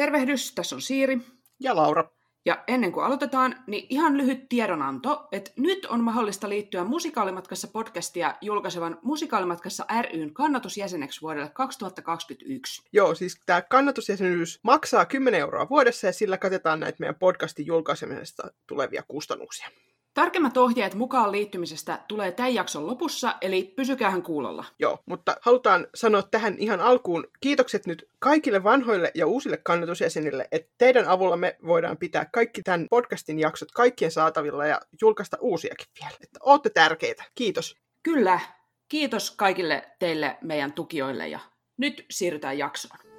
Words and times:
Tervehdys, 0.00 0.54
tässä 0.54 0.76
on 0.76 0.82
Siiri. 0.82 1.18
Ja 1.60 1.76
Laura. 1.76 2.04
Ja 2.46 2.64
ennen 2.68 2.92
kuin 2.92 3.06
aloitetaan, 3.06 3.56
niin 3.66 3.86
ihan 3.88 4.16
lyhyt 4.16 4.48
tiedonanto, 4.48 5.28
että 5.32 5.50
nyt 5.56 5.86
on 5.86 6.04
mahdollista 6.04 6.48
liittyä 6.48 6.84
Musikaalimatkassa 6.84 7.68
podcastia 7.68 8.34
julkaisevan 8.40 8.98
Musikaalimatkassa 9.02 9.84
ryn 10.12 10.34
kannatusjäseneksi 10.34 11.20
vuodelle 11.20 11.48
2021. 11.48 12.82
Joo, 12.92 13.14
siis 13.14 13.40
tämä 13.46 13.62
kannatusjäsenyys 13.62 14.60
maksaa 14.62 15.06
10 15.06 15.40
euroa 15.40 15.68
vuodessa 15.68 16.06
ja 16.06 16.12
sillä 16.12 16.38
katetaan 16.38 16.80
näitä 16.80 16.96
meidän 17.00 17.18
podcastin 17.18 17.66
julkaisemisesta 17.66 18.42
tulevia 18.66 19.02
kustannuksia. 19.08 19.68
Tarkemmat 20.14 20.56
ohjeet 20.56 20.94
mukaan 20.94 21.32
liittymisestä 21.32 21.98
tulee 22.08 22.32
tämän 22.32 22.54
jakson 22.54 22.86
lopussa, 22.86 23.34
eli 23.40 23.72
pysykäähän 23.76 24.22
kuulolla. 24.22 24.64
Joo, 24.78 24.98
mutta 25.06 25.36
halutaan 25.40 25.86
sanoa 25.94 26.22
tähän 26.22 26.54
ihan 26.58 26.80
alkuun 26.80 27.26
kiitokset 27.40 27.86
nyt 27.86 28.08
kaikille 28.18 28.64
vanhoille 28.64 29.10
ja 29.14 29.26
uusille 29.26 29.56
kannatusjäsenille, 29.56 30.48
että 30.52 30.72
teidän 30.78 31.08
avulla 31.08 31.36
me 31.36 31.56
voidaan 31.66 31.96
pitää 31.96 32.24
kaikki 32.32 32.62
tämän 32.62 32.86
podcastin 32.90 33.38
jaksot 33.38 33.72
kaikkien 33.72 34.10
saatavilla 34.10 34.66
ja 34.66 34.80
julkaista 35.00 35.36
uusiakin 35.40 35.86
vielä. 36.00 36.16
Että 36.22 36.38
ootte 36.42 36.70
tärkeitä. 36.70 37.24
Kiitos. 37.34 37.76
Kyllä. 38.02 38.40
Kiitos 38.88 39.30
kaikille 39.30 39.90
teille 39.98 40.38
meidän 40.40 40.72
tukijoille 40.72 41.28
ja 41.28 41.40
nyt 41.76 42.06
siirrytään 42.10 42.58
jaksoon. 42.58 43.09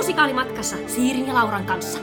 Musikaalimatkassa 0.00 0.76
Siirin 0.86 1.26
ja 1.26 1.34
Lauran 1.34 1.66
kanssa. 1.66 1.98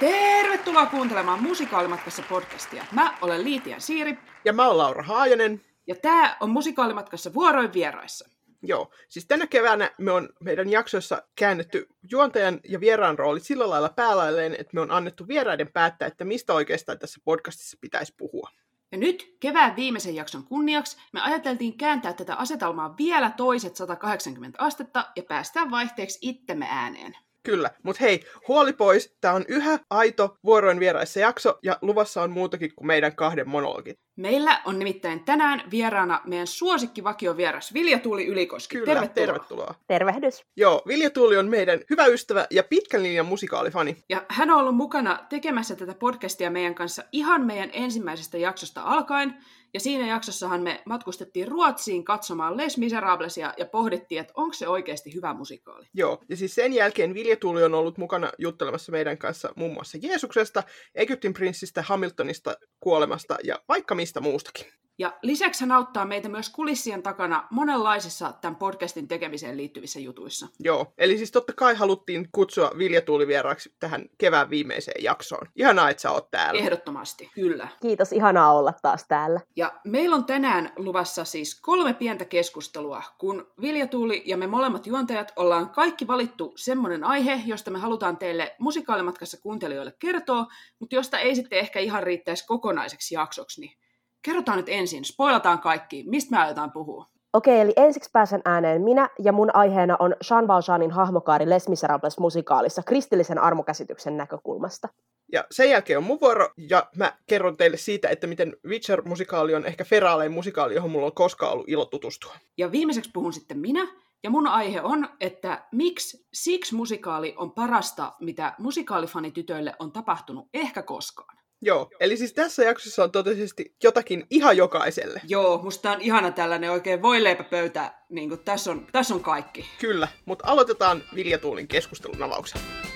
Tervetuloa 0.00 0.86
kuuntelemaan 0.86 1.42
Musikaalimatkassa 1.42 2.22
podcastia. 2.28 2.84
Mä 2.92 3.14
olen 3.20 3.44
Liitian 3.44 3.80
Siiri. 3.80 4.18
Ja 4.44 4.52
mä 4.52 4.66
oon 4.66 4.78
Laura 4.78 5.02
Haajanen. 5.02 5.60
Ja 5.86 5.94
tää 5.94 6.36
on 6.40 6.50
Musikaalimatkassa 6.50 7.34
vuoroin 7.34 7.72
vieraissa. 7.72 8.35
Joo, 8.62 8.90
siis 9.08 9.26
tänä 9.26 9.46
keväänä 9.46 9.90
me 9.98 10.12
on 10.12 10.28
meidän 10.40 10.68
jaksoissa 10.68 11.22
käännetty 11.34 11.86
juontajan 12.10 12.60
ja 12.68 12.80
vieraan 12.80 13.18
roolit 13.18 13.42
sillä 13.42 13.70
lailla 13.70 13.88
päälailleen, 13.88 14.52
että 14.52 14.70
me 14.74 14.80
on 14.80 14.90
annettu 14.90 15.28
vieraiden 15.28 15.72
päättää, 15.72 16.08
että 16.08 16.24
mistä 16.24 16.54
oikeastaan 16.54 16.98
tässä 16.98 17.20
podcastissa 17.24 17.78
pitäisi 17.80 18.14
puhua. 18.16 18.50
Ja 18.92 18.98
nyt 18.98 19.36
kevään 19.40 19.76
viimeisen 19.76 20.14
jakson 20.14 20.44
kunniaksi 20.44 20.96
me 21.12 21.20
ajateltiin 21.20 21.78
kääntää 21.78 22.12
tätä 22.12 22.34
asetelmaa 22.34 22.94
vielä 22.98 23.30
toiset 23.36 23.76
180 23.76 24.62
astetta 24.62 25.06
ja 25.16 25.22
päästään 25.22 25.70
vaihteeksi 25.70 26.18
itsemme 26.22 26.66
ääneen. 26.70 27.16
Kyllä, 27.42 27.70
mutta 27.82 28.00
hei, 28.00 28.24
huoli 28.48 28.72
pois, 28.72 29.16
tämä 29.20 29.34
on 29.34 29.44
yhä 29.48 29.78
aito 29.90 30.36
vuoroin 30.44 30.80
vieraissa 30.80 31.20
jakso 31.20 31.58
ja 31.62 31.78
luvassa 31.82 32.22
on 32.22 32.30
muutakin 32.30 32.74
kuin 32.74 32.86
meidän 32.86 33.16
kahden 33.16 33.48
monologit. 33.48 34.00
Meillä 34.16 34.60
on 34.64 34.78
nimittäin 34.78 35.24
tänään 35.24 35.62
vieraana 35.70 36.20
meidän 36.24 36.46
suosikkivakio 36.46 37.36
vieras 37.36 37.74
Vilja 37.74 37.98
Tuuli 37.98 38.26
Ylikoski. 38.26 38.76
Kyllä, 38.76 38.86
tervetuloa. 38.86 39.26
tervetuloa. 39.26 39.74
Tervehdys. 39.86 40.44
Joo, 40.56 40.82
Vilja 40.86 41.10
Tuuli 41.10 41.36
on 41.36 41.48
meidän 41.48 41.80
hyvä 41.90 42.06
ystävä 42.06 42.46
ja 42.50 42.62
pitkän 42.62 43.02
linjan 43.02 43.26
musikaalifani. 43.26 43.96
Ja 44.08 44.24
hän 44.28 44.50
on 44.50 44.58
ollut 44.58 44.76
mukana 44.76 45.26
tekemässä 45.28 45.76
tätä 45.76 45.94
podcastia 45.94 46.50
meidän 46.50 46.74
kanssa 46.74 47.02
ihan 47.12 47.46
meidän 47.46 47.70
ensimmäisestä 47.72 48.38
jaksosta 48.38 48.82
alkaen. 48.82 49.34
Ja 49.74 49.80
siinä 49.80 50.06
jaksossahan 50.06 50.62
me 50.62 50.82
matkustettiin 50.86 51.48
Ruotsiin 51.48 52.04
katsomaan 52.04 52.56
Les 52.56 52.78
Miserablesia 52.78 53.54
ja 53.56 53.66
pohdittiin, 53.66 54.20
että 54.20 54.32
onko 54.36 54.52
se 54.52 54.68
oikeasti 54.68 55.14
hyvä 55.14 55.34
musikaali. 55.34 55.86
Joo, 55.94 56.22
ja 56.28 56.36
siis 56.36 56.54
sen 56.54 56.72
jälkeen 56.72 57.14
Vilja 57.14 57.36
Tuuli 57.36 57.64
on 57.64 57.74
ollut 57.74 57.98
mukana 57.98 58.32
juttelemassa 58.38 58.92
meidän 58.92 59.18
kanssa 59.18 59.48
muun 59.56 59.72
muassa 59.72 59.98
Jeesuksesta, 60.02 60.62
Egyptin 60.94 61.34
prinssistä, 61.34 61.82
Hamiltonista, 61.82 62.56
kuolemasta 62.80 63.36
ja 63.44 63.60
vaikka 63.68 63.94
mistä 63.94 64.05
muustakin. 64.20 64.66
Ja 64.98 65.18
lisäksi 65.22 65.60
hän 65.60 65.72
auttaa 65.72 66.04
meitä 66.04 66.28
myös 66.28 66.50
kulissien 66.50 67.02
takana 67.02 67.48
monenlaisissa 67.50 68.32
tämän 68.40 68.56
podcastin 68.56 69.08
tekemiseen 69.08 69.56
liittyvissä 69.56 70.00
jutuissa. 70.00 70.48
Joo, 70.60 70.92
eli 70.98 71.16
siis 71.16 71.30
totta 71.30 71.52
kai 71.52 71.74
haluttiin 71.74 72.28
kutsua 72.32 72.70
Vilja 72.78 73.00
Tuuli 73.02 73.26
vieraaksi 73.26 73.74
tähän 73.80 74.04
kevään 74.18 74.50
viimeiseen 74.50 75.04
jaksoon. 75.04 75.46
Ihanaa, 75.56 75.90
että 75.90 76.00
sä 76.00 76.10
oot 76.10 76.30
täällä. 76.30 76.60
Ehdottomasti, 76.60 77.30
kyllä. 77.34 77.68
Kiitos, 77.82 78.12
ihanaa 78.12 78.52
olla 78.52 78.72
taas 78.82 79.04
täällä. 79.08 79.40
Ja 79.56 79.80
meillä 79.84 80.16
on 80.16 80.24
tänään 80.24 80.72
luvassa 80.76 81.24
siis 81.24 81.60
kolme 81.60 81.94
pientä 81.94 82.24
keskustelua, 82.24 83.02
kun 83.18 83.52
Vilja 83.60 83.86
Tuuli 83.86 84.22
ja 84.26 84.36
me 84.36 84.46
molemmat 84.46 84.86
juontajat 84.86 85.32
ollaan 85.36 85.70
kaikki 85.70 86.06
valittu 86.06 86.52
semmoinen 86.56 87.04
aihe, 87.04 87.40
josta 87.46 87.70
me 87.70 87.78
halutaan 87.78 88.16
teille 88.16 88.54
musikaalimatkassa 88.58 89.40
kuuntelijoille 89.40 89.92
kertoa, 89.98 90.46
mutta 90.78 90.94
josta 90.94 91.18
ei 91.18 91.34
sitten 91.34 91.58
ehkä 91.58 91.80
ihan 91.80 92.02
riittäisi 92.02 92.46
kokonaiseksi 92.46 93.14
jaksoksi, 93.14 93.60
niin 93.60 93.78
kerrotaan 94.26 94.58
nyt 94.58 94.68
ensin, 94.68 95.04
spoilataan 95.04 95.58
kaikki, 95.58 96.04
mistä 96.06 96.30
me 96.30 96.42
aiotaan 96.42 96.72
puhua. 96.72 97.06
Okei, 97.32 97.60
eli 97.60 97.72
ensiksi 97.76 98.10
pääsen 98.12 98.40
ääneen 98.44 98.82
minä, 98.82 99.08
ja 99.18 99.32
mun 99.32 99.50
aiheena 99.54 99.96
on 99.98 100.16
Jean 100.30 100.48
Valjeanin 100.48 100.90
hahmokaari 100.90 101.50
Les 101.50 101.68
Miserables 101.68 102.18
musikaalissa 102.18 102.82
kristillisen 102.82 103.38
armokäsityksen 103.38 104.16
näkökulmasta. 104.16 104.88
Ja 105.32 105.44
sen 105.50 105.70
jälkeen 105.70 105.98
on 105.98 106.04
mun 106.04 106.20
vuoro, 106.20 106.48
ja 106.56 106.86
mä 106.96 107.12
kerron 107.26 107.56
teille 107.56 107.76
siitä, 107.76 108.08
että 108.08 108.26
miten 108.26 108.56
Witcher-musikaali 108.66 109.54
on 109.54 109.66
ehkä 109.66 109.84
feraalein 109.84 110.32
musikaali, 110.32 110.74
johon 110.74 110.90
mulla 110.90 111.06
on 111.06 111.14
koskaan 111.14 111.52
ollut 111.52 111.68
ilo 111.68 111.84
tutustua. 111.84 112.34
Ja 112.58 112.72
viimeiseksi 112.72 113.10
puhun 113.14 113.32
sitten 113.32 113.58
minä, 113.58 113.88
ja 114.22 114.30
mun 114.30 114.46
aihe 114.46 114.80
on, 114.82 115.08
että 115.20 115.64
miksi 115.72 116.26
Six-musikaali 116.32 117.34
on 117.36 117.52
parasta, 117.52 118.12
mitä 118.20 118.54
musikaalifanitytöille 118.58 119.74
on 119.78 119.92
tapahtunut 119.92 120.48
ehkä 120.54 120.82
koskaan. 120.82 121.35
Joo, 121.62 121.90
eli 122.00 122.16
siis 122.16 122.32
tässä 122.32 122.64
jaksossa 122.64 123.04
on 123.04 123.12
totisesti 123.12 123.76
jotakin 123.82 124.26
ihan 124.30 124.56
jokaiselle. 124.56 125.20
Joo, 125.28 125.62
musta 125.62 125.90
on 125.90 126.00
ihana 126.00 126.30
tällainen 126.30 126.70
oikein 126.70 127.02
voileipäpöytä, 127.02 127.92
niin 128.08 128.28
kuin 128.28 128.40
tässä, 128.44 128.70
on, 128.70 128.86
tässä 128.92 129.14
on 129.14 129.22
kaikki. 129.22 129.66
Kyllä, 129.80 130.08
mutta 130.24 130.44
aloitetaan 130.46 131.02
Vilja 131.14 131.38
Tuulin 131.38 131.68
keskustelun 131.68 132.22
avauksella. 132.22 132.95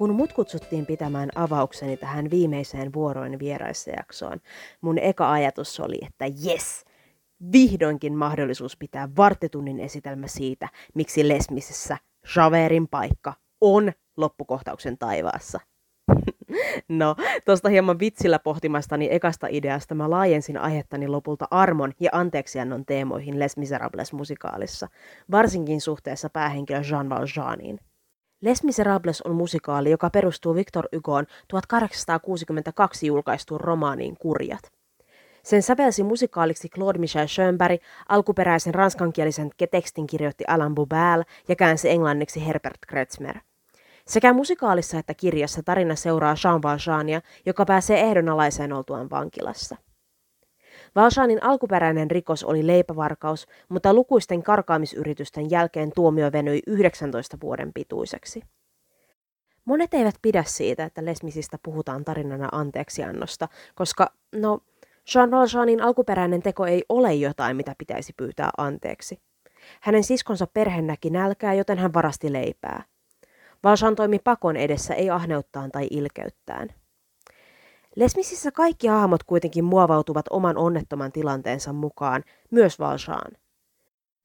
Kun 0.00 0.14
mut 0.14 0.32
kutsuttiin 0.32 0.86
pitämään 0.86 1.28
avaukseni 1.34 1.96
tähän 1.96 2.30
viimeiseen 2.30 2.92
vuoroin 2.92 3.38
vieraissa 3.38 3.90
jaksoon, 3.90 4.40
mun 4.80 4.98
eka 4.98 5.32
ajatus 5.32 5.80
oli, 5.80 5.98
että 6.06 6.24
yes, 6.46 6.84
vihdoinkin 7.52 8.14
mahdollisuus 8.14 8.76
pitää 8.76 9.08
varttitunnin 9.16 9.80
esitelmä 9.80 10.26
siitä, 10.26 10.68
miksi 10.94 11.28
Lesmisessä 11.28 11.96
Javerin 12.36 12.88
paikka 12.88 13.34
on 13.60 13.92
loppukohtauksen 14.16 14.98
taivaassa. 14.98 15.60
No, 16.88 17.16
tuosta 17.44 17.68
hieman 17.68 17.98
vitsillä 17.98 18.38
pohtimastani 18.38 19.08
ekasta 19.10 19.46
ideasta 19.50 19.94
mä 19.94 20.10
laajensin 20.10 20.58
aihettani 20.58 21.08
lopulta 21.08 21.48
armon 21.50 21.92
ja 22.00 22.10
anteeksiannon 22.12 22.86
teemoihin 22.86 23.38
Les 23.38 23.56
Miserables 23.56 24.12
musikaalissa, 24.12 24.88
varsinkin 25.30 25.80
suhteessa 25.80 26.30
päähenkilö 26.30 26.80
Jean 26.90 27.08
Valjeaniin. 27.08 27.80
Les 28.40 28.64
Miserables 28.64 29.22
on 29.22 29.34
musikaali, 29.34 29.90
joka 29.90 30.10
perustuu 30.10 30.54
Victor 30.54 30.88
Hugoon 30.96 31.26
1862 31.48 33.06
julkaistuun 33.06 33.60
romaaniin 33.60 34.16
Kurjat. 34.16 34.72
Sen 35.42 35.62
sävelsi 35.62 36.02
musikaaliksi 36.02 36.68
Claude 36.68 36.98
Michel 36.98 37.26
Schönberg, 37.26 37.80
alkuperäisen 38.08 38.74
ranskankielisen 38.74 39.50
tekstin 39.70 40.06
kirjoitti 40.06 40.44
Alain 40.48 40.74
Boubal 40.74 41.24
ja 41.48 41.56
käänsi 41.56 41.90
englanniksi 41.90 42.46
Herbert 42.46 42.78
Kretzmer. 42.88 43.38
Sekä 44.06 44.32
musikaalissa 44.32 44.98
että 44.98 45.14
kirjassa 45.14 45.62
tarina 45.62 45.94
seuraa 45.94 46.34
Jean 46.44 46.62
Valjeania, 46.62 47.20
joka 47.46 47.64
pääsee 47.64 48.00
ehdonalaiseen 48.00 48.72
oltuaan 48.72 49.10
vankilassa. 49.10 49.76
Valjeanin 50.96 51.42
alkuperäinen 51.42 52.10
rikos 52.10 52.44
oli 52.44 52.66
leipävarkaus, 52.66 53.46
mutta 53.68 53.94
lukuisten 53.94 54.42
karkaamisyritysten 54.42 55.50
jälkeen 55.50 55.92
tuomio 55.94 56.32
venyi 56.32 56.60
19 56.66 57.36
vuoden 57.42 57.72
pituiseksi. 57.72 58.42
Monet 59.64 59.94
eivät 59.94 60.14
pidä 60.22 60.44
siitä, 60.46 60.84
että 60.84 61.04
Lesmisistä 61.04 61.58
puhutaan 61.62 62.04
tarinana 62.04 62.48
anteeksiannosta, 62.52 63.48
koska, 63.74 64.12
no, 64.34 64.60
Jean 65.14 65.30
Valjeanin 65.30 65.82
alkuperäinen 65.82 66.42
teko 66.42 66.66
ei 66.66 66.84
ole 66.88 67.14
jotain, 67.14 67.56
mitä 67.56 67.74
pitäisi 67.78 68.12
pyytää 68.16 68.50
anteeksi. 68.56 69.20
Hänen 69.80 70.04
siskonsa 70.04 70.46
perhe 70.46 70.82
näki 70.82 71.10
nälkää, 71.10 71.54
joten 71.54 71.78
hän 71.78 71.94
varasti 71.94 72.32
leipää. 72.32 72.84
Valjean 73.62 73.96
toimi 73.96 74.18
pakon 74.18 74.56
edessä, 74.56 74.94
ei 74.94 75.10
ahneuttaan 75.10 75.70
tai 75.70 75.86
ilkeyttään. 75.90 76.68
Lesmisissä 77.96 78.50
kaikki 78.50 78.86
hahmot 78.86 79.22
kuitenkin 79.22 79.64
muovautuvat 79.64 80.26
oman 80.30 80.56
onnettoman 80.56 81.12
tilanteensa 81.12 81.72
mukaan, 81.72 82.24
myös 82.50 82.78
Valjean. 82.78 83.32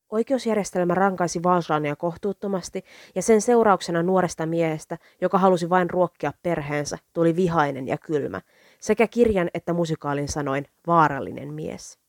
Oikeusjärjestelmä 0.09 0.93
rankaisi 0.93 1.43
Valjeania 1.43 1.95
kohtuuttomasti 1.95 2.83
ja 3.15 3.21
sen 3.21 3.41
seurauksena 3.41 4.03
nuoresta 4.03 4.45
miehestä, 4.45 4.97
joka 5.21 5.37
halusi 5.37 5.69
vain 5.69 5.89
ruokkia 5.89 6.33
perheensä, 6.43 6.97
tuli 7.13 7.35
vihainen 7.35 7.87
ja 7.87 7.97
kylmä, 7.97 8.41
sekä 8.79 9.07
kirjan 9.07 9.49
että 9.53 9.73
musikaalin 9.73 10.27
sanoin 10.27 10.65
vaarallinen 10.87 11.53
mies. 11.53 11.99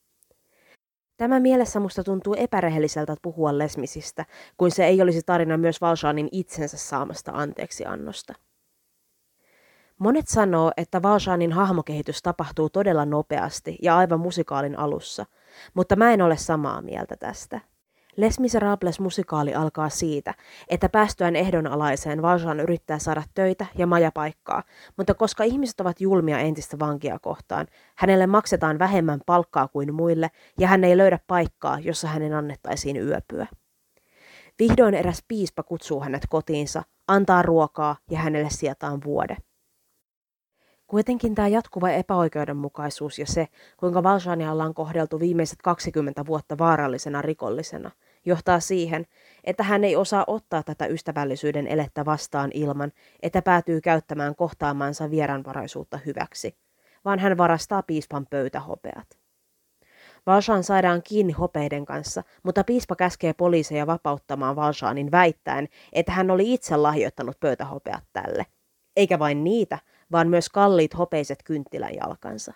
Tämä 1.16 1.40
mielessä 1.40 1.80
musta 1.80 2.04
tuntuu 2.04 2.34
epärehelliseltä 2.38 3.16
puhua 3.22 3.58
lesmisistä, 3.58 4.24
kuin 4.56 4.70
se 4.70 4.86
ei 4.86 5.02
olisi 5.02 5.22
tarina 5.26 5.56
myös 5.56 5.80
Valshanin 5.80 6.28
itsensä 6.32 6.76
saamasta 6.76 7.32
anteeksiannosta. 7.34 8.34
Monet 9.98 10.28
sanoo, 10.28 10.72
että 10.76 11.02
Valshanin 11.02 11.52
hahmokehitys 11.52 12.22
tapahtuu 12.22 12.70
todella 12.70 13.04
nopeasti 13.04 13.78
ja 13.82 13.96
aivan 13.96 14.20
musikaalin 14.20 14.78
alussa, 14.78 15.26
mutta 15.74 15.96
mä 15.96 16.12
en 16.12 16.22
ole 16.22 16.36
samaa 16.36 16.82
mieltä 16.82 17.16
tästä. 17.16 17.60
Les 18.16 18.40
Miserables 18.40 19.00
musikaali 19.00 19.54
alkaa 19.54 19.88
siitä, 19.88 20.34
että 20.68 20.88
päästyään 20.88 21.36
ehdonalaiseen 21.36 22.22
Valjean 22.22 22.60
yrittää 22.60 22.98
saada 22.98 23.22
töitä 23.34 23.66
ja 23.78 23.86
majapaikkaa, 23.86 24.62
mutta 24.96 25.14
koska 25.14 25.44
ihmiset 25.44 25.80
ovat 25.80 26.00
julmia 26.00 26.38
entistä 26.38 26.78
vankia 26.78 27.18
kohtaan, 27.18 27.66
hänelle 27.94 28.26
maksetaan 28.26 28.78
vähemmän 28.78 29.20
palkkaa 29.26 29.68
kuin 29.68 29.94
muille 29.94 30.30
ja 30.58 30.68
hän 30.68 30.84
ei 30.84 30.96
löydä 30.96 31.18
paikkaa, 31.26 31.78
jossa 31.78 32.08
hänen 32.08 32.34
annettaisiin 32.34 32.96
yöpyä. 32.96 33.46
Vihdoin 34.58 34.94
eräs 34.94 35.24
piispa 35.28 35.62
kutsuu 35.62 36.00
hänet 36.00 36.22
kotiinsa, 36.28 36.82
antaa 37.08 37.42
ruokaa 37.42 37.96
ja 38.10 38.18
hänelle 38.18 38.50
sijataan 38.50 39.00
vuode. 39.04 39.36
Kuitenkin 40.86 41.34
tämä 41.34 41.48
jatkuva 41.48 41.90
epäoikeudenmukaisuus 41.90 43.18
ja 43.18 43.26
se, 43.26 43.48
kuinka 43.76 44.02
Valjeanialla 44.02 44.64
on 44.64 44.74
kohdeltu 44.74 45.20
viimeiset 45.20 45.58
20 45.62 46.26
vuotta 46.26 46.58
vaarallisena 46.58 47.22
rikollisena– 47.22 47.90
johtaa 48.26 48.60
siihen, 48.60 49.06
että 49.44 49.62
hän 49.62 49.84
ei 49.84 49.96
osaa 49.96 50.24
ottaa 50.26 50.62
tätä 50.62 50.86
ystävällisyyden 50.86 51.66
elettä 51.66 52.04
vastaan 52.04 52.50
ilman, 52.54 52.92
että 53.22 53.42
päätyy 53.42 53.80
käyttämään 53.80 54.36
kohtaamansa 54.36 55.10
vieranvaraisuutta 55.10 55.98
hyväksi, 56.06 56.56
vaan 57.04 57.18
hän 57.18 57.38
varastaa 57.38 57.82
piispan 57.82 58.26
pöytähopeat. 58.30 59.06
Valshaan 60.26 60.64
saadaan 60.64 61.02
kiinni 61.02 61.32
hopeiden 61.32 61.84
kanssa, 61.84 62.22
mutta 62.42 62.64
piispa 62.64 62.96
käskee 62.96 63.32
poliiseja 63.32 63.86
vapauttamaan 63.86 64.56
Valshaanin 64.56 65.10
väittäen, 65.10 65.68
että 65.92 66.12
hän 66.12 66.30
oli 66.30 66.54
itse 66.54 66.76
lahjoittanut 66.76 67.40
pöytähopeat 67.40 68.04
tälle. 68.12 68.46
Eikä 68.96 69.18
vain 69.18 69.44
niitä, 69.44 69.78
vaan 70.12 70.28
myös 70.28 70.48
kalliit 70.48 70.98
hopeiset 70.98 71.42
kynttilän 71.44 71.94
jalkansa. 71.94 72.52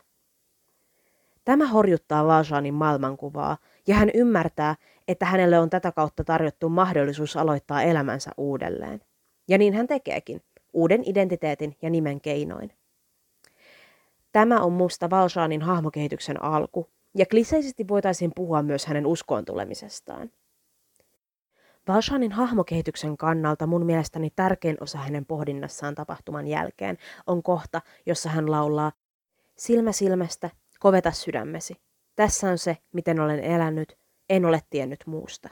Tämä 1.45 1.67
horjuttaa 1.67 2.27
Valshaanin 2.27 2.75
maailmankuvaa, 2.75 3.57
ja 3.87 3.95
hän 3.95 4.11
ymmärtää, 4.15 4.77
että 5.09 5.27
hänelle 5.27 5.59
on 5.59 5.71
tätä 5.71 5.93
kautta 5.93 6.25
tarjottu 6.25 6.69
mahdollisuus 6.69 7.37
aloittaa 7.37 7.83
elämänsä 7.83 8.31
uudelleen. 8.37 9.01
Ja 9.49 9.59
niin 9.59 9.75
hän 9.75 9.87
tekeekin, 9.87 10.43
uuden 10.73 11.03
identiteetin 11.07 11.77
ja 11.83 11.91
nimen 11.91 12.21
keinoin. 12.21 12.73
Tämä 14.33 14.61
on 14.61 14.73
musta 14.73 15.11
Valshaanin 15.11 15.63
hahmokehityksen 15.63 16.43
alku, 16.43 16.89
ja 17.15 17.27
kliseisesti 17.27 17.89
voitaisiin 17.89 18.33
puhua 18.37 18.63
myös 18.63 18.87
hänen 18.87 19.07
uskoon 19.07 19.45
tulemisestaan. 19.45 20.31
Valshaanin 21.89 22.33
hahmokehityksen 22.33 23.17
kannalta 23.17 23.67
mun 23.67 23.87
mielestäni 23.87 24.31
tärkein 24.37 24.77
osa 24.81 24.99
hänen 24.99 25.27
pohdinnassaan 25.27 25.95
tapahtuman 25.95 26.47
jälkeen 26.47 26.99
on 27.27 27.43
kohta, 27.43 27.81
jossa 28.07 28.29
hän 28.29 28.51
laulaa 28.51 28.93
Silmä 29.61 29.93
silmästä, 29.93 30.51
koveta 30.79 31.11
sydämesi. 31.11 31.75
Tässä 32.17 32.51
on 32.51 32.59
se, 32.59 32.77
miten 32.93 33.21
olen 33.21 33.41
elänyt, 33.41 33.99
en 34.29 34.45
ole 34.45 34.61
tiennyt 34.71 35.01
muusta. 35.07 35.49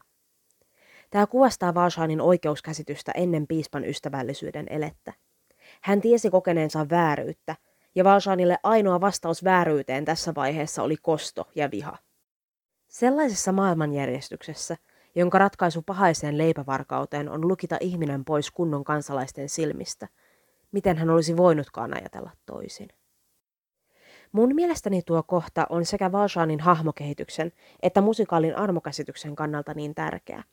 Tämä 1.10 1.26
kuvastaa 1.26 1.74
Valshanin 1.74 2.20
oikeuskäsitystä 2.20 3.12
ennen 3.14 3.46
piispan 3.46 3.84
ystävällisyyden 3.84 4.66
elettä. 4.70 5.12
Hän 5.82 6.00
tiesi 6.00 6.30
kokeneensa 6.30 6.86
vääryyttä, 6.90 7.56
ja 7.94 8.04
Valshanille 8.04 8.58
ainoa 8.62 9.00
vastaus 9.00 9.44
vääryyteen 9.44 10.04
tässä 10.04 10.34
vaiheessa 10.34 10.82
oli 10.82 10.96
kosto 11.02 11.48
ja 11.54 11.70
viha. 11.70 11.98
Sellaisessa 12.88 13.52
maailmanjärjestyksessä, 13.52 14.76
jonka 15.14 15.38
ratkaisu 15.38 15.82
pahaiseen 15.82 16.38
leipävarkauteen 16.38 17.28
on 17.28 17.48
lukita 17.48 17.76
ihminen 17.80 18.24
pois 18.24 18.50
kunnon 18.50 18.84
kansalaisten 18.84 19.48
silmistä, 19.48 20.08
miten 20.72 20.96
hän 20.96 21.10
olisi 21.10 21.36
voinutkaan 21.36 21.94
ajatella 21.94 22.30
toisin. 22.46 22.88
Mun 24.32 24.54
mielestäni 24.54 25.02
tuo 25.02 25.22
kohta 25.22 25.66
on 25.70 25.84
sekä 25.84 26.12
Valshanin 26.12 26.60
hahmokehityksen 26.60 27.52
että 27.82 28.00
musikaalin 28.00 28.56
armokäsityksen 28.56 29.36
kannalta 29.36 29.74
niin 29.74 29.94
tärkeä, 29.94 30.44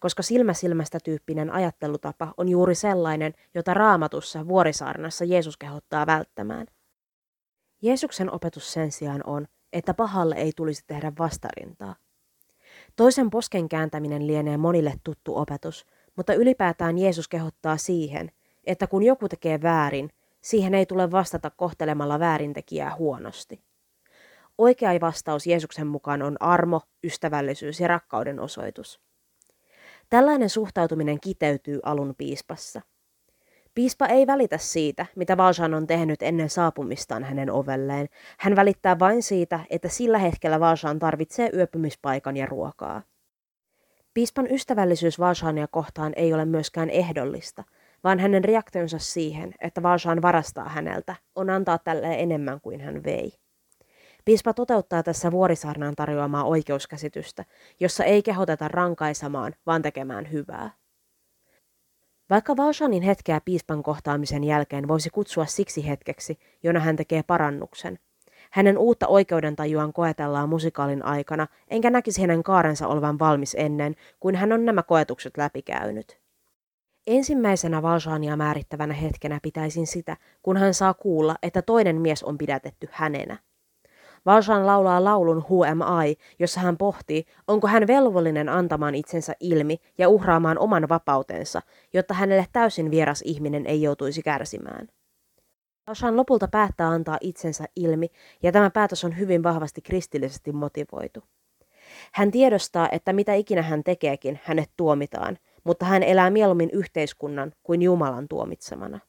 koska 0.00 0.22
silmäsilmästä 0.22 0.98
tyyppinen 1.04 1.50
ajattelutapa 1.50 2.34
on 2.36 2.48
juuri 2.48 2.74
sellainen, 2.74 3.34
jota 3.54 3.74
raamatussa 3.74 4.48
vuorisaarnassa 4.48 5.24
Jeesus 5.24 5.56
kehottaa 5.56 6.06
välttämään. 6.06 6.66
Jeesuksen 7.82 8.32
opetus 8.32 8.72
sen 8.72 8.92
sijaan 8.92 9.20
on, 9.26 9.46
että 9.72 9.94
pahalle 9.94 10.34
ei 10.34 10.52
tulisi 10.56 10.84
tehdä 10.86 11.12
vastarintaa. 11.18 11.96
Toisen 12.96 13.30
posken 13.30 13.68
kääntäminen 13.68 14.26
lienee 14.26 14.56
monille 14.56 14.94
tuttu 15.04 15.36
opetus, 15.36 15.86
mutta 16.16 16.34
ylipäätään 16.34 16.98
Jeesus 16.98 17.28
kehottaa 17.28 17.76
siihen, 17.76 18.30
että 18.64 18.86
kun 18.86 19.02
joku 19.02 19.28
tekee 19.28 19.62
väärin, 19.62 20.10
Siihen 20.44 20.74
ei 20.74 20.86
tule 20.86 21.10
vastata 21.10 21.50
kohtelemalla 21.50 22.20
väärintekijää 22.20 22.96
huonosti. 22.96 23.60
Oikea 24.58 25.00
vastaus 25.00 25.46
Jeesuksen 25.46 25.86
mukaan 25.86 26.22
on 26.22 26.36
armo, 26.40 26.80
ystävällisyys 27.04 27.80
ja 27.80 27.88
rakkauden 27.88 28.40
osoitus. 28.40 29.00
Tällainen 30.10 30.50
suhtautuminen 30.50 31.20
kiteytyy 31.20 31.80
alun 31.82 32.14
piispassa. 32.18 32.80
Piispa 33.74 34.06
ei 34.06 34.26
välitä 34.26 34.58
siitä, 34.58 35.06
mitä 35.16 35.36
Valjean 35.36 35.74
on 35.74 35.86
tehnyt 35.86 36.22
ennen 36.22 36.50
saapumistaan 36.50 37.24
hänen 37.24 37.50
ovelleen. 37.50 38.08
Hän 38.38 38.56
välittää 38.56 38.98
vain 38.98 39.22
siitä, 39.22 39.60
että 39.70 39.88
sillä 39.88 40.18
hetkellä 40.18 40.60
Valjean 40.60 40.98
tarvitsee 40.98 41.50
yöpymispaikan 41.54 42.36
ja 42.36 42.46
ruokaa. 42.46 43.02
Piispan 44.14 44.50
ystävällisyys 44.50 45.18
Valjeania 45.18 45.66
kohtaan 45.66 46.12
ei 46.16 46.34
ole 46.34 46.44
myöskään 46.44 46.90
ehdollista, 46.90 47.64
vaan 48.04 48.18
hänen 48.18 48.44
reaktionsa 48.44 48.98
siihen, 48.98 49.54
että 49.60 49.82
Valshaan 49.82 50.22
varastaa 50.22 50.68
häneltä, 50.68 51.16
on 51.34 51.50
antaa 51.50 51.78
tälle 51.78 52.14
enemmän 52.14 52.60
kuin 52.60 52.80
hän 52.80 53.04
vei. 53.04 53.32
Piispa 54.24 54.54
toteuttaa 54.54 55.02
tässä 55.02 55.32
vuorisaarnaan 55.32 55.94
tarjoamaa 55.94 56.44
oikeuskäsitystä, 56.44 57.44
jossa 57.80 58.04
ei 58.04 58.22
kehoteta 58.22 58.68
rankaisemaan, 58.68 59.54
vaan 59.66 59.82
tekemään 59.82 60.32
hyvää. 60.32 60.70
Vaikka 62.30 62.56
Valshanin 62.56 63.02
hetkeä 63.02 63.40
piispan 63.44 63.82
kohtaamisen 63.82 64.44
jälkeen 64.44 64.88
voisi 64.88 65.10
kutsua 65.10 65.46
siksi 65.46 65.88
hetkeksi, 65.88 66.38
jona 66.62 66.80
hän 66.80 66.96
tekee 66.96 67.22
parannuksen, 67.22 67.98
hänen 68.50 68.78
uutta 68.78 69.06
oikeudentajuaan 69.06 69.92
koetellaan 69.92 70.48
musikaalin 70.48 71.04
aikana, 71.04 71.46
enkä 71.68 71.90
näkisi 71.90 72.20
hänen 72.20 72.42
kaarensa 72.42 72.88
olevan 72.88 73.18
valmis 73.18 73.56
ennen, 73.58 73.96
kuin 74.20 74.34
hän 74.34 74.52
on 74.52 74.64
nämä 74.64 74.82
koetukset 74.82 75.36
läpikäynyt. 75.36 76.20
Ensimmäisenä 77.06 77.82
Valshania 77.82 78.36
määrittävänä 78.36 78.94
hetkenä 78.94 79.38
pitäisin 79.42 79.86
sitä, 79.86 80.16
kun 80.42 80.56
hän 80.56 80.74
saa 80.74 80.94
kuulla, 80.94 81.36
että 81.42 81.62
toinen 81.62 82.00
mies 82.00 82.22
on 82.22 82.38
pidätetty 82.38 82.88
hänenä. 82.92 83.38
Valshan 84.26 84.66
laulaa 84.66 85.04
laulun 85.04 85.44
Who 85.50 85.64
am 85.64 85.80
I, 86.06 86.16
jossa 86.38 86.60
hän 86.60 86.76
pohtii, 86.76 87.24
onko 87.48 87.68
hän 87.68 87.86
velvollinen 87.86 88.48
antamaan 88.48 88.94
itsensä 88.94 89.34
ilmi 89.40 89.76
ja 89.98 90.08
uhraamaan 90.08 90.58
oman 90.58 90.88
vapautensa, 90.88 91.62
jotta 91.92 92.14
hänelle 92.14 92.46
täysin 92.52 92.90
vieras 92.90 93.22
ihminen 93.24 93.66
ei 93.66 93.82
joutuisi 93.82 94.22
kärsimään. 94.22 94.88
Valshan 95.86 96.16
lopulta 96.16 96.48
päättää 96.48 96.88
antaa 96.88 97.18
itsensä 97.20 97.64
ilmi, 97.76 98.06
ja 98.42 98.52
tämä 98.52 98.70
päätös 98.70 99.04
on 99.04 99.18
hyvin 99.18 99.42
vahvasti 99.42 99.82
kristillisesti 99.82 100.52
motivoitu. 100.52 101.20
Hän 102.12 102.30
tiedostaa, 102.30 102.88
että 102.92 103.12
mitä 103.12 103.34
ikinä 103.34 103.62
hän 103.62 103.84
tekeekin, 103.84 104.40
hänet 104.44 104.70
tuomitaan, 104.76 105.38
mutta 105.64 105.86
hän 105.86 106.02
elää 106.02 106.30
mieluummin 106.30 106.70
yhteiskunnan 106.70 107.52
kuin 107.62 107.82
Jumalan 107.82 108.28
tuomitsemana. 108.28 109.00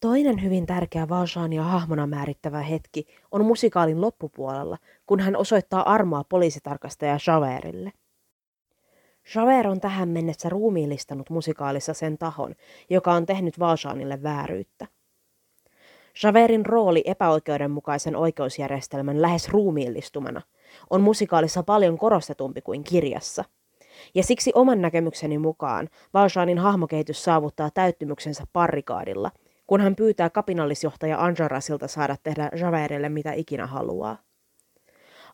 Toinen 0.00 0.42
hyvin 0.42 0.66
tärkeä 0.66 1.08
Valjeania 1.08 1.62
hahmona 1.62 2.06
määrittävä 2.06 2.60
hetki 2.60 3.06
on 3.32 3.44
musikaalin 3.44 4.00
loppupuolella, 4.00 4.78
kun 5.06 5.20
hän 5.20 5.36
osoittaa 5.36 5.92
armoa 5.92 6.24
poliisitarkastaja 6.24 7.18
Javerille. 7.26 7.92
Javert 9.34 9.66
on 9.66 9.80
tähän 9.80 10.08
mennessä 10.08 10.48
ruumiillistanut 10.48 11.30
musikaalissa 11.30 11.94
sen 11.94 12.18
tahon, 12.18 12.54
joka 12.90 13.12
on 13.12 13.26
tehnyt 13.26 13.58
Valjeanille 13.58 14.22
vääryyttä. 14.22 14.86
Javerin 16.22 16.66
rooli 16.66 17.02
epäoikeudenmukaisen 17.04 18.16
oikeusjärjestelmän 18.16 19.22
lähes 19.22 19.48
ruumiillistumana 19.48 20.42
on 20.90 21.00
musikaalissa 21.00 21.62
paljon 21.62 21.98
korostetumpi 21.98 22.62
kuin 22.62 22.84
kirjassa– 22.84 23.44
ja 24.14 24.22
siksi 24.22 24.52
oman 24.54 24.80
näkemykseni 24.80 25.38
mukaan 25.38 25.88
Valjeanin 26.14 26.58
hahmokehitys 26.58 27.24
saavuttaa 27.24 27.70
täyttymyksensä 27.70 28.44
parrikaadilla, 28.52 29.30
kun 29.66 29.80
hän 29.80 29.96
pyytää 29.96 30.30
kapinallisjohtaja 30.30 31.24
Anjarasilta 31.24 31.88
saada 31.88 32.16
tehdä 32.22 32.50
Javerille 32.60 33.08
mitä 33.08 33.32
ikinä 33.32 33.66
haluaa. 33.66 34.18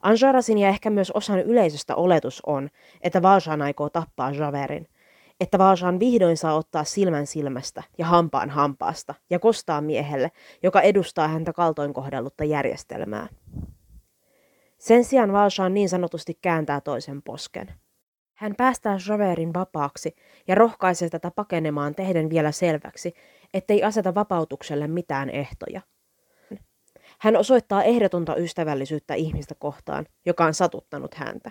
Anjarasin 0.03 0.59
ja 0.59 0.69
ehkä 0.69 0.91
myös 0.91 1.11
osan 1.11 1.41
yleisöstä 1.41 1.95
oletus 1.95 2.41
on, 2.47 2.69
että 3.01 3.23
Valjean 3.23 3.63
aikoo 3.63 3.91
tappaa 3.91 4.31
Javerin, 4.31 4.89
että 5.41 5.59
Valjean 5.59 6.01
vihdoin 6.01 6.37
saa 6.37 6.55
ottaa 6.55 6.85
silmän 6.85 7.27
silmästä 7.27 7.83
ja 7.99 8.07
hampaan 8.07 8.51
hampaasta 8.51 9.15
ja 9.31 9.39
kostaa 9.39 9.81
miehelle, 9.81 10.31
joka 10.63 10.81
edustaa 10.81 11.29
häntä 11.29 11.53
kaltoin 11.53 11.95
kohdellutta 11.95 12.45
järjestelmää. 12.45 13.29
Sen 14.79 15.05
sijaan 15.05 15.33
Valjean 15.33 15.75
niin 15.75 15.89
sanotusti 15.89 16.39
kääntää 16.43 16.81
toisen 16.81 17.23
posken. 17.23 17.75
Hän 18.35 18.55
päästää 18.57 18.99
Javerin 19.09 19.55
vapaaksi 19.55 20.15
ja 20.49 20.55
rohkaisee 20.55 21.09
tätä 21.09 21.31
pakenemaan 21.31 21.95
tehden 21.95 22.31
vielä 22.31 22.53
selväksi, 22.53 23.15
ettei 23.55 23.83
aseta 23.83 24.15
vapautukselle 24.15 24.87
mitään 24.87 25.31
ehtoja. 25.31 25.81
Hän 27.19 27.37
osoittaa 27.37 27.83
ehdotonta 27.83 28.37
ystävällisyyttä 28.37 29.15
ihmistä 29.15 29.55
kohtaan, 29.59 30.07
joka 30.27 30.45
on 30.45 30.55
satuttanut 30.55 31.15
häntä. 31.15 31.51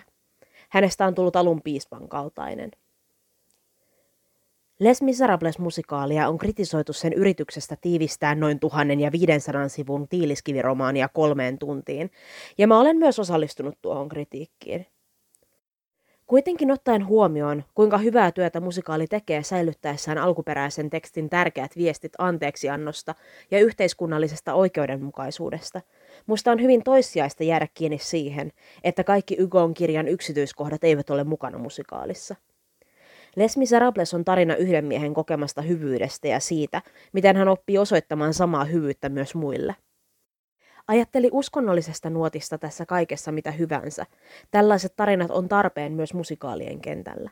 Hänestä 0.70 1.06
on 1.06 1.14
tullut 1.14 1.36
alun 1.36 1.62
piispan 1.62 2.08
kaltainen. 2.08 2.70
Les 4.80 5.02
Miserables-musikaalia 5.02 6.28
on 6.28 6.38
kritisoitu 6.38 6.92
sen 6.92 7.12
yrityksestä 7.12 7.76
tiivistää 7.80 8.34
noin 8.34 8.60
1500 8.60 9.68
sivun 9.68 10.08
tiiliskiviromaania 10.08 11.08
kolmeen 11.08 11.58
tuntiin, 11.58 12.10
ja 12.58 12.66
mä 12.66 12.80
olen 12.80 12.96
myös 12.96 13.18
osallistunut 13.18 13.78
tuohon 13.82 14.08
kritiikkiin. 14.08 14.86
Kuitenkin 16.32 16.70
ottaen 16.70 17.06
huomioon, 17.06 17.64
kuinka 17.74 17.98
hyvää 17.98 18.32
työtä 18.32 18.60
musikaali 18.60 19.06
tekee 19.06 19.42
säilyttäessään 19.42 20.18
alkuperäisen 20.18 20.90
tekstin 20.90 21.30
tärkeät 21.30 21.76
viestit 21.76 22.12
anteeksiannosta 22.18 23.14
ja 23.50 23.60
yhteiskunnallisesta 23.60 24.54
oikeudenmukaisuudesta, 24.54 25.80
musta 26.26 26.50
on 26.50 26.62
hyvin 26.62 26.82
toissijaista 26.82 27.44
jäädä 27.44 27.68
kiinni 27.74 27.98
siihen, 27.98 28.52
että 28.84 29.04
kaikki 29.04 29.36
Ygon 29.38 29.74
kirjan 29.74 30.08
yksityiskohdat 30.08 30.84
eivät 30.84 31.10
ole 31.10 31.24
mukana 31.24 31.58
musikaalissa. 31.58 32.36
Les 33.36 33.56
Miserables 33.56 34.14
on 34.14 34.24
tarina 34.24 34.56
yhden 34.56 34.84
miehen 34.84 35.14
kokemasta 35.14 35.62
hyvyydestä 35.62 36.28
ja 36.28 36.40
siitä, 36.40 36.82
miten 37.12 37.36
hän 37.36 37.48
oppii 37.48 37.78
osoittamaan 37.78 38.34
samaa 38.34 38.64
hyvyyttä 38.64 39.08
myös 39.08 39.34
muille. 39.34 39.74
Ajatteli 40.88 41.28
uskonnollisesta 41.32 42.10
nuotista 42.10 42.58
tässä 42.58 42.86
kaikessa 42.86 43.32
mitä 43.32 43.50
hyvänsä. 43.50 44.06
Tällaiset 44.50 44.96
tarinat 44.96 45.30
on 45.30 45.48
tarpeen 45.48 45.92
myös 45.92 46.14
musikaalien 46.14 46.80
kentällä. 46.80 47.30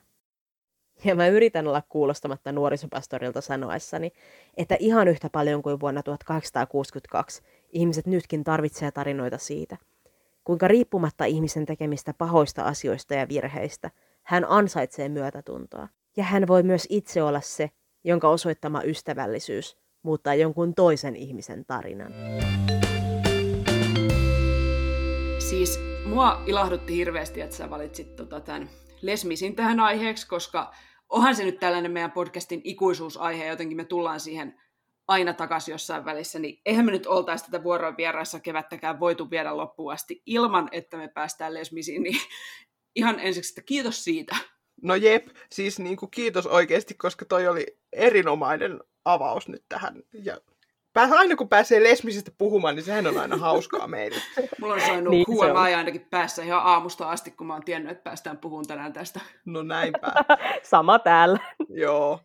Ja 1.05 1.15
mä 1.15 1.27
yritän 1.27 1.69
olla 1.69 1.83
kuulostamatta 1.89 2.53
nuorisopastorilta 2.53 3.41
sanoessani, 3.41 4.13
että 4.57 4.77
ihan 4.79 5.09
yhtä 5.09 5.31
paljon 5.31 5.63
kuin 5.63 5.81
vuonna 5.81 6.03
1862 6.03 7.43
ihmiset 7.73 8.07
nytkin 8.07 8.45
tarvitsee 8.45 8.91
tarinoita 8.91 9.39
siitä, 9.39 9.77
kuinka 10.45 10.69
riippumatta 10.69 11.25
ihmisen 11.25 11.67
tekemistä 11.67 12.15
pahoista 12.15 12.63
asioista 12.63 13.15
ja 13.15 13.29
virheistä, 13.29 13.91
hän 14.23 14.45
ansaitsee 14.49 15.09
myötätuntoa. 15.09 15.89
Ja 16.17 16.25
hän 16.25 16.47
voi 16.47 16.63
myös 16.63 16.87
itse 16.91 17.23
olla 17.23 17.41
se, 17.41 17.71
jonka 18.05 18.29
osoittama 18.29 18.83
ystävällisyys 18.83 19.77
muuttaa 20.03 20.35
jonkun 20.35 20.75
toisen 20.75 21.17
ihmisen 21.17 21.65
tarinan. 21.65 22.13
Siis 25.51 25.81
mua 26.05 26.43
ilahdutti 26.47 26.97
hirveästi, 26.97 27.41
että 27.41 27.57
sä 27.57 27.71
valitsit 27.71 28.17
tota 28.17 28.41
tämän 28.41 28.71
Lesmisin 29.03 29.57
tähän 29.57 29.81
aiheeksi, 29.81 30.29
koska 30.29 30.75
onhan 31.09 31.37
se 31.37 31.45
nyt 31.45 31.61
tällainen 31.61 31.93
meidän 31.93 32.13
podcastin 32.13 32.61
ikuisuusaihe, 32.65 33.47
jotenkin 33.47 33.77
me 33.77 33.85
tullaan 33.85 34.21
siihen 34.21 34.61
aina 35.09 35.33
takaisin 35.33 35.73
jossain 35.73 36.05
välissä, 36.05 36.39
niin 36.39 36.61
eihän 36.67 36.85
me 36.85 36.91
nyt 36.91 37.07
oltaisi 37.07 37.45
tätä 37.45 37.63
vuoroa 37.63 37.97
vieraissa 37.97 38.41
kevättäkään 38.41 39.01
voitu 39.01 39.31
viedä 39.31 39.57
loppuun 39.57 39.93
asti 39.93 40.23
ilman, 40.27 40.69
että 40.73 40.97
me 40.97 41.09
päästään 41.09 41.55
Lesmisiin, 41.55 42.03
niin 42.03 42.21
ihan 42.97 43.21
ensiksi, 43.21 43.51
että 43.51 43.63
kiitos 43.63 44.05
siitä. 44.05 44.37
No 44.83 44.95
jep, 44.95 45.29
siis 45.53 45.79
niin 45.79 45.97
kuin 45.97 46.11
kiitos 46.11 46.47
oikeasti, 46.47 46.95
koska 46.95 47.25
toi 47.25 47.49
oli 47.49 47.79
erinomainen 47.93 48.81
avaus 49.05 49.49
nyt 49.49 49.65
tähän. 49.69 50.03
Ja 50.13 50.41
aina 50.95 51.37
kun 51.37 51.49
pääsee 51.49 51.83
lesmisistä 51.83 52.31
puhumaan, 52.39 52.77
niin 52.77 52.85
sehän 52.85 53.07
on 53.07 53.19
aina 53.19 53.37
hauskaa 53.37 53.89
meille. 53.89 54.17
Mulla 54.61 54.75
on 54.75 54.81
soinut 54.81 55.11
niin, 55.11 55.27
huomaa 55.27 55.63
ainakin 55.63 56.07
päässä 56.11 56.43
ihan 56.43 56.63
aamusta 56.65 57.11
asti, 57.11 57.31
kun 57.31 57.47
mä 57.47 57.53
oon 57.53 57.65
tiennyt, 57.65 57.93
että 57.93 58.05
päästään 58.05 58.39
puhumaan 58.39 58.67
tänään 58.67 58.93
tästä. 58.93 59.21
No 59.45 59.63
näinpä. 59.63 60.13
Sama 60.63 60.99
täällä. 60.99 61.39
Joo. 61.69 62.21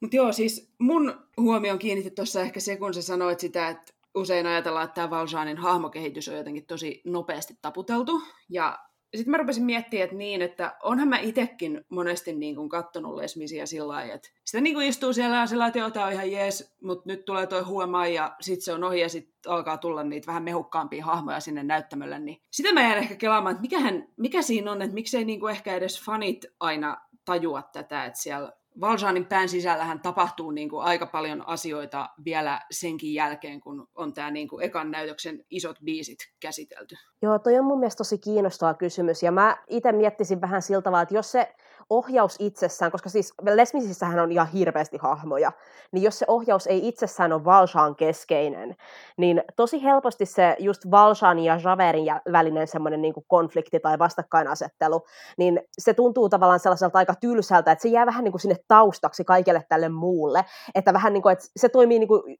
Mutta 0.00 0.16
joo, 0.16 0.32
siis 0.32 0.72
mun 0.78 1.18
huomioon 1.36 1.78
kiinnitti 1.78 2.10
tuossa 2.10 2.40
ehkä 2.40 2.60
se, 2.60 2.76
kun 2.76 2.94
sä 2.94 3.02
sanoit 3.02 3.40
sitä, 3.40 3.68
että 3.68 3.92
usein 4.14 4.46
ajatellaan, 4.46 4.84
että 4.84 4.94
tämä 4.94 5.10
Valjanin 5.10 5.58
hahmokehitys 5.58 6.28
on 6.28 6.36
jotenkin 6.36 6.66
tosi 6.66 7.02
nopeasti 7.04 7.58
taputeltu. 7.62 8.22
Ja 8.48 8.78
sitten 9.14 9.30
mä 9.30 9.36
rupesin 9.36 9.64
miettimään, 9.64 10.04
että 10.04 10.16
niin, 10.16 10.42
että 10.42 10.76
onhan 10.82 11.08
mä 11.08 11.18
itsekin 11.18 11.84
monesti 11.88 12.32
niin 12.32 12.56
kuin 12.56 12.68
kattonut 12.68 13.14
lesmisiä 13.14 13.66
sillä 13.66 13.88
lailla, 13.88 14.14
että 14.14 14.28
sitä 14.44 14.60
niin 14.60 14.74
kuin 14.74 14.86
istuu 14.86 15.12
siellä 15.12 15.36
ja 15.36 15.46
sillä 15.46 15.66
että 15.66 15.90
tämä 15.90 16.06
on 16.06 16.12
ihan 16.12 16.32
jees, 16.32 16.76
mutta 16.82 17.04
nyt 17.06 17.24
tulee 17.24 17.46
toi 17.46 17.62
huomaa 17.62 18.06
ja 18.06 18.36
sitten 18.40 18.64
se 18.64 18.72
on 18.72 18.84
ohi 18.84 19.00
ja 19.00 19.08
sitten 19.08 19.52
alkaa 19.52 19.78
tulla 19.78 20.04
niitä 20.04 20.26
vähän 20.26 20.42
mehukkaampia 20.42 21.04
hahmoja 21.04 21.40
sinne 21.40 21.62
näyttämölle, 21.62 22.18
niin 22.18 22.40
sitä 22.50 22.72
mä 22.72 22.82
jään 22.82 22.98
ehkä 22.98 23.14
kelaamaan, 23.14 23.52
että 23.52 23.62
mikähän, 23.62 24.08
mikä 24.16 24.42
siinä 24.42 24.72
on, 24.72 24.82
että 24.82 24.94
miksei 24.94 25.24
niin 25.24 25.40
kuin 25.40 25.50
ehkä 25.50 25.74
edes 25.74 26.02
fanit 26.02 26.44
aina 26.60 26.96
tajua 27.24 27.62
tätä, 27.62 28.04
että 28.04 28.20
siellä 28.20 28.52
Valjanin 28.80 29.26
pään 29.26 29.48
sisällähän 29.48 30.00
tapahtuu 30.00 30.50
niin 30.50 30.68
kuin 30.68 30.84
aika 30.84 31.06
paljon 31.06 31.48
asioita 31.48 32.08
vielä 32.24 32.60
senkin 32.70 33.14
jälkeen, 33.14 33.60
kun 33.60 33.88
on 33.94 34.12
tämä 34.12 34.30
niin 34.30 34.48
kuin 34.48 34.64
ekan 34.64 34.90
näytöksen 34.90 35.44
isot 35.50 35.76
biisit 35.84 36.18
käsitelty. 36.40 36.94
Joo, 37.22 37.38
toi 37.38 37.58
on 37.58 37.64
mun 37.64 37.78
mielestä 37.78 37.98
tosi 37.98 38.18
kiinnostava 38.18 38.74
kysymys, 38.74 39.22
ja 39.22 39.32
mä 39.32 39.56
itse 39.68 39.92
miettisin 39.92 40.40
vähän 40.40 40.62
siltä 40.62 40.82
tavalla, 40.82 41.02
että 41.02 41.14
jos 41.14 41.32
se 41.32 41.54
ohjaus 41.90 42.36
itsessään, 42.38 42.92
koska 42.92 43.08
siis 43.08 43.34
Lesmisissähän 43.54 44.18
on 44.18 44.32
ihan 44.32 44.48
hirveästi 44.48 44.96
hahmoja, 45.00 45.52
niin 45.92 46.02
jos 46.02 46.18
se 46.18 46.24
ohjaus 46.28 46.66
ei 46.66 46.88
itsessään 46.88 47.32
ole 47.32 47.44
Valshaan 47.44 47.96
keskeinen, 47.96 48.76
niin 49.16 49.42
tosi 49.56 49.82
helposti 49.82 50.26
se 50.26 50.56
just 50.58 50.90
Valshaan 50.90 51.38
ja 51.38 51.60
Javerin 51.64 52.06
välinen 52.32 52.68
semmoinen 52.68 53.02
niin 53.02 53.14
kuin 53.14 53.24
konflikti 53.28 53.80
tai 53.80 53.98
vastakkainasettelu, 53.98 55.04
niin 55.38 55.60
se 55.78 55.94
tuntuu 55.94 56.28
tavallaan 56.28 56.60
sellaiselta 56.60 56.98
aika 56.98 57.14
tylsältä, 57.20 57.72
että 57.72 57.82
se 57.82 57.88
jää 57.88 58.06
vähän 58.06 58.24
niin 58.24 58.32
kuin 58.32 58.40
sinne 58.40 58.56
taustaksi 58.68 59.24
kaikelle 59.24 59.62
tälle 59.68 59.88
muulle, 59.88 60.44
että 60.74 60.92
vähän 60.92 61.12
niin 61.12 61.22
kuin, 61.22 61.32
että 61.32 61.44
se 61.56 61.68
toimii 61.68 61.98
niin 61.98 62.08
kuin 62.08 62.36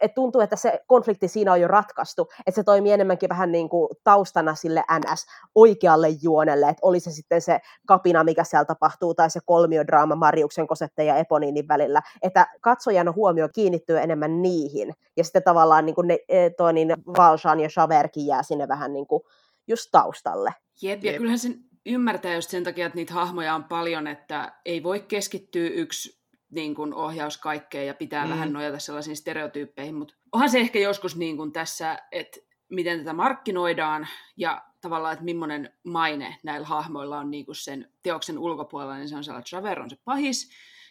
että 0.00 0.14
tuntuu, 0.14 0.40
että 0.40 0.56
se 0.56 0.80
konflikti 0.86 1.28
siinä 1.28 1.52
on 1.52 1.60
jo 1.60 1.68
ratkaistu, 1.68 2.28
että 2.46 2.56
se 2.56 2.62
toimii 2.62 2.92
enemmänkin 2.92 3.28
vähän 3.28 3.52
niin 3.52 3.68
kuin 3.68 3.88
taustana 4.04 4.54
sille 4.54 4.84
NS 4.98 5.26
oikealle 5.54 6.08
juonelle, 6.22 6.68
että 6.68 6.80
oli 6.82 7.00
se 7.00 7.10
sitten 7.10 7.40
se 7.40 7.60
kapina, 7.86 8.24
mikä 8.24 8.44
siellä 8.44 8.64
tapahtuu, 8.64 9.14
tai 9.14 9.30
se 9.30 9.40
kolmiodraama 9.46 10.16
Mariuksen 10.16 10.66
Kosette 10.66 11.04
ja 11.04 11.16
Eponiinin 11.16 11.68
välillä, 11.68 12.02
että 12.22 12.46
katsojan 12.60 13.14
huomio 13.14 13.48
kiinnittyy 13.54 13.98
enemmän 13.98 14.42
niihin, 14.42 14.94
ja 15.16 15.24
sitten 15.24 15.42
tavallaan 15.42 15.86
niin 15.86 15.94
kuin 15.94 16.08
ne, 16.08 16.18
e, 16.28 16.50
toi 16.50 16.72
niin 16.72 16.94
Valjean 17.06 17.60
ja 17.60 17.68
Chaverkin 17.68 18.26
jää 18.26 18.42
sinne 18.42 18.68
vähän 18.68 18.92
niin 18.92 19.06
kuin 19.06 19.22
just 19.68 19.88
taustalle. 19.92 20.54
Jep, 20.82 21.04
ja 21.04 21.18
kyllähän 21.18 21.38
sen 21.38 21.54
ymmärtää 21.86 22.34
just 22.34 22.50
sen 22.50 22.64
takia, 22.64 22.86
että 22.86 22.96
niitä 22.96 23.14
hahmoja 23.14 23.54
on 23.54 23.64
paljon, 23.64 24.06
että 24.06 24.52
ei 24.64 24.82
voi 24.82 25.00
keskittyä 25.00 25.68
yksi 25.68 26.17
niin 26.50 26.74
kuin 26.74 26.94
ohjaus 26.94 27.38
kaikkeen 27.38 27.86
ja 27.86 27.94
pitää 27.94 28.24
mm. 28.24 28.30
vähän 28.30 28.52
nojata 28.52 28.78
sellaisiin 28.78 29.16
stereotyyppeihin, 29.16 29.94
mutta 29.94 30.14
onhan 30.32 30.50
se 30.50 30.58
ehkä 30.58 30.78
joskus 30.78 31.16
niin 31.16 31.36
kuin 31.36 31.52
tässä, 31.52 31.98
että 32.12 32.40
miten 32.70 32.98
tätä 32.98 33.12
markkinoidaan 33.12 34.08
ja 34.36 34.64
tavallaan, 34.80 35.12
että 35.12 35.24
millainen 35.24 35.72
maine 35.84 36.36
näillä 36.44 36.66
hahmoilla 36.66 37.18
on 37.18 37.30
niin 37.30 37.46
kuin 37.46 37.56
sen 37.56 37.92
teoksen 38.02 38.38
ulkopuolella, 38.38 38.96
niin 38.96 39.08
se 39.08 39.16
on 39.16 39.24
sellainen, 39.24 39.40
että 39.40 39.56
Javer 39.56 39.80
on 39.80 39.90
se 39.90 39.96
pahis 40.04 40.50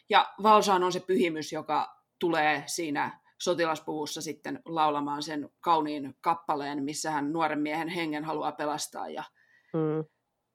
ja 0.10 0.34
Valsaan 0.44 0.84
on 0.84 0.92
se 0.92 1.00
pyhimys, 1.00 1.52
joka 1.52 2.04
tulee 2.20 2.64
siinä 2.66 3.20
sotilaspuvussa 3.40 4.22
sitten 4.22 4.60
laulamaan 4.66 5.24
sen 5.24 5.50
kauniin 5.60 6.16
kappaleen, 6.22 6.84
missä 6.84 7.12
hän 7.12 7.34
nuoren 7.34 7.60
miehen 7.60 7.88
hengen 7.88 8.24
haluaa 8.24 8.52
pelastaa 8.52 9.10
ja 9.10 9.24
mm. 9.74 10.06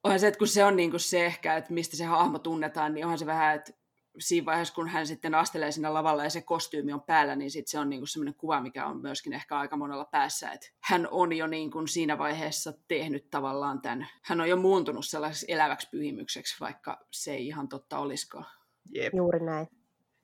onhan 0.04 0.20
se, 0.20 0.26
että 0.26 0.38
kun 0.38 0.48
se 0.48 0.64
on 0.64 0.76
niin 0.76 0.90
kuin 0.90 1.00
se 1.00 1.26
ehkä, 1.26 1.56
että 1.56 1.72
mistä 1.72 1.96
se 1.96 2.04
hahmo 2.04 2.38
tunnetaan, 2.38 2.94
niin 2.94 3.04
onhan 3.04 3.18
se 3.18 3.26
vähän, 3.26 3.56
että 3.56 3.72
siinä 4.18 4.44
vaiheessa, 4.44 4.74
kun 4.74 4.88
hän 4.88 5.06
sitten 5.06 5.34
astelee 5.34 5.72
siinä 5.72 5.94
lavalla 5.94 6.24
ja 6.24 6.30
se 6.30 6.40
kostyymi 6.40 6.92
on 6.92 7.02
päällä, 7.02 7.36
niin 7.36 7.50
sit 7.50 7.68
se 7.68 7.78
on 7.78 7.90
niinku 7.90 8.06
semmoinen 8.06 8.34
kuva, 8.34 8.60
mikä 8.60 8.86
on 8.86 9.00
myöskin 9.00 9.32
ehkä 9.32 9.58
aika 9.58 9.76
monella 9.76 10.04
päässä, 10.04 10.52
että 10.52 10.68
hän 10.80 11.08
on 11.10 11.32
jo 11.32 11.46
niinku 11.46 11.86
siinä 11.86 12.18
vaiheessa 12.18 12.72
tehnyt 12.88 13.30
tavallaan 13.30 13.80
tämän, 13.82 14.08
hän 14.22 14.40
on 14.40 14.48
jo 14.48 14.56
muuntunut 14.56 15.06
sellaiseksi 15.06 15.46
eläväksi 15.48 15.88
pyhimykseksi, 15.90 16.56
vaikka 16.60 17.06
se 17.10 17.34
ei 17.34 17.46
ihan 17.46 17.68
totta 17.68 17.98
olisikaan. 17.98 18.46
Jep. 18.94 19.14
Juuri 19.14 19.40
näin. 19.40 19.66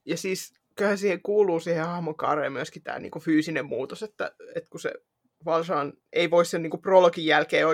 Ja 0.05 0.17
siis 0.17 0.55
kyllähän 0.77 0.99
siihen 0.99 1.23
kuuluu 1.23 1.61
siihen 1.61 1.87
hahmokaareen 1.87 2.53
myöskin 2.53 2.83
tämä 2.83 2.99
niinku 2.99 3.21
fyysinen 3.21 3.67
muutos, 3.67 4.03
että, 4.03 4.33
että 4.55 4.71
kun 4.71 4.81
se 4.81 4.93
Valsaan 5.45 5.93
ei 6.13 6.31
voi 6.31 6.45
sen 6.45 6.63
niinku 6.63 6.79
prologin 6.79 7.27
jälkeen 7.27 7.67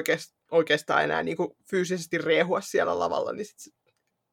oikeastaan 0.51 1.05
enää 1.05 1.23
niinku 1.23 1.57
fyysisesti 1.71 2.19
riehua 2.19 2.61
siellä 2.61 2.99
lavalla, 2.99 3.33
niin 3.33 3.47
sit 3.47 3.75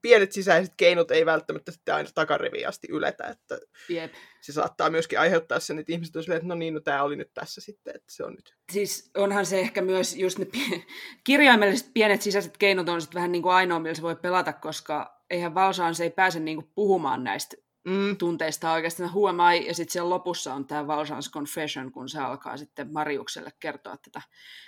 pienet 0.02 0.32
sisäiset 0.32 0.74
keinot 0.78 1.12
ei 1.12 1.26
välttämättä 1.26 1.72
sitten 1.72 1.96
aina 1.96 2.10
takariviin 2.16 2.68
asti 2.68 2.88
yletä, 2.92 3.28
että 3.28 3.60
Jep. 3.90 4.14
se 4.42 4.54
saattaa 4.54 4.90
myöskin 4.90 5.20
aiheuttaa 5.20 5.60
sen, 5.60 5.80
että 5.80 5.92
ihmiset 5.92 6.16
on 6.16 6.24
silleen, 6.24 6.38
että 6.38 6.48
no 6.48 6.56
niin, 6.56 6.74
no 6.74 6.80
tämä 6.80 7.04
oli 7.04 7.16
nyt 7.16 7.34
tässä 7.34 7.62
sitten, 7.62 7.96
että 7.96 8.14
se 8.14 8.24
on 8.24 8.34
nyt. 8.34 8.56
Siis 8.72 9.12
onhan 9.18 9.46
se 9.46 9.60
ehkä 9.60 9.82
myös 9.82 10.16
just 10.16 10.40
ne 10.40 10.46
pie- 10.46 10.84
kirjaimelliset 11.24 11.94
pienet 11.94 12.22
sisäiset 12.22 12.58
keinot 12.58 12.90
on 12.90 13.02
sitten 13.02 13.16
vähän 13.16 13.32
niin 13.32 13.44
kuin 13.44 13.54
ainoa, 13.54 13.80
millä 13.80 13.96
se 13.96 14.02
voi 14.02 14.16
pelata, 14.16 14.54
koska 14.54 15.22
eihän 15.30 15.54
Valsaan 15.54 15.96
se 15.96 16.04
ei 16.04 16.12
pääse 16.12 16.40
niinku 16.40 16.72
puhumaan 16.76 17.24
näistä 17.24 17.58
Mm. 17.86 18.18
tunteista 18.18 18.72
oikeastaan 18.72 19.14
huomai, 19.14 19.68
ja 19.68 19.74
sitten 19.74 19.94
siellä 19.94 20.10
lopussa 20.10 20.54
on 20.54 20.68
tämä 20.68 20.88
Valsans 20.88 21.32
Confession, 21.32 21.92
kun 21.92 22.10
se 22.10 22.20
alkaa 22.20 22.58
sitten 22.58 22.94
Mariukselle 22.94 23.52
kertoa 23.60 23.98
tätä 23.98 24.22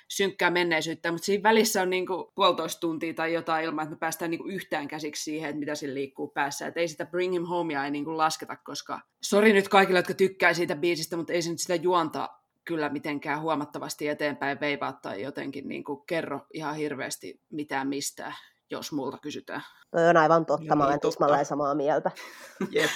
synkkää 0.07 0.49
menneisyyttä, 0.49 1.11
mutta 1.11 1.25
siinä 1.25 1.43
välissä 1.43 1.81
on 1.81 1.89
niinku 1.89 2.31
puolitoista 2.35 2.79
tuntia 2.79 3.13
tai 3.13 3.33
jotain 3.33 3.65
ilman, 3.65 3.83
että 3.83 3.95
me 3.95 3.99
päästään 3.99 4.31
niinku 4.31 4.47
yhtään 4.47 4.87
käsiksi 4.87 5.23
siihen, 5.23 5.49
että 5.49 5.59
mitä 5.59 5.75
siinä 5.75 5.93
liikkuu 5.93 6.27
päässä, 6.27 6.67
että 6.67 6.79
ei 6.79 6.87
sitä 6.87 7.05
Bring 7.05 7.33
Him 7.33 7.45
Homea 7.45 7.85
ei 7.85 7.91
niinku 7.91 8.17
lasketa, 8.17 8.55
koska 8.55 8.99
sori 9.23 9.53
nyt 9.53 9.69
kaikille, 9.69 9.99
jotka 9.99 10.13
tykkää 10.13 10.53
siitä 10.53 10.75
biisistä, 10.75 11.17
mutta 11.17 11.33
ei 11.33 11.41
se 11.41 11.49
nyt 11.49 11.59
sitä 11.59 11.75
juonta 11.75 12.29
kyllä 12.65 12.89
mitenkään 12.89 13.41
huomattavasti 13.41 14.07
eteenpäin 14.07 14.59
veivaa 14.59 14.93
tai 14.93 15.21
jotenkin 15.21 15.67
niinku 15.67 15.95
kerro 15.95 16.39
ihan 16.53 16.75
hirveästi 16.75 17.41
mitään 17.49 17.87
mistään 17.87 18.33
jos 18.73 18.91
multa 18.91 19.17
kysytään. 19.17 19.61
Toi 19.91 20.09
on 20.09 20.17
aivan 20.17 20.45
totta, 20.45 20.75
mä 20.75 20.85
olen 20.85 20.99
tismalleen 20.99 21.45
samaa 21.45 21.75
mieltä. 21.75 22.11
Jep. 22.71 22.89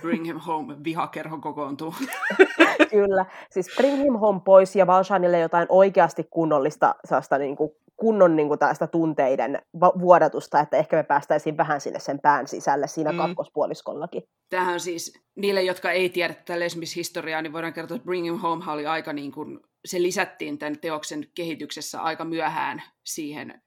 Bring 0.00 0.26
him 0.26 0.38
home, 0.38 0.76
vihakerho 0.84 1.38
kokoontuu. 1.38 1.94
Kyllä, 2.90 3.26
siis 3.50 3.66
bring 3.76 3.98
him 3.98 4.14
home 4.14 4.40
pois 4.44 4.76
ja 4.76 4.86
Valshanille 4.86 5.38
jotain 5.38 5.66
oikeasti 5.68 6.24
kunnollista 6.30 6.94
sellaista 7.04 7.38
niin 7.38 7.56
kuin, 7.56 7.70
kunnon 7.96 8.36
niin 8.36 8.48
kuin, 8.48 8.58
tästä 8.58 8.86
tunteiden 8.86 9.62
vuodatusta, 10.00 10.60
että 10.60 10.76
ehkä 10.76 10.96
me 10.96 11.02
päästäisiin 11.02 11.56
vähän 11.56 11.80
sinne 11.80 11.98
sen 12.00 12.20
pään 12.20 12.46
sisälle 12.46 12.86
siinä 12.86 13.12
Mm. 13.12 13.18
kakkospuoliskollakin. 13.18 14.22
Tämähän 14.50 14.74
on 14.74 14.80
siis, 14.80 15.12
niille, 15.36 15.62
jotka 15.62 15.90
ei 15.90 16.08
tiedä 16.08 16.34
tätä 16.34 16.60
lesmishistoriaa, 16.60 17.42
niin 17.42 17.52
voidaan 17.52 17.72
kertoa, 17.72 17.94
että 17.96 18.04
Bring 18.06 18.26
Him 18.26 18.38
Home 18.38 18.72
oli 18.72 18.86
aika 18.86 19.12
niin 19.12 19.32
kuin, 19.32 19.60
se 19.84 20.02
lisättiin 20.02 20.58
tämän 20.58 20.78
teoksen 20.80 21.24
kehityksessä 21.34 22.00
aika 22.02 22.24
myöhään 22.24 22.82
siihen 23.04 23.62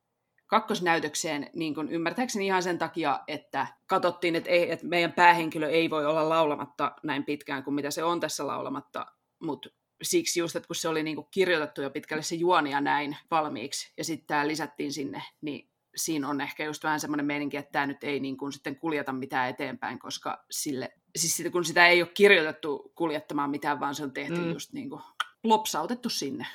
kakkosnäytökseen, 0.51 1.50
niin 1.53 1.75
kuin 1.75 1.89
ymmärtääkseni 1.89 2.46
ihan 2.46 2.63
sen 2.63 2.77
takia, 2.77 3.20
että 3.27 3.67
katsottiin, 3.88 4.36
että, 4.36 4.50
ei, 4.50 4.72
että 4.72 4.88
meidän 4.88 5.13
päähenkilö 5.13 5.70
ei 5.70 5.89
voi 5.89 6.05
olla 6.05 6.29
laulamatta 6.29 6.91
näin 7.03 7.24
pitkään 7.24 7.63
kuin 7.63 7.74
mitä 7.74 7.91
se 7.91 8.03
on 8.03 8.20
tässä 8.20 8.48
laulamatta, 8.48 9.05
mutta 9.39 9.70
siksi 10.01 10.39
just, 10.39 10.55
että 10.55 10.67
kun 10.67 10.75
se 10.75 10.88
oli 10.88 11.03
niin 11.03 11.15
kuin 11.15 11.27
kirjoitettu 11.31 11.81
jo 11.81 11.89
pitkälle 11.89 12.24
se 12.24 12.36
juoni 12.36 12.72
ja 12.72 12.81
näin 12.81 13.17
valmiiksi, 13.31 13.93
ja 13.98 14.03
sitten 14.03 14.27
tämä 14.27 14.48
lisättiin 14.48 14.93
sinne, 14.93 15.22
niin 15.41 15.70
siinä 15.96 16.29
on 16.29 16.41
ehkä 16.41 16.63
just 16.63 16.84
vähän 16.84 17.00
semmoinen 17.00 17.25
meininki, 17.25 17.58
että 17.58 17.72
tämä 17.72 17.88
nyt 17.88 18.03
ei 18.03 18.20
niin 18.20 18.38
kuin 18.38 18.51
sitten 18.51 18.75
kuljeta 18.75 19.13
mitään 19.13 19.50
eteenpäin, 19.50 20.00
koska 20.00 20.46
sille, 20.51 20.91
siis 21.15 21.38
sitä, 21.38 21.50
kun 21.50 21.65
sitä 21.65 21.88
ei 21.88 22.01
ole 22.01 22.12
kirjoitettu 22.13 22.91
kuljettamaan 22.96 23.50
mitään, 23.50 23.79
vaan 23.79 23.96
se 23.96 24.03
on 24.03 24.12
tehty 24.12 24.36
Mm. 24.36 24.51
just 24.51 24.74
niin 24.74 24.89
kuin 24.89 25.01
lopsautettu 25.43 26.10
sinne. 26.10 26.48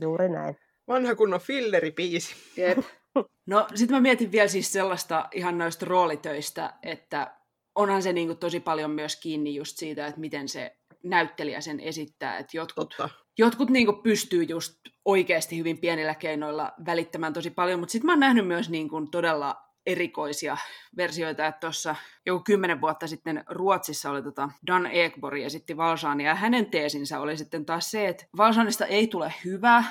Juuri 0.00 0.28
näin. 0.28 0.56
Vanha 0.88 1.14
kunnon 1.14 1.40
filleribiisi. 1.40 2.34
Jep. 2.56 2.78
No 3.46 3.66
sitten 3.74 3.96
mä 3.96 4.00
mietin 4.00 4.32
vielä 4.32 4.48
siis 4.48 4.72
sellaista 4.72 5.28
ihan 5.34 5.58
noista 5.58 5.86
roolitöistä, 5.86 6.74
että 6.82 7.36
onhan 7.74 8.02
se 8.02 8.12
niinku 8.12 8.34
tosi 8.34 8.60
paljon 8.60 8.90
myös 8.90 9.16
kiinni 9.16 9.54
just 9.54 9.76
siitä, 9.76 10.06
että 10.06 10.20
miten 10.20 10.48
se 10.48 10.76
näyttelijä 11.02 11.60
sen 11.60 11.80
esittää, 11.80 12.38
että 12.38 12.56
jotkut, 12.56 12.88
Totta. 12.88 13.08
jotkut 13.38 13.70
niinku 13.70 13.92
pystyy 13.92 14.42
just 14.42 14.78
oikeasti 15.04 15.58
hyvin 15.58 15.78
pienillä 15.78 16.14
keinoilla 16.14 16.72
välittämään 16.86 17.32
tosi 17.32 17.50
paljon, 17.50 17.80
mutta 17.80 17.92
sitten 17.92 18.06
mä 18.06 18.12
oon 18.12 18.20
nähnyt 18.20 18.46
myös 18.46 18.70
niinku 18.70 19.06
todella 19.10 19.56
erikoisia 19.86 20.56
versioita, 20.96 21.46
että 21.46 21.60
tuossa 21.60 21.96
joku 22.26 22.42
kymmenen 22.44 22.80
vuotta 22.80 23.06
sitten 23.06 23.44
Ruotsissa 23.48 24.10
oli 24.10 24.22
tota 24.22 24.50
Dan 24.66 24.86
Ekborg 24.86 25.40
esitti 25.40 25.76
Valsaania, 25.76 26.28
ja 26.28 26.34
hänen 26.34 26.66
teesinsä 26.66 27.20
oli 27.20 27.36
sitten 27.36 27.66
taas 27.66 27.90
se, 27.90 28.08
että 28.08 28.26
Valsanista 28.36 28.86
ei 28.86 29.06
tule 29.06 29.34
hyvä, 29.44 29.84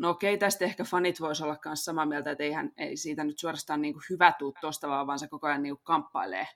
No 0.00 0.10
okei, 0.10 0.38
tästä 0.38 0.64
ehkä 0.64 0.84
fanit 0.84 1.20
voisi 1.20 1.44
olla 1.44 1.56
myös 1.64 1.84
samaa 1.84 2.06
mieltä, 2.06 2.30
että 2.30 2.44
eihän, 2.44 2.72
ei 2.76 2.96
siitä 2.96 3.24
nyt 3.24 3.38
suorastaan 3.38 3.82
niin 3.82 3.94
kuin 3.94 4.02
hyvä 4.10 4.32
tuu 4.38 4.54
tosta 4.60 4.88
vaan, 4.88 5.06
vaan 5.06 5.18
se 5.18 5.28
koko 5.28 5.46
ajan 5.46 5.62
niin 5.62 5.74
kuin 5.74 5.84
kamppailee 5.84 6.46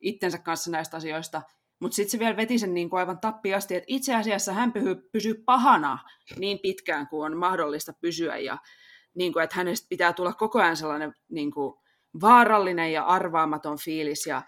itsensä 0.00 0.38
kanssa 0.38 0.70
näistä 0.70 0.96
asioista. 0.96 1.42
Mutta 1.80 1.94
sitten 1.94 2.10
se 2.10 2.18
vielä 2.18 2.36
veti 2.36 2.58
sen 2.58 2.74
niin 2.74 2.90
kuin 2.90 3.00
aivan 3.00 3.20
tappiasti, 3.20 3.74
että 3.74 3.84
itse 3.88 4.14
asiassa 4.14 4.52
hän 4.52 4.72
pysyy, 4.72 5.08
pysyy 5.12 5.34
pahana 5.34 5.98
niin 6.36 6.58
pitkään 6.58 7.08
kuin 7.08 7.32
on 7.32 7.38
mahdollista 7.38 7.92
pysyä 8.00 8.38
ja 8.38 8.58
niin 9.14 9.32
kuin, 9.32 9.44
että 9.44 9.56
hänestä 9.56 9.86
pitää 9.88 10.12
tulla 10.12 10.32
koko 10.32 10.58
ajan 10.58 10.76
sellainen 10.76 11.14
niin 11.28 11.50
kuin, 11.50 11.74
vaarallinen 12.20 12.92
ja 12.92 13.04
arvaamaton 13.04 13.78
fiilis 13.84 14.26
ja 14.26 14.42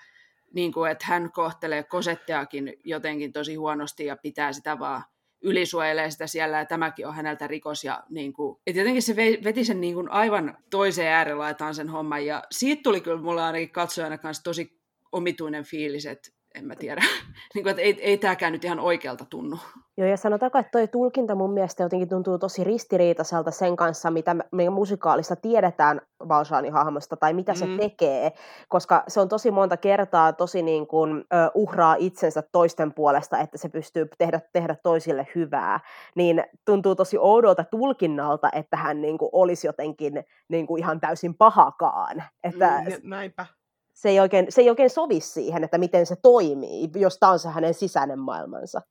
niin 0.54 0.72
kuin, 0.72 0.90
että 0.90 1.06
hän 1.06 1.32
kohtelee 1.32 1.82
kosetteakin 1.82 2.74
jotenkin 2.84 3.32
tosi 3.32 3.54
huonosti 3.54 4.04
ja 4.04 4.16
pitää 4.16 4.52
sitä 4.52 4.78
vaan 4.78 5.04
ylisuojelee 5.42 6.10
sitä 6.10 6.26
siellä 6.26 6.58
ja 6.58 6.64
tämäkin 6.64 7.06
on 7.06 7.14
häneltä 7.14 7.46
rikos. 7.46 7.84
Ja, 7.84 8.02
niin 8.10 8.32
kuin, 8.32 8.58
et 8.66 8.76
jotenkin 8.76 9.02
se 9.02 9.16
veti 9.16 9.64
sen 9.64 9.80
niin 9.80 9.94
kuin 9.94 10.10
aivan 10.10 10.58
toiseen 10.70 11.12
äärilaitaan 11.12 11.74
sen 11.74 11.88
homman 11.88 12.26
ja 12.26 12.42
siitä 12.50 12.82
tuli 12.82 13.00
kyllä 13.00 13.22
mulle 13.22 13.42
ainakin 13.42 13.70
katsojana 13.70 14.18
kanssa 14.18 14.44
tosi 14.44 14.80
omituinen 15.12 15.64
fiilis, 15.64 16.06
että 16.06 16.30
en 16.54 16.64
mä 16.64 16.76
tiedä, 16.76 17.02
niin 17.54 17.62
kuin, 17.62 17.70
että 17.70 17.82
ei, 17.82 17.98
ei 18.00 18.18
tämäkään 18.18 18.52
nyt 18.52 18.64
ihan 18.64 18.80
oikealta 18.80 19.24
tunnu. 19.24 19.58
Joo, 19.96 20.08
ja 20.08 20.16
sanotaanko, 20.16 20.58
että 20.58 20.70
toi 20.70 20.88
tulkinta 20.88 21.34
mun 21.34 21.52
mielestä 21.52 21.82
jotenkin 21.82 22.08
tuntuu 22.08 22.38
tosi 22.38 22.64
ristiriitaiselta 22.64 23.50
sen 23.50 23.76
kanssa, 23.76 24.10
mitä 24.10 24.36
me- 24.52 24.70
musikaalista 24.70 25.36
tiedetään 25.36 26.00
Valshanin 26.28 26.72
hahmosta 26.72 27.16
tai 27.16 27.32
mitä 27.34 27.54
se 27.54 27.66
Mm. 27.66 27.76
tekee, 27.76 28.32
koska 28.68 29.04
se 29.08 29.20
on 29.20 29.28
tosi 29.28 29.50
monta 29.50 29.76
kertaa 29.76 30.32
tosi 30.32 30.62
niin 30.62 30.86
kuin, 30.86 31.24
uhraa 31.54 31.96
itsensä 31.98 32.42
toisten 32.52 32.94
puolesta, 32.94 33.38
että 33.38 33.58
se 33.58 33.68
pystyy 33.68 34.08
tehdä, 34.18 34.40
tehdä 34.52 34.76
toisille 34.82 35.26
hyvää, 35.34 35.80
niin 36.14 36.44
tuntuu 36.64 36.94
tosi 36.94 37.18
oudolta 37.18 37.64
tulkinnalta, 37.64 38.48
että 38.52 38.76
hän 38.76 39.00
niin 39.02 39.18
kuin 39.18 39.28
olisi 39.32 39.66
jotenkin 39.66 40.24
niin 40.48 40.66
kuin 40.66 40.78
ihan 40.78 41.00
täysin 41.00 41.34
pahakaan, 41.34 42.22
että 42.44 42.80
Mm, 42.80 43.10
näinpä. 43.10 43.46
se 43.92 44.08
ei, 44.08 44.20
oikein, 44.20 44.46
se 44.48 44.60
ei 44.60 44.70
oikein 44.70 44.90
sovi 44.90 45.20
siihen, 45.20 45.64
että 45.64 45.78
miten 45.78 46.06
se 46.06 46.16
toimii, 46.22 46.90
jos 46.94 47.18
tämä 47.18 47.32
on 47.32 47.38
se 47.38 47.48
hänen 47.48 47.74
sisäinen 47.74 48.18
maailmansa. 48.18 48.82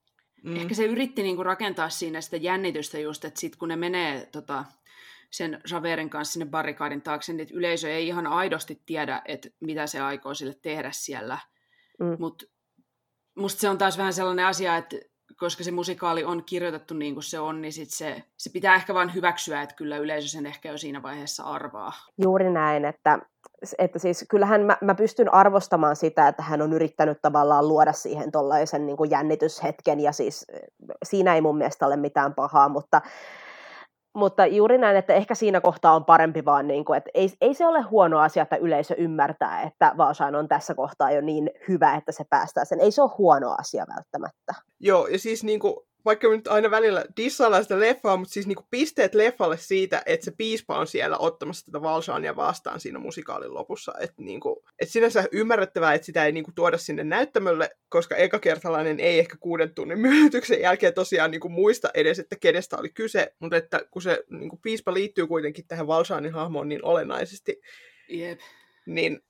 Mm. 0.44 0.56
Ehkä 0.56 0.76
se 0.76 0.86
yritti 0.86 1.24
niinku 1.24 1.44
rakentaa 1.44 1.90
siinä 1.90 2.22
sitä 2.22 2.38
jännitystä 2.38 3.00
just, 3.00 3.26
että 3.26 3.40
sit 3.40 3.56
kun 3.56 3.68
ne 3.68 3.76
menee 3.76 4.26
tota, 4.26 4.66
sen 5.30 5.62
Javerin 5.72 6.10
kanssa 6.10 6.34
sinne 6.34 6.46
barrikaadin 6.46 7.02
taakse, 7.02 7.34
niin 7.34 7.48
yleisö 7.54 7.94
ei 7.94 8.08
ihan 8.08 8.28
aidosti 8.28 8.82
tiedä, 8.86 9.22
että 9.26 9.50
mitä 9.60 9.88
se 9.88 10.00
aikoo 10.00 10.34
sille 10.34 10.56
tehdä 10.62 10.92
siellä. 10.92 11.38
Mm. 12.00 12.16
Mutta 12.20 12.46
musta 13.36 13.62
se 13.62 13.70
on 13.70 13.78
taas 13.78 13.98
vähän 13.98 14.14
sellainen 14.14 14.46
asia, 14.46 14.78
että 14.78 14.96
koska 15.42 15.64
se 15.64 15.72
musikaali 15.72 16.24
on 16.24 16.44
kirjoitettu 16.44 16.94
niin 16.94 17.14
kuin 17.14 17.24
se 17.24 17.40
on, 17.40 17.62
niin 17.62 17.74
sit 17.74 17.90
se, 17.90 18.24
se 18.38 18.50
pitää 18.50 18.76
ehkä 18.76 18.94
vain 18.94 19.14
hyväksyä, 19.14 19.62
että 19.62 19.76
kyllä 19.76 19.98
yleisö 19.98 20.28
sen 20.28 20.46
ehkä 20.46 20.70
jo 20.70 20.78
siinä 20.78 21.04
vaiheessa 21.04 21.44
arvaa. 21.44 21.94
Juuri 22.18 22.50
näin, 22.50 22.86
että, 22.86 23.20
että 23.78 24.00
siis 24.00 24.26
kyllähän 24.30 24.62
mä, 24.62 24.78
mä 24.82 24.96
pystyn 24.96 25.34
arvostamaan 25.34 25.96
sitä, 25.96 26.28
että 26.28 26.44
hän 26.44 26.62
on 26.62 26.74
yrittänyt 26.74 27.22
tavallaan 27.22 27.68
luoda 27.68 27.94
siihen 27.94 28.32
tuollaisen 28.32 28.86
niin 28.86 28.98
jännityshetken, 29.10 30.00
ja 30.00 30.12
siis 30.12 30.46
eh, 30.54 30.60
siinä 31.06 31.36
ei 31.36 31.42
mun 31.42 31.58
mielestä 31.58 31.86
ole 31.86 31.96
mitään 31.96 32.34
pahaa, 32.34 32.70
mutta, 32.70 33.02
mutta 34.14 34.46
juuri 34.46 34.78
näin, 34.78 34.98
että 34.98 35.14
ehkä 35.14 35.36
siinä 35.36 35.62
kohtaa 35.62 35.96
on 35.96 36.06
parempi 36.06 36.46
vaan, 36.46 36.68
niin 36.68 36.86
kuin, 36.86 36.98
että 36.98 37.10
ei, 37.14 37.30
ei 37.42 37.54
se 37.54 37.66
ole 37.66 37.82
huono 37.82 38.20
asia, 38.20 38.44
että 38.44 38.56
yleisö 38.56 38.96
ymmärtää, 38.98 39.62
että 39.62 39.94
Vaasan 39.98 40.36
on 40.36 40.48
tässä 40.48 40.76
kohtaa 40.76 41.12
jo 41.12 41.22
niin 41.22 41.50
hyvä, 41.68 41.96
että 41.96 42.12
se 42.12 42.24
päästää 42.30 42.66
sen. 42.66 42.80
Ei 42.80 42.92
se 42.92 43.02
ole 43.02 43.12
huono 43.18 43.56
asia 43.60 43.86
välttämättä. 43.96 44.54
Joo, 44.80 45.08
ja 45.08 45.20
siis 45.20 45.44
niinku, 45.44 45.86
vaikka 46.06 46.30
me 46.30 46.36
nyt 46.36 46.48
aina 46.48 46.72
välillä 46.72 47.06
dissaillaan 47.18 47.64
sitä 47.64 47.80
leffaa, 47.80 48.18
mutta 48.18 48.34
siis 48.34 48.48
niinku 48.48 48.68
pisteet 48.72 49.16
leffalle 49.16 49.58
siitä, 49.58 50.02
että 50.06 50.26
se 50.26 50.32
piispa 50.38 50.78
on 50.78 50.88
siellä 50.88 51.18
ottamassa 51.18 51.66
tätä 51.66 51.82
Valshaania 51.82 52.36
vastaan 52.36 52.80
siinä 52.80 53.00
musikaalin 53.00 53.54
lopussa. 53.54 53.94
Että 54.00 54.22
niinku, 54.22 54.64
et 54.80 54.90
sinänsä 54.90 55.24
ymmärrettävää, 55.32 55.94
että 55.94 56.06
sitä 56.06 56.26
ei 56.26 56.32
niinku 56.32 56.52
tuoda 56.56 56.78
sinne 56.78 57.04
näyttämölle, 57.04 57.70
koska 57.90 58.16
ekakertalainen 58.16 59.00
ei 59.00 59.20
ehkä 59.20 59.36
kuuden 59.40 59.76
tunnin 59.76 60.00
myönnytyksen 60.00 60.62
jälkeen 60.62 60.94
tosiaan 60.94 61.32
niinku 61.32 61.50
muista 61.50 61.90
edes, 61.94 62.20
että 62.20 62.36
kenestä 62.36 62.78
oli 62.78 62.90
kyse, 62.90 63.34
mutta 63.40 63.58
että 63.58 63.82
kun 63.92 64.02
se 64.02 64.24
niinku, 64.30 64.58
piispa 64.58 64.94
liittyy 64.94 65.28
kuitenkin 65.28 65.68
tähän 65.68 65.88
Valshaanin 65.88 66.34
hahmoon 66.34 66.70
niin 66.70 66.86
olennaisesti, 66.86 67.62
Jep. 68.10 68.40
niin 68.86 69.22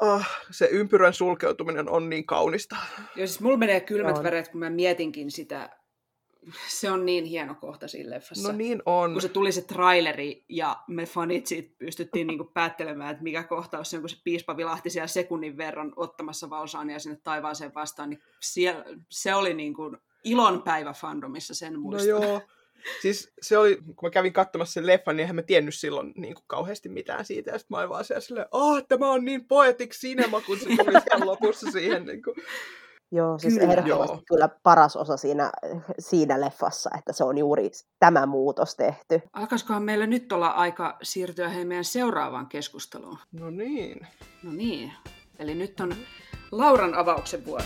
oh, 0.00 0.24
se 0.50 0.68
ympyrän 0.70 1.14
sulkeutuminen 1.14 1.88
on 1.88 2.08
niin 2.08 2.26
kaunista. 2.26 2.76
Ja 3.16 3.26
siis 3.26 3.40
mulla 3.40 3.56
menee 3.56 3.80
kylmät 3.80 4.18
On. 4.18 4.24
väret, 4.24 4.48
kun 4.48 4.60
mä 4.60 4.70
mietinkin 4.70 5.30
sitä. 5.30 5.81
Se 6.68 6.90
on 6.90 7.06
niin 7.06 7.24
hieno 7.24 7.54
kohta 7.54 7.88
siinä 7.88 8.10
leffassa. 8.10 8.52
No 8.52 8.58
niin 8.58 8.82
on. 8.86 9.12
kun 9.12 9.22
se 9.22 9.28
tuli 9.28 9.52
se 9.52 9.62
traileri 9.62 10.44
ja 10.48 10.76
me 10.88 11.06
fanit 11.06 11.46
siitä 11.46 11.74
pystyttiin 11.78 12.26
niinku 12.26 12.44
päättelemään, 12.44 13.10
että 13.10 13.22
mikä 13.22 13.42
kohtaus 13.42 13.90
se 13.90 13.96
on, 13.96 14.02
kun 14.02 14.08
se 14.10 14.16
piispa 14.24 14.56
vilahti 14.56 14.90
siellä 14.90 15.06
sekunnin 15.06 15.56
verran 15.56 15.92
ottamassa 15.96 16.50
Valsaania 16.50 16.98
sinne 16.98 17.18
taivaaseen 17.24 17.74
vastaan, 17.74 18.10
niin 18.10 18.22
siellä, 18.40 18.84
se 19.08 19.34
oli 19.34 19.54
niinku 19.54 19.96
ilon 20.24 20.62
päivä 20.62 20.92
fandomissa, 20.92 21.54
sen 21.54 21.72
No 21.72 21.80
muistan. 21.80 22.08
joo. 22.08 22.40
Siis 23.02 23.32
se 23.42 23.58
oli, 23.58 23.76
kun 23.76 23.96
mä 24.02 24.10
kävin 24.10 24.32
katsomassa 24.32 24.72
sen 24.72 24.86
leffan, 24.86 25.16
niin 25.16 25.20
eihän 25.22 25.36
mä 25.36 25.42
tiennyt 25.42 25.74
silloin 25.74 26.12
niin 26.16 26.34
kuin 26.34 26.44
kauheasti 26.46 26.88
mitään 26.88 27.24
siitä. 27.24 27.50
Ja 27.50 27.58
sitten 27.58 27.74
mä 27.74 27.78
olin 27.78 27.88
vaan 27.90 28.04
siellä 28.04 28.20
silleen, 28.20 28.46
oh, 28.50 28.82
tämä 28.88 29.10
on 29.10 29.24
niin 29.24 29.44
poetic 29.44 29.90
cinema, 30.00 30.40
kun 30.40 30.58
se 30.58 30.64
tuli 30.64 31.00
siellä 31.00 31.26
lopussa 31.26 31.70
siihen. 31.70 32.06
Niin 32.06 32.22
kuin. 32.22 32.36
Joo, 33.14 33.38
siis 33.38 33.54
Kyllä, 33.54 33.72
ehdottomasti 33.72 34.16
joo. 34.16 34.22
kyllä 34.28 34.48
paras 34.62 34.96
osa 34.96 35.16
siinä, 35.16 35.50
siinä 35.98 36.40
leffassa, 36.40 36.90
että 36.98 37.12
se 37.12 37.24
on 37.24 37.38
juuri 37.38 37.70
tämä 37.98 38.26
muutos 38.26 38.76
tehty. 38.76 39.22
Alkaisikohan 39.32 39.82
meillä 39.82 40.06
nyt 40.06 40.32
olla 40.32 40.48
aika 40.48 40.96
siirtyä 41.02 41.48
hei 41.48 41.64
meidän 41.64 41.84
seuraavaan 41.84 42.46
keskusteluun? 42.46 43.18
No 43.32 43.50
niin. 43.50 44.06
No 44.42 44.52
niin. 44.52 44.92
Eli 45.38 45.54
nyt 45.54 45.80
on 45.80 45.94
Lauran 46.52 46.94
avauksen 46.94 47.46
vuoro. 47.46 47.64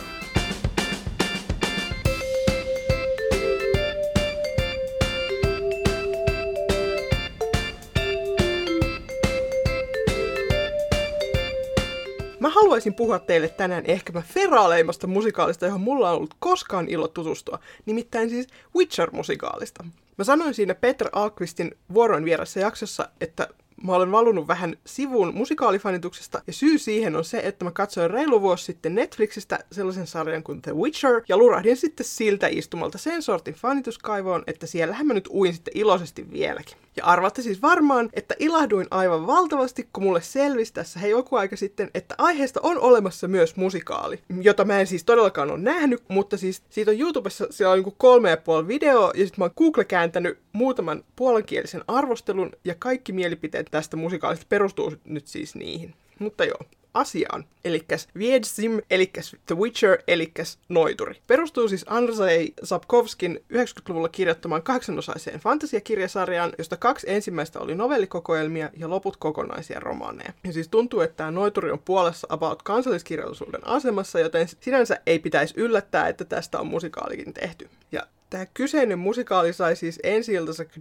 Haluaisin 12.56 12.94
puhua 12.94 13.18
teille 13.18 13.48
tänään 13.48 13.84
ehkäpä 13.86 14.22
feraaleimmasta 14.34 15.06
musikaalista, 15.06 15.66
johon 15.66 15.80
mulla 15.80 16.10
on 16.10 16.16
ollut 16.16 16.34
koskaan 16.38 16.88
ilo 16.88 17.08
tutustua, 17.08 17.58
nimittäin 17.86 18.30
siis 18.30 18.46
Witcher-musikaalista. 18.76 19.84
Mä 20.18 20.24
sanoin 20.24 20.54
siinä 20.54 20.74
Peter 20.74 21.08
Alkvistin 21.12 21.76
vuoroin 21.94 22.24
vieressä 22.24 22.60
jaksossa, 22.60 23.08
että 23.20 23.48
mä 23.84 23.92
olen 23.92 24.12
valunut 24.12 24.48
vähän 24.48 24.76
sivuun 24.86 25.34
musikaalifanituksesta, 25.34 26.42
ja 26.46 26.52
syy 26.52 26.78
siihen 26.78 27.16
on 27.16 27.24
se, 27.24 27.40
että 27.44 27.64
mä 27.64 27.70
katsoin 27.70 28.10
reilu 28.10 28.42
vuosi 28.42 28.64
sitten 28.64 28.94
Netflixistä 28.94 29.58
sellaisen 29.72 30.06
sarjan 30.06 30.42
kuin 30.42 30.62
The 30.62 30.74
Witcher, 30.74 31.22
ja 31.28 31.36
lurahdin 31.36 31.76
sitten 31.76 32.06
siltä 32.06 32.46
istumalta 32.46 32.98
sen 32.98 33.22
sortin 33.22 33.54
fanituskaivoon, 33.54 34.44
että 34.46 34.66
siellähän 34.66 35.06
mä 35.06 35.14
nyt 35.14 35.28
uin 35.32 35.54
sitten 35.54 35.76
iloisesti 35.76 36.32
vieläkin. 36.32 36.76
Ja 36.96 37.04
arvatte 37.04 37.42
siis 37.42 37.62
varmaan, 37.62 38.08
että 38.12 38.34
ilahduin 38.38 38.86
aivan 38.90 39.26
valtavasti, 39.26 39.88
kun 39.92 40.02
mulle 40.02 40.22
selvisi 40.22 40.72
tässä 40.72 41.00
hei 41.00 41.10
joku 41.10 41.36
aika 41.36 41.56
sitten, 41.56 41.90
että 41.94 42.14
aiheesta 42.18 42.60
on 42.62 42.78
olemassa 42.78 43.28
myös 43.28 43.56
musikaali, 43.56 44.20
jota 44.40 44.64
mä 44.64 44.80
en 44.80 44.86
siis 44.86 45.04
todellakaan 45.04 45.50
ole 45.50 45.58
nähnyt, 45.58 46.02
mutta 46.08 46.36
siis 46.36 46.62
siitä 46.70 46.90
on 46.90 47.00
YouTubessa, 47.00 47.46
siellä 47.50 47.72
on 47.72 47.78
joku 47.78 47.94
kolme 47.98 48.30
ja 48.30 48.36
puoli 48.36 48.68
video, 48.68 49.12
ja 49.14 49.26
sitten 49.26 49.34
mä 49.38 49.44
oon 49.44 49.52
Google 49.56 49.84
kääntänyt 49.84 50.38
muutaman 50.52 51.04
puolenkielisen 51.16 51.84
arvostelun, 51.88 52.52
ja 52.64 52.74
kaikki 52.78 53.12
mielipiteet 53.12 53.65
tästä 53.70 53.96
musikaalista 53.96 54.46
perustuu 54.48 54.94
nyt 55.04 55.26
siis 55.26 55.54
niihin. 55.54 55.94
Mutta 56.18 56.44
joo, 56.44 56.58
asiaan. 56.96 57.44
Elikkäs 57.64 58.08
Viedzim, 58.18 58.80
elikkäs 58.90 59.36
The 59.46 59.54
Witcher, 59.54 59.98
elikkäs 60.08 60.58
Noituri. 60.68 61.14
Perustuu 61.26 61.68
siis 61.68 61.84
Andrzej 61.88 62.48
Sapkovskin 62.62 63.40
90-luvulla 63.52 64.08
kirjoittamaan 64.08 64.62
kahdeksanosaiseen 64.62 65.40
fantasiakirjasarjaan, 65.40 66.52
josta 66.58 66.76
kaksi 66.76 67.10
ensimmäistä 67.10 67.60
oli 67.60 67.74
novellikokoelmia 67.74 68.70
ja 68.76 68.90
loput 68.90 69.16
kokonaisia 69.16 69.80
romaaneja. 69.80 70.32
Ja 70.44 70.52
siis 70.52 70.68
tuntuu, 70.68 71.00
että 71.00 71.16
tämä 71.16 71.30
Noituri 71.30 71.70
on 71.70 71.78
puolessa 71.84 72.26
about 72.30 72.62
kansalliskirjallisuuden 72.62 73.66
asemassa, 73.66 74.20
joten 74.20 74.48
sinänsä 74.60 75.00
ei 75.06 75.18
pitäisi 75.18 75.54
yllättää, 75.56 76.08
että 76.08 76.24
tästä 76.24 76.60
on 76.60 76.66
musikaalikin 76.66 77.34
tehty. 77.34 77.68
Ja 77.92 78.02
Tämä 78.30 78.46
kyseinen 78.54 78.98
musikaali 78.98 79.52
sai 79.52 79.76
siis 79.76 80.00
ensi 80.02 80.32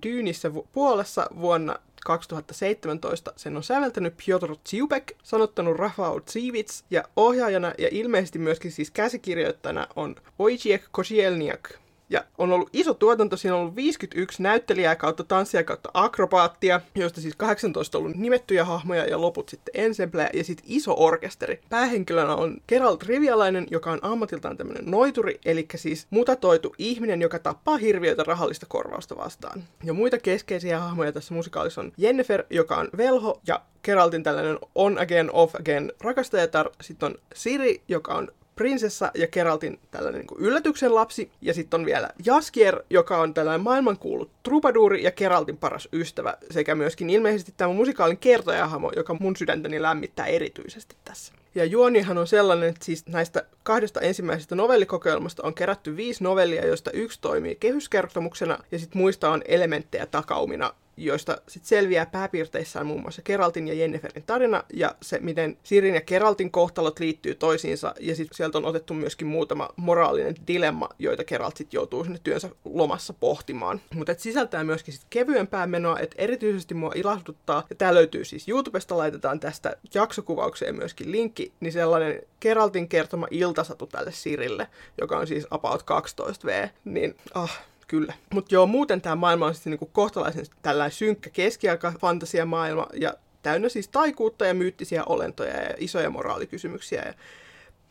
Dyynissä 0.04 0.54
vu- 0.54 0.67
Puolassa 0.71 1.28
vuonna 1.39 1.80
2017. 2.05 3.33
Sen 3.35 3.57
on 3.57 3.63
säveltänyt 3.63 4.13
Piotr 4.25 4.55
Tsiubek, 4.63 5.11
sanottanut 5.23 5.77
Rafał 5.77 6.19
Tsiwits 6.19 6.83
ja 6.89 7.03
ohjaajana 7.15 7.73
ja 7.77 7.87
ilmeisesti 7.91 8.39
myöskin 8.39 8.71
siis 8.71 8.91
käsikirjoittajana 8.91 9.87
on 9.95 10.15
Wojciech 10.39 10.87
Kosielniak. 10.91 11.85
Ja 12.09 12.23
on 12.37 12.51
ollut 12.51 12.69
iso 12.73 12.93
tuotanto, 12.93 13.37
siinä 13.37 13.55
on 13.55 13.61
ollut 13.61 13.75
51 13.75 14.43
näyttelijää 14.43 14.95
kautta 14.95 15.23
tanssia 15.23 15.63
kautta 15.63 15.89
akrobaattia, 15.93 16.81
joista 16.95 17.21
siis 17.21 17.35
18 17.35 17.97
on 17.97 18.03
ollut 18.03 18.17
nimettyjä 18.17 18.65
hahmoja 18.65 19.05
ja 19.05 19.21
loput 19.21 19.49
sitten 19.49 19.85
ensembleä 19.85 20.29
ja 20.33 20.43
sitten 20.43 20.65
iso 20.69 20.95
orkesteri. 20.97 21.59
Päähenkilönä 21.69 22.35
on 22.35 22.57
Geralt 22.67 23.03
Rivialainen, 23.03 23.67
joka 23.71 23.91
on 23.91 23.99
ammatiltaan 24.01 24.57
tämmöinen 24.57 24.85
noituri, 24.85 25.39
eli 25.45 25.65
siis 25.75 26.07
mutatoitu 26.09 26.75
ihminen, 26.77 27.21
joka 27.21 27.39
tappaa 27.39 27.77
hirviöitä 27.77 28.23
rahallista 28.23 28.65
korvausta 28.65 29.17
vastaan. 29.17 29.63
Ja 29.83 29.93
muita 29.93 30.17
keskeisiä 30.17 30.79
hahmoja 30.79 31.11
tässä 31.11 31.33
musikaalissa 31.33 31.81
on 31.81 31.91
Jennifer, 31.97 32.43
joka 32.49 32.75
on 32.75 32.89
velho, 32.97 33.41
ja 33.47 33.61
Geraltin 33.83 34.23
tällainen 34.23 34.59
on 34.75 34.99
again, 34.99 35.29
off 35.33 35.55
again 35.55 35.91
rakastajatar. 36.01 36.69
Sitten 36.81 37.07
on 37.07 37.15
Siri, 37.35 37.81
joka 37.87 38.13
on 38.13 38.27
prinsessa 38.55 39.11
ja 39.15 39.27
Keraltin 39.27 39.79
tällainen 39.91 40.19
niin 40.19 40.27
kuin 40.27 40.41
yllätyksen 40.41 40.95
lapsi. 40.95 41.31
Ja 41.41 41.53
sitten 41.53 41.79
on 41.79 41.85
vielä 41.85 42.09
Jaskier, 42.25 42.83
joka 42.89 43.17
on 43.17 43.33
tällainen 43.33 43.61
maailmankuulu 43.61 44.29
trubaduuri 44.43 45.03
ja 45.03 45.11
Keraltin 45.11 45.57
paras 45.57 45.89
ystävä. 45.93 46.37
Sekä 46.51 46.75
myöskin 46.75 47.09
ilmeisesti 47.09 47.53
tämä 47.57 47.73
musikaalin 47.73 48.17
kertojahamo, 48.17 48.91
joka 48.95 49.17
mun 49.19 49.35
sydäntäni 49.35 49.81
lämmittää 49.81 50.25
erityisesti 50.25 50.95
tässä. 51.05 51.33
Ja 51.55 51.65
juonihan 51.65 52.17
on 52.17 52.27
sellainen, 52.27 52.69
että 52.69 52.85
siis 52.85 53.07
näistä 53.07 53.43
kahdesta 53.63 54.01
ensimmäisestä 54.01 54.55
novellikokoelmasta 54.55 55.43
on 55.43 55.53
kerätty 55.53 55.97
viisi 55.97 56.23
novellia, 56.23 56.65
joista 56.65 56.91
yksi 56.91 57.21
toimii 57.21 57.55
kehyskertomuksena 57.55 58.59
ja 58.71 58.79
sitten 58.79 59.01
muista 59.01 59.29
on 59.29 59.41
elementtejä 59.47 60.05
takaumina 60.05 60.73
joista 60.97 61.38
sit 61.47 61.65
selviää 61.65 62.05
pääpiirteissään 62.05 62.86
muun 62.86 63.01
muassa 63.01 63.21
Keraltin 63.21 63.67
ja 63.67 63.73
Jenniferin 63.73 64.23
tarina 64.25 64.63
ja 64.73 64.95
se, 65.01 65.19
miten 65.19 65.58
Sirin 65.63 65.95
ja 65.95 66.01
Keraltin 66.01 66.51
kohtalot 66.51 66.99
liittyy 66.99 67.36
toisiinsa 67.36 67.93
ja 67.99 68.15
sit 68.15 68.27
sieltä 68.31 68.58
on 68.58 68.65
otettu 68.65 68.93
myöskin 68.93 69.27
muutama 69.27 69.69
moraalinen 69.75 70.36
dilemma, 70.47 70.89
joita 70.99 71.23
Keralt 71.23 71.58
sit 71.58 71.73
joutuu 71.73 72.03
sinne 72.03 72.19
työnsä 72.23 72.49
lomassa 72.65 73.13
pohtimaan. 73.13 73.81
Mutta 73.93 74.15
sisältää 74.17 74.63
myöskin 74.63 74.93
sit 74.93 75.05
kevyempää 75.10 75.67
menoa, 75.67 75.99
että 75.99 76.15
erityisesti 76.17 76.73
mua 76.73 76.91
ilahduttaa, 76.95 77.63
ja 77.69 77.75
tää 77.75 77.93
löytyy 77.93 78.25
siis 78.25 78.49
YouTubesta, 78.49 78.97
laitetaan 78.97 79.39
tästä 79.39 79.75
jaksokuvaukseen 79.93 80.75
myöskin 80.75 81.12
linkki, 81.12 81.51
niin 81.60 81.73
sellainen 81.73 82.21
Keraltin 82.39 82.89
kertoma 82.89 83.27
iltasatu 83.31 83.88
tälle 83.88 84.12
Sirille, 84.12 84.67
joka 85.01 85.17
on 85.17 85.27
siis 85.27 85.47
about 85.51 85.81
12V, 85.81 86.69
niin 86.86 87.15
ah, 87.34 87.62
kyllä. 87.88 88.13
Mutta 88.34 88.56
joo, 88.56 88.65
muuten 88.65 89.02
tämä 89.02 89.15
maailma 89.15 89.45
on 89.45 89.54
sitten 89.54 89.71
niinku 89.71 89.89
kohtalaisen 89.93 90.45
tällainen 90.62 90.91
synkkä 90.91 91.30
keskiaika 91.30 91.93
fantasiamaailma 92.02 92.88
ja 92.93 93.13
täynnä 93.43 93.69
siis 93.69 93.88
taikuutta 93.88 94.45
ja 94.45 94.54
myyttisiä 94.54 95.04
olentoja 95.04 95.62
ja 95.62 95.76
isoja 95.78 96.10
moraalikysymyksiä. 96.10 97.02
Ja 97.06 97.13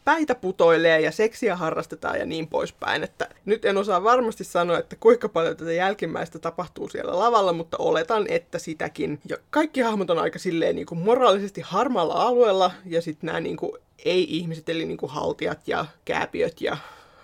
päitä 0.04 0.34
putoilee 0.34 1.00
ja 1.00 1.12
seksiä 1.12 1.56
harrastetaan 1.56 2.18
ja 2.18 2.26
niin 2.26 2.48
poispäin. 2.48 3.04
Että 3.04 3.28
nyt 3.44 3.64
en 3.64 3.76
osaa 3.76 4.04
varmasti 4.04 4.44
sanoa, 4.44 4.78
että 4.78 4.96
kuinka 5.00 5.28
paljon 5.28 5.56
tätä 5.56 5.72
jälkimmäistä 5.72 6.38
tapahtuu 6.38 6.88
siellä 6.88 7.18
lavalla, 7.18 7.52
mutta 7.52 7.76
oletan, 7.76 8.26
että 8.28 8.58
sitäkin. 8.58 9.20
Ja 9.28 9.36
kaikki 9.50 9.80
hahmot 9.80 10.10
on 10.10 10.18
aika 10.18 10.38
silleen 10.38 10.76
niin 10.76 10.86
kuin 10.86 10.98
moraalisesti 10.98 11.60
harmaalla 11.60 12.14
alueella 12.14 12.70
ja 12.86 13.02
sitten 13.02 13.26
nämä 13.26 13.40
niin 13.40 13.56
kuin 13.56 13.72
ei-ihmiset, 14.04 14.68
eli 14.68 14.84
niin 14.84 14.98
kuin 14.98 15.12
haltijat 15.12 15.68
ja 15.68 15.86
kääpiöt 16.04 16.60
ja 16.60 16.76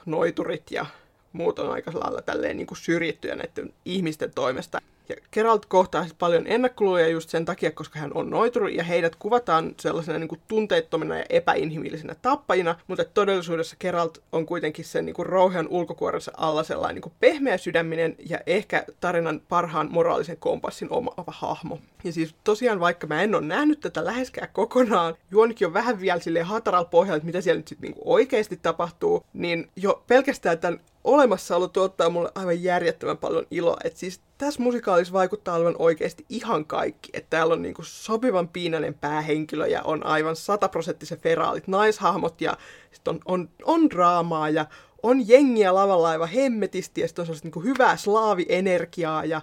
noiturit 0.07 0.71
ja 0.71 0.87
muut 1.33 1.59
on 1.59 1.73
aika 1.73 1.91
lailla 1.95 2.23
tälleen 2.23 2.57
niin 2.57 2.67
kuin 2.67 2.79
syrjittyjä 2.79 3.37
näiden 3.37 3.73
ihmisten 3.85 4.31
toimesta. 4.35 4.81
Ja 5.11 5.17
Geralt 5.33 5.67
kohtaa 5.67 6.03
siis 6.03 6.15
paljon 6.15 6.47
ennakkoluja 6.47 7.09
just 7.09 7.31
sen 7.31 7.45
takia, 7.45 7.71
koska 7.71 7.99
hän 7.99 8.11
on 8.15 8.31
noituri 8.31 8.77
ja 8.77 8.85
heidät 8.85 9.17
kuvataan 9.17 9.75
sellaisena 9.81 10.19
niin 10.19 10.29
kuin 10.29 10.41
tunteettomina 10.49 11.19
ja 11.19 11.25
epäinhimillisinä 11.29 12.15
tappajina, 12.23 12.77
mutta 12.87 13.05
todellisuudessa 13.05 13.77
Geralt 13.81 14.23
on 14.33 14.47
kuitenkin 14.47 14.85
sen 14.85 15.07
niin 15.07 15.15
kuin 15.15 15.27
rouhean 15.27 15.69
ulkokuorensa 15.69 16.33
alla 16.37 16.63
sellainen 16.63 16.95
niin 16.95 17.03
kuin 17.03 17.13
pehmeä 17.21 17.59
sydäminen 17.59 18.17
ja 18.29 18.39
ehkä 18.47 18.85
tarinan 19.01 19.43
parhaan 19.49 19.89
moraalisen 19.91 20.37
kompassin 20.37 20.89
omaava 20.91 21.33
hahmo. 21.37 21.79
Ja 22.05 22.13
siis 22.13 22.35
tosiaan 22.45 22.81
vaikka 22.81 23.07
mä 23.07 23.23
en 23.23 23.35
ole 23.35 23.47
nähnyt 23.47 23.81
tätä 23.81 24.05
läheskään 24.05 24.49
kokonaan, 24.53 25.15
juonikin 25.31 25.67
on 25.67 25.75
vähän 25.75 26.01
vielä 26.01 26.21
silleen 26.21 26.47
hataralla 26.47 26.89
pohjalla, 26.89 27.17
että 27.17 27.27
mitä 27.27 27.41
siellä 27.41 27.59
nyt 27.59 27.69
sitten 27.69 27.91
niin 27.91 28.03
oikeasti 28.05 28.59
tapahtuu, 28.63 29.25
niin 29.33 29.69
jo 29.77 30.03
pelkästään 30.07 30.59
tämän 30.59 30.81
olemassaolo 31.05 31.69
tuottaa 31.69 32.11
mulle 32.11 32.33
aivan 32.35 32.63
järjettömän 32.63 33.19
paljon 33.19 33.47
iloa. 33.51 33.77
Et 33.85 33.97
siis 33.97 34.21
tässä 34.39 34.63
musikaalissa 34.63 35.13
vaikuttaa 35.13 35.57
olevan 35.57 35.77
oikeasti 35.79 36.27
ihan 36.29 36.65
kaikki. 36.65 37.11
Että 37.13 37.31
täällä 37.31 37.55
on 37.55 37.63
niinku 37.63 37.83
sopivan 37.85 38.49
piinainen 38.49 38.95
päähenkilö 38.95 39.67
ja 39.67 39.83
on 39.83 40.07
aivan 40.07 40.37
sataprosenttisen 40.37 41.21
feraalit 41.21 41.69
naishahmot 41.69 42.41
ja 42.41 42.57
sit 42.93 43.09
on, 43.09 43.21
on, 43.25 43.49
on 43.65 43.91
draamaa 43.91 44.51
ja 44.51 44.67
on 45.03 45.29
jengiä 45.29 45.75
lavalla 45.75 46.09
aivan 46.09 46.29
hemmetisti 46.29 47.01
ja 47.01 47.09
sitten 47.09 47.31
on 47.31 47.37
niinku 47.43 47.61
hyvää 47.61 47.97
slaavienergiaa 47.97 49.25
ja 49.25 49.41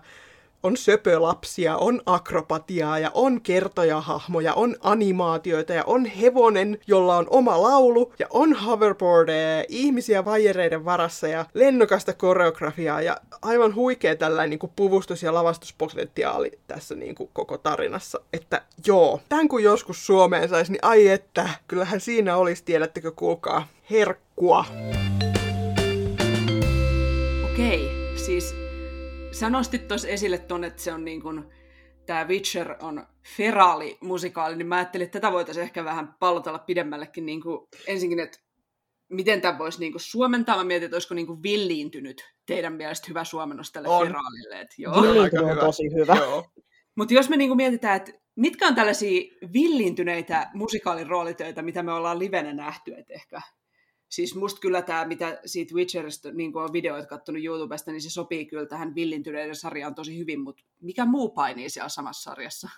on 0.68 0.78
söpölapsia, 0.78 1.78
on 1.78 2.02
akrobatiaa 2.06 3.00
ja 3.00 3.12
on 3.14 3.42
kertojahahmoja, 3.42 4.54
on 4.54 4.76
animaatioita 4.82 5.74
ja 5.74 5.84
on 5.86 6.06
hevonen, 6.06 6.80
jolla 6.88 7.18
on 7.18 7.28
oma 7.30 7.62
laulu 7.62 8.14
ja 8.20 8.28
on 8.30 8.54
hoverboardeja 8.54 9.58
ja 9.58 9.66
ihmisiä 9.70 10.26
vajereiden 10.26 10.86
varassa 10.86 11.28
ja 11.28 11.46
lennokasta 11.54 12.14
koreografiaa 12.14 13.02
ja 13.02 13.18
aivan 13.42 13.76
huikea 13.76 14.16
tällainen 14.16 14.60
niin 14.60 14.72
puvustus- 14.76 15.24
ja 15.24 15.34
lavastuspotentiaali 15.34 16.52
tässä 16.68 16.96
niin 16.96 17.16
kuin 17.16 17.30
koko 17.34 17.58
tarinassa. 17.58 18.20
Että 18.34 18.62
joo, 18.88 19.22
tämän 19.30 19.48
kun 19.48 19.64
joskus 19.64 20.06
Suomeen 20.06 20.50
saisi, 20.50 20.72
niin 20.72 20.86
ai 20.86 21.08
että, 21.08 21.50
kyllähän 21.68 22.02
siinä 22.02 22.38
olisi, 22.38 22.64
tiedättekö, 22.64 23.12
kuulkaa, 23.12 23.68
herkkua. 23.90 24.66
Okei, 27.54 27.92
siis 28.16 28.67
sä 29.40 29.50
nostit 29.50 29.88
tuossa 29.88 30.08
esille 30.08 30.38
ton, 30.38 30.64
että 30.64 30.82
se 30.82 30.94
on 30.94 31.06
niin 31.06 31.22
kuin, 31.22 31.44
tämä 32.06 32.28
Witcher 32.28 32.76
on 32.82 33.08
feraali 33.38 33.98
musikaali, 34.02 34.56
niin 34.56 34.68
mä 34.68 34.76
ajattelin, 34.76 35.06
että 35.06 35.20
tätä 35.20 35.32
voitaisiin 35.32 35.64
ehkä 35.64 35.84
vähän 35.84 36.16
pallotella 36.20 36.60
pidemmällekin 36.60 37.26
niin 37.26 37.42
kuin, 37.42 37.68
ensinkin, 37.88 38.20
että 38.20 38.40
miten 39.10 39.42
tämä 39.42 39.58
voisi 39.58 39.80
niin 39.80 39.92
kuin, 39.92 40.02
suomentaa. 40.02 40.58
Mä 40.58 40.64
mietin, 40.64 40.86
että 40.86 40.96
olisiko 40.96 41.14
niin 41.14 41.28
kuin, 41.28 41.44
villiintynyt 41.44 42.34
teidän 42.46 42.74
mielestä 42.74 43.06
hyvä 43.10 43.24
suomennos 43.24 43.72
tälle 43.72 43.88
On. 43.88 44.08
feraalille. 44.08 44.62
Että, 44.62 44.76
joo. 44.78 44.96
Villiintynyt 44.96 45.34
Aika 45.34 45.46
on 45.46 45.52
hyvä. 45.52 45.62
tosi 45.62 45.84
hyvä. 45.94 46.16
Mutta 46.96 47.14
jos 47.14 47.30
me 47.30 47.38
niinku 47.38 47.56
mietitään, 47.56 47.96
että 47.96 48.12
mitkä 48.36 48.68
on 48.68 48.76
tällaisia 48.76 49.22
villintyneitä 49.54 50.50
musikaaliroolitöitä, 50.54 51.62
mitä 51.62 51.84
me 51.84 51.94
ollaan 51.94 52.20
livenä 52.20 52.54
nähty, 52.54 52.94
että 52.94 53.14
ehkä 53.14 53.42
Siis 54.10 54.36
musta 54.36 54.62
kyllä 54.62 54.82
tämä, 54.82 55.06
mitä 55.06 55.40
siitä 55.46 55.76
Witcherista 55.76 56.32
niin 56.32 56.58
on 56.58 56.74
videoita 56.74 57.08
kattonut 57.08 57.44
YouTubesta, 57.44 57.92
niin 57.92 58.02
se 58.02 58.10
sopii 58.10 58.46
kyllä 58.46 58.66
tähän 58.66 58.96
villintyneiden 58.96 59.56
sarjaan 59.56 59.96
tosi 59.96 60.18
hyvin, 60.18 60.42
mutta 60.42 60.64
mikä 60.82 61.06
muu 61.06 61.30
painii 61.30 61.70
siellä 61.70 61.90
samassa 61.90 62.30
sarjassa? 62.30 62.70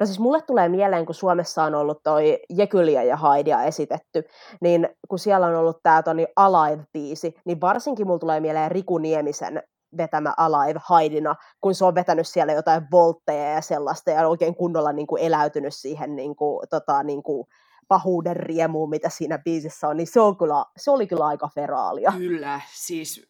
No 0.00 0.06
siis 0.06 0.18
mulle 0.18 0.42
tulee 0.42 0.68
mieleen, 0.68 1.06
kun 1.06 1.14
Suomessa 1.14 1.64
on 1.64 1.74
ollut 1.74 2.02
toi 2.02 2.38
Jekyliä 2.50 3.02
ja 3.02 3.16
Haidia 3.16 3.62
esitetty, 3.62 4.24
niin 4.60 4.88
kun 5.08 5.18
siellä 5.18 5.46
on 5.46 5.54
ollut 5.54 5.82
tämä 5.82 6.02
Toni 6.02 6.26
Alive-biisi, 6.36 7.40
niin 7.44 7.60
varsinkin 7.60 8.06
mulle 8.06 8.20
tulee 8.20 8.40
mieleen 8.40 8.70
Riku 8.70 8.98
Niemisen 8.98 9.62
vetämä 9.96 10.34
Alive 10.36 10.80
Haidina, 10.84 11.34
kun 11.60 11.74
se 11.74 11.84
on 11.84 11.94
vetänyt 11.94 12.26
siellä 12.26 12.52
jotain 12.52 12.82
voltteja 12.92 13.50
ja 13.50 13.60
sellaista 13.60 14.10
ja 14.10 14.28
oikein 14.28 14.54
kunnolla 14.54 14.92
niin 14.92 15.06
kuin 15.06 15.22
eläytynyt 15.22 15.74
siihen 15.74 16.16
niin 16.16 16.36
kuin, 16.36 16.68
tota, 16.70 17.02
niin 17.02 17.22
kuin 17.22 17.46
pahuuden 17.88 18.36
riemu, 18.36 18.86
mitä 18.86 19.08
siinä 19.08 19.38
biisissä 19.38 19.88
on, 19.88 19.96
niin 19.96 20.06
se, 20.06 20.20
on 20.20 20.36
kyllä, 20.36 20.64
se 20.76 20.90
oli 20.90 21.06
kyllä 21.06 21.26
aika 21.26 21.48
feraalia. 21.54 22.12
Kyllä, 22.18 22.60
siis 22.72 23.28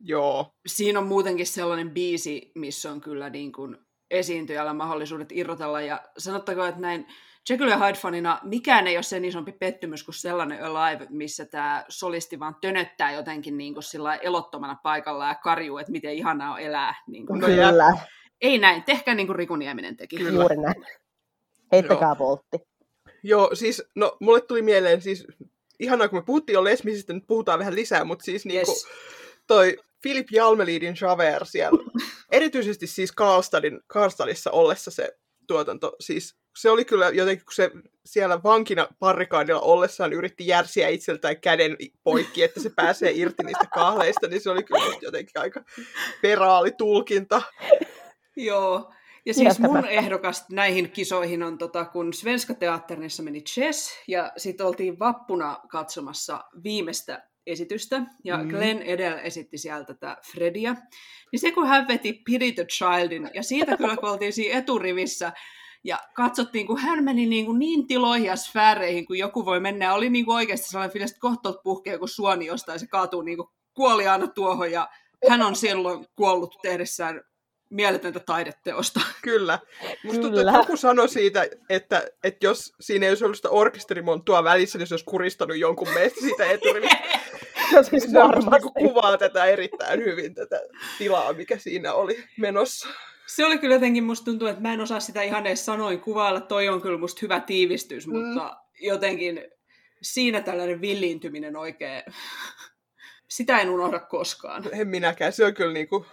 Joo. 0.00 0.54
siinä 0.66 0.98
on 0.98 1.06
muutenkin 1.06 1.46
sellainen 1.46 1.90
biisi, 1.90 2.52
missä 2.54 2.92
on 2.92 3.00
kyllä 3.00 3.30
niin 3.30 3.52
kuin 3.52 3.76
esiintyjällä 4.10 4.72
mahdollisuudet 4.72 5.32
irrotella, 5.32 5.80
ja 5.80 6.00
sanottakoon, 6.18 6.68
että 6.68 6.80
näin 6.80 7.06
Jekyll 7.50 7.70
ja 7.70 7.76
Hyde-fanina 7.76 8.40
mikään 8.42 8.86
ei 8.86 8.96
ole 8.96 9.02
sen 9.02 9.24
isompi 9.24 9.52
pettymys 9.52 10.04
kuin 10.04 10.14
sellainen 10.14 10.64
Alive, 10.64 11.06
missä 11.10 11.44
tämä 11.44 11.84
solisti 11.88 12.40
vaan 12.40 12.56
tönöttää 12.60 13.12
jotenkin 13.12 13.58
niin 13.58 13.74
kuin 13.74 13.84
sillä 13.84 14.16
elottomana 14.16 14.76
paikalla 14.82 15.28
ja 15.28 15.34
karjuu, 15.34 15.78
että 15.78 15.92
miten 15.92 16.14
ihanaa 16.14 16.52
on 16.52 16.60
elää. 16.60 16.94
Niin 17.06 17.26
kuin. 17.26 17.40
No, 17.40 17.46
Kyllä. 17.46 17.96
Ei 18.40 18.58
näin, 18.58 18.82
tehkää 18.82 19.14
niin 19.14 19.26
kuin 19.26 19.36
Riku 19.36 19.56
Nieminen 19.56 19.96
teki. 19.96 20.16
Kyllä. 20.16 20.30
Juuri 20.30 20.56
näin. 20.56 20.84
Heittäkää 21.72 22.18
voltti. 22.18 22.58
Joo, 23.22 23.50
siis, 23.54 23.82
no, 23.94 24.16
mulle 24.20 24.40
tuli 24.40 24.62
mieleen 24.62 25.02
siis, 25.02 25.26
ihanaa 25.78 26.08
kun 26.08 26.18
me 26.18 26.24
puhuttiin 26.24 26.54
jo 26.54 26.64
lesmisistä, 26.64 27.12
nyt 27.12 27.26
puhutaan 27.26 27.58
vähän 27.58 27.74
lisää, 27.74 28.04
mutta 28.04 28.24
siis 28.24 28.46
yes. 28.46 28.52
niinku, 28.52 28.72
toi 29.46 29.76
Philip 30.02 30.26
Jalmelidin 30.32 30.96
Javert 31.00 31.48
siellä, 31.48 31.78
erityisesti 32.32 32.86
siis 32.86 33.12
Karlstadin, 33.12 33.80
Karlstadissa 33.86 34.50
ollessa 34.50 34.90
se 34.90 35.16
tuotanto, 35.46 35.96
siis 36.00 36.36
se 36.58 36.70
oli 36.70 36.84
kyllä 36.84 37.08
jotenkin, 37.08 37.44
kun 37.44 37.54
se 37.54 37.70
siellä 38.06 38.42
vankina 38.42 38.88
parrikaadilla 38.98 39.60
ollessaan 39.60 40.12
yritti 40.12 40.46
järsiä 40.46 40.88
itseltään 40.88 41.40
käden 41.40 41.76
poikki, 42.04 42.42
että 42.42 42.60
se 42.60 42.70
pääsee 42.76 43.12
irti 43.12 43.42
niistä 43.42 43.66
kahleista, 43.74 44.28
niin 44.28 44.40
se 44.40 44.50
oli 44.50 44.62
kyllä 44.62 44.96
jotenkin 45.02 45.40
aika 45.40 45.64
peraali 46.22 46.72
tulkinta. 46.72 47.42
Joo, 48.36 48.92
ja 49.28 49.34
siis 49.34 49.58
mun 49.58 49.86
ehdokas 49.86 50.44
näihin 50.50 50.90
kisoihin 50.90 51.42
on, 51.42 51.58
tota, 51.58 51.84
kun 51.84 52.12
Svenska 52.12 52.54
Teatternissa 52.54 53.22
meni 53.22 53.40
Chess, 53.40 53.92
ja 54.08 54.32
sitten 54.36 54.66
oltiin 54.66 54.98
vappuna 54.98 55.56
katsomassa 55.68 56.44
viimeistä 56.64 57.28
esitystä, 57.46 58.02
ja 58.24 58.36
mm. 58.36 58.48
Glenn 58.48 58.82
Edel 58.82 59.18
esitti 59.22 59.58
sieltä 59.58 59.94
tätä 59.94 60.16
Fredia. 60.32 60.76
Niin 61.32 61.40
se, 61.40 61.52
kun 61.52 61.66
hän 61.66 61.88
veti 61.88 62.22
Pity 62.24 62.52
the 62.52 62.64
Childin, 62.64 63.30
ja 63.34 63.42
siitä 63.42 63.76
kyllä 63.76 63.96
kun 63.96 64.10
oltiin 64.10 64.32
siinä 64.32 64.58
eturivissä, 64.58 65.32
ja 65.84 65.98
katsottiin, 66.14 66.66
kun 66.66 66.78
hän 66.78 67.04
meni 67.04 67.26
niin, 67.26 67.46
kuin 67.46 67.58
niin 67.58 67.86
tiloihin 67.86 68.26
ja 68.26 68.36
sfääreihin, 68.36 69.06
kun 69.06 69.18
joku 69.18 69.44
voi 69.44 69.60
mennä, 69.60 69.84
ja 69.84 69.94
oli 69.94 70.10
niin 70.10 70.24
kuin 70.24 70.36
oikeasti 70.36 70.68
sellainen 70.68 70.92
fiilis, 70.92 71.10
että 71.10 71.20
kohta 71.20 71.52
puhkee 71.64 71.98
kuin 71.98 72.08
suoni 72.08 72.46
jostain, 72.46 72.80
se 72.80 72.86
kaatuu 72.86 73.22
niin 73.22 73.36
kuin 73.36 73.48
kuoli 73.74 74.08
aina 74.08 74.26
tuohon, 74.26 74.72
ja 74.72 74.88
hän 75.28 75.42
on 75.42 75.56
silloin 75.56 76.06
kuollut 76.16 76.54
tehdessään 76.62 77.22
mieletöntä 77.70 78.20
taideteosta. 78.20 79.00
Kyllä. 79.22 79.58
Musta 80.04 80.20
tuntuu, 80.20 80.40
että 80.40 80.52
joku 80.52 80.76
sanoi 80.76 81.08
siitä, 81.08 81.46
että, 81.68 82.06
että 82.24 82.46
jos 82.46 82.72
siinä 82.80 83.06
ei 83.06 83.10
olisi 83.10 83.24
ollut 83.24 83.36
sitä 83.36 83.50
orkesterimonttua 83.50 84.44
välissä, 84.44 84.78
niin 84.78 84.86
se 84.86 84.94
olisi 84.94 85.04
kuristanut 85.04 85.56
jonkun 85.56 85.88
meistä 85.88 86.20
siitä 86.20 86.44
eturivistä. 86.44 86.98
no 87.72 87.82
siis 87.82 88.02
se 88.10 88.10
niin 88.10 88.88
kuvaa 88.88 89.18
tätä 89.18 89.44
erittäin 89.44 90.00
hyvin, 90.00 90.34
tätä 90.34 90.60
tilaa, 90.98 91.32
mikä 91.32 91.58
siinä 91.58 91.94
oli 91.94 92.24
menossa. 92.38 92.88
Se 93.26 93.44
oli 93.44 93.58
kyllä 93.58 93.74
jotenkin, 93.74 94.04
musta 94.04 94.24
tuntuu, 94.24 94.48
että 94.48 94.62
mä 94.62 94.72
en 94.72 94.80
osaa 94.80 95.00
sitä 95.00 95.22
ihan 95.22 95.46
edes 95.46 95.64
sanoin 95.64 96.00
kuvailla. 96.00 96.40
Toi 96.40 96.68
on 96.68 96.82
kyllä 96.82 96.98
musta 96.98 97.18
hyvä 97.22 97.40
tiivistys, 97.40 98.06
mm. 98.06 98.16
mutta 98.16 98.56
jotenkin 98.80 99.44
siinä 100.02 100.40
tällainen 100.40 100.80
villiintyminen 100.80 101.56
oikein, 101.56 102.02
sitä 103.28 103.58
en 103.58 103.70
unohda 103.70 104.00
koskaan. 104.00 104.64
En 104.72 104.88
minäkään, 104.88 105.32
se 105.32 105.44
on 105.44 105.54
kyllä 105.54 105.72
niinku 105.72 106.06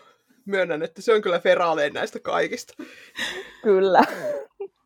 myönnän, 0.46 0.84
että 0.84 1.02
se 1.02 1.14
on 1.14 1.22
kyllä 1.22 1.40
feraalein 1.40 1.94
näistä 1.94 2.20
kaikista. 2.20 2.74
Kyllä. 3.64 4.02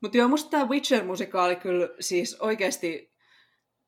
Mutta 0.02 0.18
joo, 0.18 0.28
musta 0.28 0.50
tämä 0.50 0.66
Witcher-musikaali 0.66 1.56
kyllä 1.56 1.90
siis 2.00 2.38
oikeasti 2.40 3.12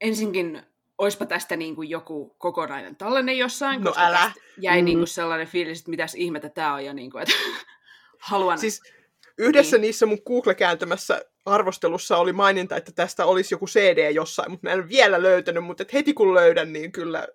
ensinkin 0.02 0.64
oispa 0.98 1.26
tästä 1.26 1.56
niin 1.56 1.76
kuin 1.76 1.90
joku 1.90 2.36
kokonainen 2.38 2.96
tallenne 2.96 3.34
jossain, 3.34 3.82
no, 3.82 3.90
koska 3.90 4.08
älä. 4.08 4.32
jäi 4.58 4.82
mm. 4.82 4.86
niin 4.86 4.98
kuin 4.98 5.08
sellainen 5.08 5.48
fiilis, 5.48 5.80
että 5.80 5.90
mitäs 5.90 6.16
ihmettä 6.16 6.50
tämä 6.50 6.74
on, 6.74 6.86
ja 6.86 6.94
niin 6.94 7.12
kuin, 7.12 7.22
että 7.22 7.34
haluan... 8.30 8.58
Siis 8.58 8.82
yhdessä 9.38 9.78
niin. 9.78 9.82
niissä 9.82 10.06
mun 10.06 10.22
Google-kääntämässä 10.28 11.22
arvostelussa 11.46 12.18
oli 12.18 12.34
maininta, 12.34 12.76
että 12.76 12.92
tästä 12.92 13.26
olisi 13.26 13.54
joku 13.54 13.66
CD 13.66 14.12
jossain, 14.12 14.52
mutta 14.52 14.68
mä 14.68 14.74
en 14.74 14.90
vielä 14.90 15.22
löytänyt, 15.22 15.64
mutta 15.64 15.86
heti 15.94 16.14
kun 16.14 16.34
löydän, 16.34 16.74
niin 16.74 16.92
kyllä 16.92 17.28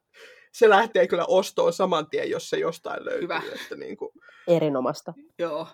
se 0.53 0.69
lähtee 0.69 1.07
kyllä 1.07 1.25
ostoon 1.29 1.73
saman 1.73 2.11
tien, 2.11 2.31
jos 2.31 2.51
se 2.51 2.59
jostain 2.59 3.05
löytyy. 3.05 3.23
Hyvä. 3.23 3.43
Että 3.55 3.77
niin 3.77 3.97
kuin... 3.97 4.11
Erinomasta. 4.47 5.15
Joo. 5.39 5.69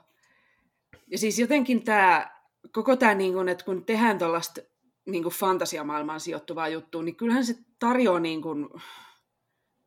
Ja 1.06 1.18
siis 1.18 1.38
jotenkin 1.38 1.84
tämä, 1.84 2.30
koko 2.72 2.96
tämä, 2.96 3.14
niin 3.14 3.32
kuin, 3.32 3.48
että 3.48 3.64
kun 3.64 3.84
tehdään 3.84 4.18
tuollaista 4.18 4.60
niin 5.04 5.22
kuin 5.22 5.34
fantasiamaailmaan 5.34 6.20
sijoittuvaa 6.20 6.68
juttua, 6.68 7.02
niin 7.02 7.16
kyllähän 7.16 7.44
se 7.44 7.54
tarjoaa 7.78 8.20
niin 8.20 8.42
kuin, 8.42 8.68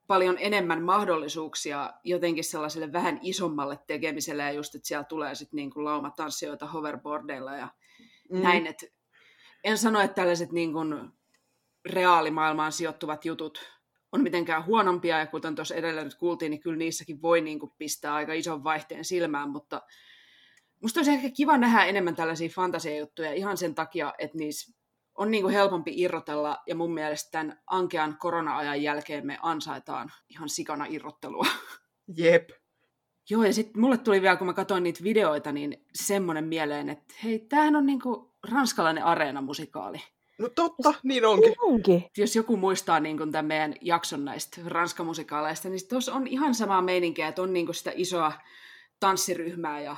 paljon 0.08 0.38
enemmän 0.39 0.84
mahdollisuuksia 0.84 1.93
jotenkin 2.04 2.43
sellaiselle 2.43 2.93
vähän 2.93 3.19
isommalle 3.21 3.80
tekemiselle, 3.88 4.43
ja 4.43 4.52
just, 4.52 4.76
että 4.76 4.88
siellä 4.88 5.04
tulee 5.04 5.36
sitten 5.36 5.56
niin 5.56 5.69
kuin 5.69 5.86
laumatanssijoita 5.86 6.67
hoverboardeilla 6.67 7.56
ja 7.56 7.67
mm. 8.32 8.41
näin, 8.41 8.67
että 8.67 8.86
en 9.63 9.78
sano, 9.78 10.00
että 10.00 10.15
tällaiset 10.15 10.52
niin 10.52 10.74
kuin 10.74 11.12
reaalimaailmaan 11.86 12.71
sijoittuvat 12.71 13.26
jutut 13.26 13.75
on 14.15 14.23
mitenkään 14.23 14.65
huonompia, 14.65 15.19
ja 15.19 15.28
kuten 15.28 15.56
tuossa 15.56 15.75
edellä 15.75 16.04
nyt 16.04 16.15
kuultiin, 16.15 16.49
niin 16.49 16.62
kyllä 16.62 16.78
niissäkin 16.78 17.21
voi 17.21 17.41
niin 17.41 17.60
kuin 17.60 17.71
pistää 17.78 18.13
aika 18.13 18.34
ison 18.34 18.63
vaihteen 18.63 19.06
silmään, 19.06 19.49
mutta 19.49 19.82
musta 20.82 20.99
olisi 20.99 21.12
ehkä 21.12 21.30
kiva 21.30 21.58
nähdä 21.58 21.86
enemmän 21.86 22.15
tällaisia 22.15 22.49
fantasiajuttuja 22.49 23.34
ihan 23.34 23.58
sen 23.58 23.75
takia, 23.75 24.13
että 24.17 24.38
niissä 24.38 24.73
on 25.15 25.32
niin 25.32 25.43
kuin 25.43 25.54
helpompi 25.54 25.93
irrotella, 25.95 26.58
ja 26.67 26.75
mun 26.75 26.93
mielestä 26.93 27.32
tämän 27.32 27.60
ankean 27.67 28.17
korona-ajan 28.17 28.82
jälkeen 28.82 29.28
me 29.28 29.38
ansaitaan 29.41 30.12
ihan 30.30 30.49
sikana 30.49 30.86
irrottelua. 30.89 31.45
Jep. 32.17 32.49
Joo, 33.30 33.43
ja 33.43 33.54
sitten 33.54 33.82
mulle 33.82 33.97
tuli 33.97 34.21
vielä, 34.21 34.36
kun 34.36 34.47
mä 34.47 34.54
katsoin 34.54 34.84
niitä 34.84 35.04
videoita, 35.04 35.51
niin 35.51 35.86
semmoinen 35.93 36.43
mieleen, 36.43 36.89
että 36.89 37.13
hei, 37.23 37.39
tämähän 37.39 37.75
on 37.75 37.86
niinku 37.86 38.36
ranskalainen 38.49 39.04
areena-musikaali. 39.04 40.01
No 40.38 40.50
totta, 40.50 40.93
niin 41.04 41.26
onkin. 41.26 41.50
Niin 41.50 41.62
onkin. 41.62 42.04
Jos 42.17 42.36
joku 42.36 42.58
muistaa 42.58 43.00
niin 43.00 43.32
tämän 43.32 43.45
meidän 43.45 43.76
jakson 43.82 44.26
näistä 44.26 44.62
ranskamusikaaleista, 44.65 45.69
niin 45.69 45.88
tuossa 45.89 46.13
on 46.13 46.28
ihan 46.28 46.56
samaa 46.56 46.82
meininkiä, 46.82 47.28
että 47.28 47.41
on 47.41 47.54
niin 47.54 47.74
sitä 47.74 47.91
isoa 47.95 48.34
tanssiryhmää 49.00 49.82
ja 49.82 49.95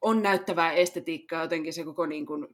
on 0.00 0.22
näyttävää 0.22 0.72
estetiikkaa, 0.72 1.42
jotenkin 1.42 1.72
se 1.72 1.84
koko 1.84 2.06
niin 2.06 2.26
kuin 2.26 2.46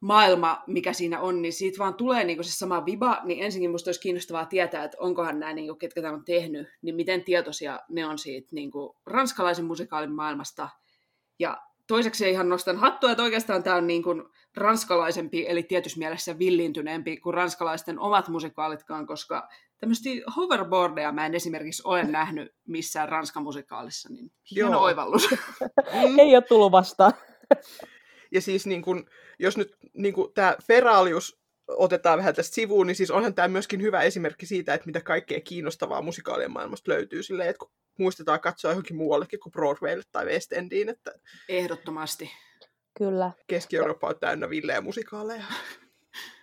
maailma, 0.00 0.62
mikä 0.66 0.92
siinä 0.92 1.20
on, 1.20 1.42
niin 1.42 1.52
siitä 1.52 1.78
vaan 1.78 1.94
tulee 1.94 2.24
niin 2.24 2.44
se 2.44 2.52
sama 2.52 2.84
viba, 2.84 3.20
niin 3.24 3.44
ensinnäkin 3.44 3.70
musta 3.70 3.88
olisi 3.88 4.00
kiinnostavaa 4.00 4.46
tietää, 4.46 4.84
että 4.84 4.96
onkohan 5.00 5.40
nämä, 5.40 5.52
niin 5.52 5.66
kuin, 5.66 5.78
ketkä 5.78 6.02
tämän 6.02 6.14
on 6.14 6.24
tehnyt, 6.24 6.68
niin 6.82 6.94
miten 6.94 7.24
tietoisia 7.24 7.80
ne 7.88 8.06
on 8.06 8.18
siitä 8.18 8.48
niin 8.52 8.70
kuin 8.70 8.96
ranskalaisen 9.06 9.64
musikaalin 9.64 10.12
maailmasta. 10.12 10.68
Ja 11.38 11.67
toiseksi 11.88 12.30
ihan 12.30 12.48
nostan 12.48 12.76
hattua, 12.76 13.10
että 13.10 13.22
oikeastaan 13.22 13.62
tämä 13.62 13.76
on 13.76 13.86
niin 13.86 14.02
kuin 14.02 14.22
ranskalaisempi, 14.56 15.46
eli 15.48 15.62
tietyssä 15.62 15.98
mielessä 15.98 16.38
villiintyneempi 16.38 17.16
kuin 17.16 17.34
ranskalaisten 17.34 17.98
omat 17.98 18.28
musikaalitkaan, 18.28 19.06
koska 19.06 19.48
tämmöistä 19.80 20.10
hoverboardeja 20.36 21.12
mä 21.12 21.26
en 21.26 21.34
esimerkiksi 21.34 21.82
ole 21.84 22.04
nähnyt 22.18 22.54
missään 22.66 23.08
Ranskan 23.08 23.42
musikaalissa, 23.42 24.08
niin 24.12 24.30
hieno 24.50 24.70
Joo. 24.70 24.82
oivallus. 24.82 25.28
Ei 26.18 26.36
ole 26.36 26.42
tullut 26.42 26.72
vastaan. 26.72 27.12
Ja 28.32 28.40
siis 28.40 28.66
niin 28.66 28.82
kun, 28.82 29.06
jos 29.38 29.56
nyt 29.56 29.76
niin 29.94 30.14
kun, 30.14 30.32
tämä 30.34 30.56
Feralius 30.66 31.37
otetaan 31.68 32.18
vähän 32.18 32.34
tästä 32.34 32.54
sivuun, 32.54 32.86
niin 32.86 32.94
siis 32.96 33.10
onhan 33.10 33.34
tämä 33.34 33.48
myöskin 33.48 33.82
hyvä 33.82 34.02
esimerkki 34.02 34.46
siitä, 34.46 34.74
että 34.74 34.86
mitä 34.86 35.00
kaikkea 35.00 35.40
kiinnostavaa 35.40 36.02
musikaalien 36.02 36.50
maailmasta 36.50 36.90
löytyy 36.92 37.22
silleen, 37.22 37.48
että 37.48 37.58
kun 37.60 37.70
muistetaan 37.98 38.40
katsoa 38.40 38.70
johonkin 38.70 38.96
muuallekin 38.96 39.40
kuin 39.40 39.52
Broadwaylle 39.52 40.04
tai 40.12 40.26
West 40.26 40.52
Endiin. 40.52 40.88
Että 40.88 41.12
Ehdottomasti. 41.48 42.30
Kyllä. 42.98 43.30
Keski-Eurooppa 43.46 44.08
on 44.08 44.20
täynnä 44.20 44.50
villeä 44.50 44.80
musikaaleja. 44.80 45.44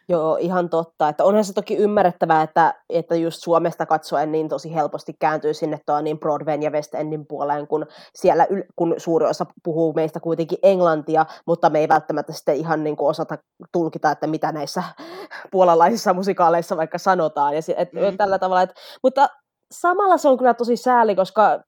Joo, 0.09 0.37
ihan 0.37 0.69
totta. 0.69 1.09
Että 1.09 1.23
onhan 1.23 1.45
se 1.45 1.53
toki 1.53 1.77
ymmärrettävää, 1.77 2.41
että, 2.41 2.73
että 2.89 3.15
just 3.15 3.43
Suomesta 3.43 3.85
katsoen 3.85 4.31
niin 4.31 4.49
tosi 4.49 4.75
helposti 4.75 5.13
kääntyy 5.19 5.53
sinne 5.53 5.79
tuo 5.85 6.01
niin 6.01 6.19
Broadwayn 6.19 6.63
ja 6.63 6.71
West 6.71 6.95
Endin 6.95 7.25
puoleen, 7.27 7.67
kun 7.67 7.87
siellä 8.15 8.47
kun 8.75 8.93
suuri 8.97 9.25
osa 9.25 9.45
puhuu 9.63 9.93
meistä 9.93 10.19
kuitenkin 10.19 10.57
englantia, 10.63 11.25
mutta 11.47 11.69
me 11.69 11.79
ei 11.79 11.89
välttämättä 11.89 12.33
sitten 12.33 12.55
ihan 12.55 12.83
niin 12.83 12.95
kuin 12.95 13.09
osata 13.09 13.37
tulkita, 13.71 14.11
että 14.11 14.27
mitä 14.27 14.51
näissä 14.51 14.83
puolalaisissa 15.51 16.13
musikaaleissa 16.13 16.77
vaikka 16.77 16.97
sanotaan. 16.97 17.53
Ja 17.53 17.61
et, 17.77 17.93
mm. 17.93 18.17
tällä 18.17 18.39
tavalla, 18.39 18.61
että, 18.61 18.75
mutta 19.03 19.29
samalla 19.71 20.17
se 20.17 20.29
on 20.29 20.37
kyllä 20.37 20.53
tosi 20.53 20.77
sääli, 20.77 21.15
koska 21.15 21.59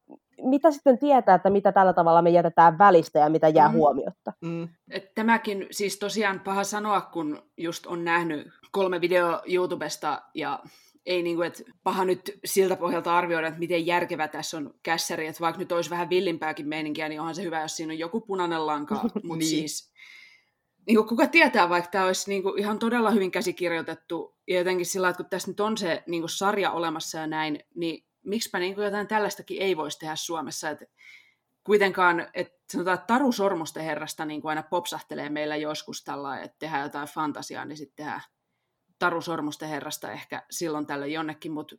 mitä 0.41 0.71
sitten 0.71 0.99
tietää, 0.99 1.35
että 1.35 1.49
mitä 1.49 1.71
tällä 1.71 1.93
tavalla 1.93 2.21
me 2.21 2.29
jätetään 2.29 2.77
välistä 2.77 3.19
ja 3.19 3.29
mitä 3.29 3.47
jää 3.47 3.67
mm. 3.67 3.73
huomiotta. 3.73 4.33
Mm. 4.41 4.69
Et 4.91 5.13
tämäkin 5.15 5.67
siis 5.71 5.99
tosiaan 5.99 6.39
paha 6.39 6.63
sanoa, 6.63 7.01
kun 7.01 7.43
just 7.57 7.85
on 7.85 8.03
nähnyt 8.03 8.47
kolme 8.71 9.01
video 9.01 9.41
YouTubesta 9.45 10.21
ja 10.33 10.59
ei 11.05 11.23
niin 11.23 11.35
kuin, 11.35 11.47
että 11.47 11.63
paha 11.83 12.05
nyt 12.05 12.39
siltä 12.45 12.75
pohjalta 12.75 13.17
arvioida, 13.17 13.47
että 13.47 13.59
miten 13.59 13.85
järkevä 13.85 14.27
tässä 14.27 14.57
on 14.57 14.73
kässäri, 14.83 15.27
että 15.27 15.39
vaikka 15.41 15.59
nyt 15.59 15.71
olisi 15.71 15.89
vähän 15.89 16.09
villimpääkin 16.09 16.67
meininkiä, 16.67 17.09
niin 17.09 17.19
onhan 17.19 17.35
se 17.35 17.43
hyvä, 17.43 17.61
jos 17.61 17.77
siinä 17.77 17.93
on 17.93 17.99
joku 17.99 18.21
punainen 18.21 18.65
lanka, 18.65 18.95
mutta 19.23 19.35
niin. 19.37 19.49
siis 19.49 19.93
niin 20.87 20.95
kuin 20.95 21.07
kuka 21.07 21.27
tietää, 21.27 21.69
vaikka 21.69 21.91
tämä 21.91 22.05
olisi 22.05 22.29
niin 22.29 22.43
kuin 22.43 22.59
ihan 22.59 22.79
todella 22.79 23.11
hyvin 23.11 23.31
käsikirjoitettu, 23.31 24.35
ja 24.47 24.57
jotenkin 24.57 24.85
sillä 24.85 25.09
että 25.09 25.23
kun 25.23 25.29
tässä 25.29 25.51
nyt 25.51 25.59
on 25.59 25.77
se 25.77 26.03
niin 26.07 26.21
kuin 26.21 26.29
sarja 26.29 26.71
olemassa 26.71 27.17
ja 27.17 27.27
näin, 27.27 27.59
niin 27.75 28.06
miksipä 28.29 28.59
niin 28.59 28.75
kuin 28.75 28.85
jotain 28.85 29.07
tällaistakin 29.07 29.61
ei 29.61 29.77
voisi 29.77 29.99
tehdä 29.99 30.15
Suomessa, 30.15 30.69
että 30.69 30.85
kuitenkaan, 31.63 32.27
että 32.33 32.57
sanotaan, 32.71 32.95
että 32.95 33.07
Taru 33.07 33.31
Sormusten 33.31 33.83
herrasta 33.83 34.25
niin 34.25 34.41
kuin 34.41 34.49
aina 34.49 34.63
popsahtelee 34.63 35.29
meillä 35.29 35.55
joskus 35.55 36.03
tällä, 36.03 36.39
että 36.39 36.55
tehdään 36.59 36.83
jotain 36.83 37.07
fantasiaa, 37.07 37.65
niin 37.65 37.77
sitten 37.77 37.95
tehdään 37.95 38.21
Taru 38.99 39.21
Sormusten 39.21 39.69
herrasta 39.69 40.11
ehkä 40.11 40.43
silloin 40.51 40.85
tällöin 40.85 41.13
jonnekin, 41.13 41.51
mutta 41.51 41.75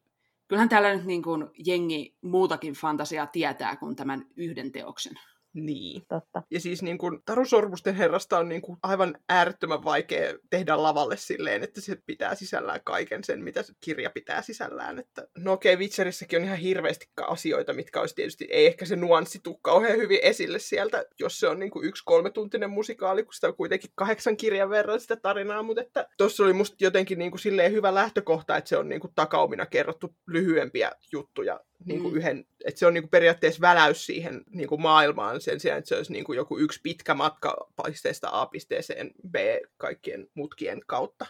kyllähän 0.49 0.69
täällä 0.69 0.95
nyt 0.95 1.05
niin 1.05 1.23
kuin 1.23 1.51
jengi 1.67 2.17
muutakin 2.21 2.75
fantasiaa 2.75 3.27
tietää 3.27 3.77
kuin 3.77 3.97
tämän 3.97 4.27
yhden 4.37 4.73
teoksen. 4.73 5.15
Niin. 5.55 6.03
Totta. 6.09 6.43
Ja 6.51 6.61
siis 6.61 6.83
niin 6.83 6.99
kuin, 6.99 7.19
Taru 7.25 7.45
Sormusten 7.45 7.95
herrasta 7.95 8.39
on 8.39 8.49
niin 8.49 8.63
kuin 8.63 8.79
aivan 8.83 9.19
äärettömän 9.29 9.85
vaikea 9.85 10.35
tehdä 10.51 10.83
lavalle 10.83 11.17
silleen, 11.17 11.63
että 11.63 11.81
se 11.81 11.97
pitää 12.07 12.35
sisällään 12.35 12.81
kaiken 12.85 13.25
sen, 13.25 13.45
mitä 13.45 13.63
se 13.63 13.73
kirja 13.81 14.11
pitää 14.11 14.43
sisällään. 14.43 14.99
Että, 14.99 15.27
no 15.39 15.53
okei, 15.53 15.75
okay, 15.75 15.85
Witcherissäkin 15.85 16.39
on 16.39 16.45
ihan 16.45 16.59
hirveästi 16.59 17.07
asioita, 17.27 17.73
mitkä 17.73 18.01
olisi 18.01 18.15
tietysti, 18.15 18.47
ei 18.51 18.67
ehkä 18.67 18.85
se 18.85 18.97
nuanssi 18.97 19.41
tuu 19.43 19.59
kauhean 19.63 19.97
hyvin 19.97 20.19
esille 20.23 20.59
sieltä, 20.59 21.05
jos 21.21 21.41
se 21.41 21.49
on 21.49 21.59
niin 21.59 21.71
kuin 21.71 21.85
yksi 21.85 22.03
kolmetuntinen 22.07 22.71
musikaali, 22.71 23.23
kun 23.23 23.35
sitä 23.35 23.49
on 23.49 23.57
kuitenkin 23.57 23.91
kahdeksan 23.95 24.37
kirjan 24.37 24.71
verran 24.71 25.01
sitä 25.01 25.17
tarinaa, 25.17 25.63
mutta 25.63 25.83
että 25.83 26.07
tuossa 26.19 26.45
oli 26.45 26.53
musta 26.53 26.77
jotenkin 26.81 27.19
niin 27.19 27.31
kuin 27.31 27.41
silleen 27.41 27.73
hyvä 27.73 27.95
lähtökohta, 27.95 28.57
että 28.57 28.69
se 28.69 28.77
on 28.77 28.89
niin 28.89 29.01
kuin 29.01 29.15
takaumina 29.15 29.67
kerrottu 29.67 30.15
lyhyempiä 30.27 30.93
juttuja 31.13 31.61
niin 31.85 32.03
kuin 32.03 32.15
mm. 32.15 32.19
yhden, 32.19 32.45
että 32.65 32.79
se 32.79 32.87
on 32.87 32.95
niin 32.95 33.03
kuin 33.03 33.11
periaatteessa 33.11 33.61
väläys 33.61 34.07
siihen 34.07 34.45
niin 34.51 34.69
kuin 34.69 34.83
maailmaan 34.83 35.41
sen 35.41 35.61
sijaan, 35.61 35.79
että 35.79 35.89
se 35.89 35.97
olisi 35.97 36.13
niin 36.13 36.25
kuin 36.25 36.37
joku 36.37 36.59
yksi 36.59 36.81
pitkä 36.83 37.15
matka 37.15 37.71
pisteestä 37.87 38.29
A 38.33 38.47
pisteeseen 38.47 39.11
B 39.31 39.35
kaikkien 39.77 40.27
mutkien 40.35 40.81
kautta. 40.87 41.27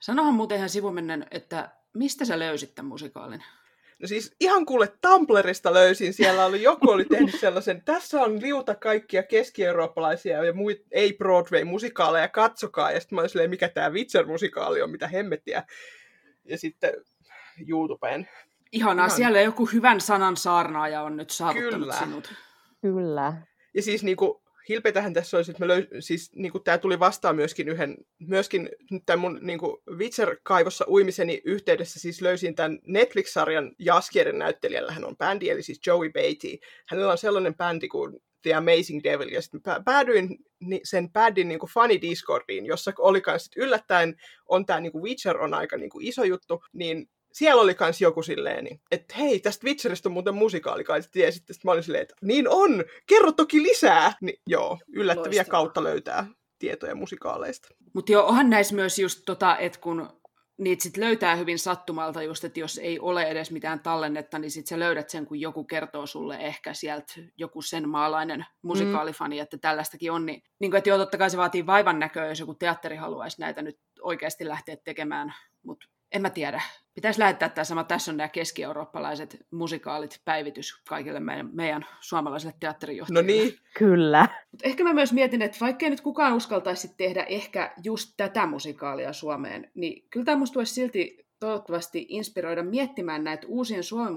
Sanohan 0.00 0.34
muuten 0.34 0.56
ihan 0.56 0.68
sivumennen, 0.68 1.26
että 1.30 1.70
mistä 1.94 2.24
sä 2.24 2.38
löysit 2.38 2.74
tämän 2.74 2.88
musikaalin? 2.88 3.44
No 3.98 4.08
siis 4.08 4.34
ihan 4.40 4.66
kuule 4.66 4.92
Tumblrista 5.00 5.74
löysin, 5.74 6.14
siellä 6.14 6.46
oli 6.46 6.62
joku 6.62 6.90
oli 6.90 7.04
tehnyt 7.04 7.40
sellaisen, 7.40 7.82
tässä 7.84 8.20
on 8.20 8.42
liuta 8.42 8.74
kaikkia 8.74 9.22
keski-eurooppalaisia 9.22 10.44
ja 10.44 10.52
muita 10.52 10.82
ei-Broadway-musikaaleja, 10.90 12.28
katsokaa. 12.28 12.92
Ja 12.92 13.00
sitten 13.00 13.16
mä 13.16 13.20
olin 13.20 13.30
silleen, 13.30 13.50
mikä 13.50 13.68
tämä 13.68 13.90
Witcher-musikaali 13.90 14.82
on, 14.82 14.90
mitä 14.90 15.08
hemmettiä. 15.08 15.62
Ja 16.44 16.58
sitten 16.58 16.92
YouTubeen 17.68 18.28
Ihanaa, 18.72 19.06
Ihan... 19.06 19.16
siellä 19.16 19.40
joku 19.40 19.66
hyvän 19.66 20.00
sanan 20.00 20.36
saarnaaja 20.36 21.02
on 21.02 21.16
nyt 21.16 21.30
saavuttanut 21.30 21.80
Kyllä. 21.80 21.98
sinut. 21.98 22.34
Kyllä. 22.80 23.42
Ja 23.74 23.82
siis 23.82 24.02
niinku, 24.04 24.42
hilpeitähän 24.68 25.14
tässä 25.14 25.36
olisi, 25.36 25.50
että 25.50 25.64
mä 25.64 25.68
löy, 25.68 25.86
siis 26.00 26.32
niinku, 26.34 26.60
tämä 26.60 26.78
tuli 26.78 26.98
vastaan 26.98 27.36
myöskin 27.36 27.68
yhden, 27.68 27.96
myöskin 28.18 28.70
tämän 29.06 29.20
mun 29.20 29.38
niinku, 29.42 29.82
Witcher-kaivossa 29.90 30.84
uimiseni 30.88 31.42
yhteydessä 31.44 32.00
siis 32.00 32.22
löysin 32.22 32.54
tämän 32.54 32.78
Netflix-sarjan 32.86 33.74
Jaskierin 33.78 34.38
näyttelijällä, 34.38 34.92
hän 34.92 35.04
on 35.04 35.16
bändi, 35.16 35.50
eli 35.50 35.62
siis 35.62 35.80
Joey 35.86 36.10
Beatty. 36.10 36.58
Hänellä 36.88 37.12
on 37.12 37.18
sellainen 37.18 37.54
bändi 37.54 37.88
kuin 37.88 38.20
The 38.42 38.54
Amazing 38.54 39.00
Devil, 39.04 39.28
ja 39.28 39.42
sitten 39.42 39.60
päädyin 39.84 40.38
sen 40.84 41.12
bändin 41.12 41.48
niin 41.48 41.58
funny 41.74 42.00
Discordiin, 42.00 42.66
jossa 42.66 42.92
oli 42.98 43.20
kanssa 43.20 43.52
yllättäen, 43.56 44.14
on 44.48 44.66
tämä 44.66 44.80
niin 44.80 45.02
Witcher 45.02 45.38
on 45.38 45.54
aika 45.54 45.76
niin 45.76 45.90
kuin 45.90 46.06
iso 46.06 46.24
juttu, 46.24 46.64
niin 46.72 47.08
siellä 47.38 47.62
oli 47.62 47.74
kans 47.74 48.00
joku 48.00 48.22
silleen, 48.22 48.64
niin, 48.64 48.80
että 48.90 49.14
hei, 49.16 49.40
tästä 49.40 49.66
Witcherista 49.66 50.08
on 50.08 50.12
muuten 50.12 50.34
musikaali, 50.34 50.84
kai 50.84 51.00
ja 51.14 51.32
sitten 51.32 51.56
mä 51.64 51.70
olin 51.70 51.82
silleen, 51.82 52.02
että 52.02 52.14
niin 52.22 52.48
on, 52.48 52.84
kerro 53.06 53.32
toki 53.32 53.62
lisää. 53.62 54.12
Niin 54.20 54.40
joo, 54.46 54.78
yllättäviä 54.88 55.38
Loistavaa. 55.38 55.50
kautta 55.50 55.84
löytää 55.84 56.26
tietoja 56.58 56.94
musikaaleista. 56.94 57.68
Mutta 57.94 58.12
joo, 58.12 58.26
onhan 58.26 58.50
näissä 58.50 58.74
myös 58.74 58.98
just 58.98 59.22
tota, 59.26 59.56
että 59.56 59.80
kun 59.80 60.08
niitä 60.58 60.82
sit 60.82 60.96
löytää 60.96 61.36
hyvin 61.36 61.58
sattumalta 61.58 62.22
just, 62.22 62.44
että 62.44 62.60
jos 62.60 62.78
ei 62.78 62.98
ole 62.98 63.22
edes 63.22 63.50
mitään 63.50 63.80
tallennetta, 63.80 64.38
niin 64.38 64.50
sit 64.50 64.66
sä 64.66 64.78
löydät 64.78 65.10
sen, 65.10 65.26
kun 65.26 65.40
joku 65.40 65.64
kertoo 65.64 66.06
sulle 66.06 66.36
ehkä 66.36 66.74
sieltä 66.74 67.12
joku 67.36 67.62
sen 67.62 67.88
maalainen 67.88 68.46
musikaalifani, 68.62 69.36
mm. 69.36 69.42
että 69.42 69.58
tällaistakin 69.58 70.12
on. 70.12 70.26
Niin, 70.26 70.42
niin 70.60 70.70
kuin, 70.70 70.78
että 70.78 70.90
joo, 70.90 70.98
totta 70.98 71.18
kai 71.18 71.30
se 71.30 71.36
vaatii 71.36 71.66
vaivan 71.66 71.98
näköä, 71.98 72.28
jos 72.28 72.40
joku 72.40 72.54
teatteri 72.54 72.96
haluaisi 72.96 73.40
näitä 73.40 73.62
nyt 73.62 73.78
oikeasti 74.00 74.48
lähteä 74.48 74.76
tekemään, 74.76 75.34
mutta 75.62 75.86
en 76.12 76.22
mä 76.22 76.30
tiedä. 76.30 76.62
Pitäisi 76.94 77.20
lähettää 77.20 77.48
tämä 77.48 77.64
sama, 77.64 77.84
tässä 77.84 78.10
on 78.10 78.16
nämä 78.16 78.28
keski-eurooppalaiset 78.28 79.46
musikaalit 79.50 80.20
päivitys 80.24 80.82
kaikille 80.88 81.20
meidän, 81.20 81.50
meidän 81.52 81.86
suomalaisille 82.00 82.54
teatterijohtajille. 82.60 83.22
No 83.22 83.26
niin. 83.26 83.58
Kyllä. 83.78 84.28
Mut 84.52 84.60
ehkä 84.64 84.84
mä 84.84 84.94
myös 84.94 85.12
mietin, 85.12 85.42
että 85.42 85.58
vaikka 85.60 85.88
nyt 85.88 86.00
kukaan 86.00 86.32
uskaltaisi 86.32 86.94
tehdä 86.96 87.22
ehkä 87.22 87.72
just 87.84 88.14
tätä 88.16 88.46
musikaalia 88.46 89.12
Suomeen, 89.12 89.70
niin 89.74 90.06
kyllä 90.10 90.24
tämä 90.24 90.38
musta 90.38 90.64
silti 90.64 91.28
toivottavasti 91.40 92.06
inspiroida 92.08 92.62
miettimään 92.62 93.24
näitä 93.24 93.46
uusien 93.46 93.82
suomen 93.82 94.14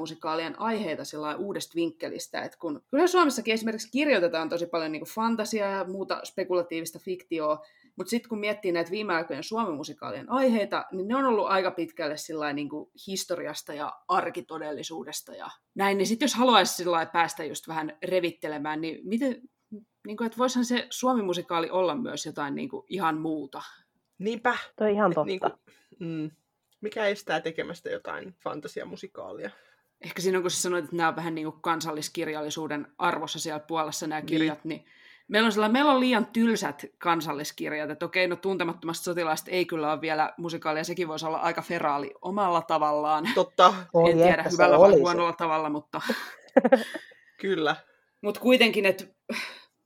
aiheita 0.58 1.06
sillä 1.06 1.36
uudesta 1.36 1.76
vinkkelistä. 1.76 2.42
että 2.42 2.58
kun 2.58 2.82
kyllä 2.92 3.08
Suomessakin 3.08 3.54
esimerkiksi 3.54 3.92
kirjoitetaan 3.92 4.50
tosi 4.50 4.66
paljon 4.66 4.92
niin 4.92 5.06
fantasiaa 5.06 5.72
ja 5.72 5.84
muuta 5.84 6.22
spekulatiivista 6.24 7.00
fiktioa, 7.00 7.66
mutta 7.96 8.10
sitten 8.10 8.30
kun 8.30 8.40
miettii 8.40 8.72
näitä 8.72 8.92
viime 8.92 9.16
aikojen 9.16 9.44
suomen 9.44 9.74
musikaalien 9.74 10.32
aiheita, 10.32 10.86
niin 10.92 11.08
ne 11.08 11.16
on 11.16 11.26
ollut 11.26 11.48
aika 11.48 11.72
pitkälle 11.72 12.54
niin 12.54 12.70
kuin 12.70 12.92
historiasta 13.08 13.74
ja 13.74 13.94
arkitodellisuudesta 14.08 15.36
ja 15.36 15.50
näin. 15.76 15.98
Niin 15.98 16.08
sitten 16.08 16.26
jos 16.26 16.36
haluaisi 16.36 16.84
päästä 17.14 17.44
just 17.44 17.68
vähän 17.68 17.98
revittelemään, 18.04 18.82
niin 18.82 19.00
miten, 19.04 19.42
niin 20.08 20.18
kuin, 20.18 20.26
että 20.26 20.38
voisihan 20.38 20.66
se 20.66 20.88
suomi-musikaali 20.90 21.70
olla 21.70 21.96
myös 21.96 22.26
jotain 22.26 22.56
niin 22.56 22.70
kuin 22.70 22.86
ihan 22.90 23.18
muuta. 23.18 23.62
Niinpä. 24.18 24.58
Toi 24.76 24.94
ihan 24.94 25.14
totta. 25.14 25.26
Niin 25.26 25.40
kuin, 25.40 25.54
mm, 26.00 26.32
mikä 26.82 27.06
estää 27.06 27.42
tekemästä 27.42 27.90
jotain 27.90 28.36
fantasiamusikaalia? 28.44 29.50
Ehkä 30.02 30.22
siinä 30.22 30.38
on, 30.38 30.42
kun 30.42 30.52
sä 30.52 30.62
sanoit, 30.62 30.84
että 30.84 30.96
nämä 30.96 31.10
on 31.10 31.16
vähän 31.16 31.36
niin 31.36 31.52
kuin 31.52 31.62
kansalliskirjallisuuden 31.62 32.88
arvossa 32.98 33.40
siellä 33.40 33.60
puolessa 33.60 34.08
nämä 34.08 34.22
kirjat, 34.22 34.66
niin, 34.66 34.84
niin 34.84 34.92
Meillä 35.32 35.46
on, 35.46 35.52
sellainen, 35.52 35.74
meillä 35.74 35.92
on 35.92 36.00
liian 36.00 36.26
tylsät 36.26 36.86
kansalliskirjat, 36.98 37.90
että 37.90 38.06
okei, 38.06 38.28
no 38.28 38.36
tuntemattomasta 38.36 39.04
sotilaasta 39.04 39.52
ei 39.52 39.66
kyllä 39.66 39.92
ole 39.92 40.02
vielä 40.02 40.34
musikaalia, 40.38 40.84
sekin 40.84 41.08
voisi 41.08 41.26
olla 41.26 41.38
aika 41.38 41.62
feraali 41.62 42.14
omalla 42.22 42.62
tavallaan. 42.62 43.30
Totta. 43.36 43.74
en 44.10 44.18
tiedä 44.18 44.46
hyvällä 44.52 44.80
vai 44.80 44.92
huonolla 44.92 45.34
tavalla, 45.34 45.70
mutta... 45.70 46.02
kyllä. 47.42 47.76
Mutta 48.22 48.40
kuitenkin, 48.42 48.86
että 48.86 49.06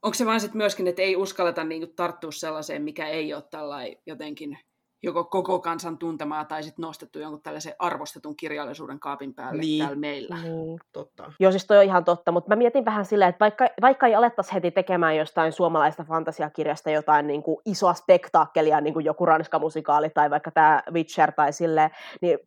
onko 0.02 0.14
se 0.14 0.26
vaan 0.26 0.40
sitten 0.40 0.56
myöskin, 0.56 0.86
että 0.86 1.02
ei 1.02 1.16
uskalleta 1.16 1.64
niinku 1.64 1.92
tarttua 1.96 2.32
sellaiseen, 2.32 2.82
mikä 2.82 3.06
ei 3.08 3.34
ole 3.34 3.42
tällainen 3.42 3.96
jotenkin 4.06 4.58
joko 5.06 5.24
koko 5.24 5.58
kansan 5.58 5.98
tuntemaa 5.98 6.44
tai 6.44 6.62
sitten 6.62 6.82
nostettu 6.82 7.18
jonkun 7.18 7.42
tällaisen 7.42 7.74
arvostetun 7.78 8.36
kirjallisuuden 8.36 9.00
kaapin 9.00 9.34
päälle 9.34 9.60
niin. 9.60 9.78
täällä 9.78 9.96
meillä. 9.96 10.36
Niin, 10.42 10.80
totta. 10.92 11.32
Joo, 11.40 11.50
siis 11.50 11.66
toi 11.66 11.78
on 11.78 11.84
ihan 11.84 12.04
totta, 12.04 12.32
mutta 12.32 12.48
mä 12.48 12.56
mietin 12.56 12.84
vähän 12.84 13.04
silleen, 13.04 13.28
että 13.28 13.40
vaikka, 13.40 13.66
vaikka 13.80 14.06
ei 14.06 14.14
alettaisi 14.14 14.54
heti 14.54 14.70
tekemään 14.70 15.16
jostain 15.16 15.52
suomalaista 15.52 16.04
fantasiakirjasta 16.04 16.90
jotain 16.90 17.26
niin 17.26 17.42
kuin 17.42 17.58
isoa 17.64 17.94
spektaakkelia, 17.94 18.80
niin 18.80 18.94
kuin 18.94 19.04
joku 19.04 19.26
ranskamusikaali 19.26 20.10
tai 20.10 20.30
vaikka 20.30 20.50
tämä 20.50 20.82
Witcher 20.92 21.32
tai 21.32 21.52
silleen, 21.52 21.90
niin 22.20 22.38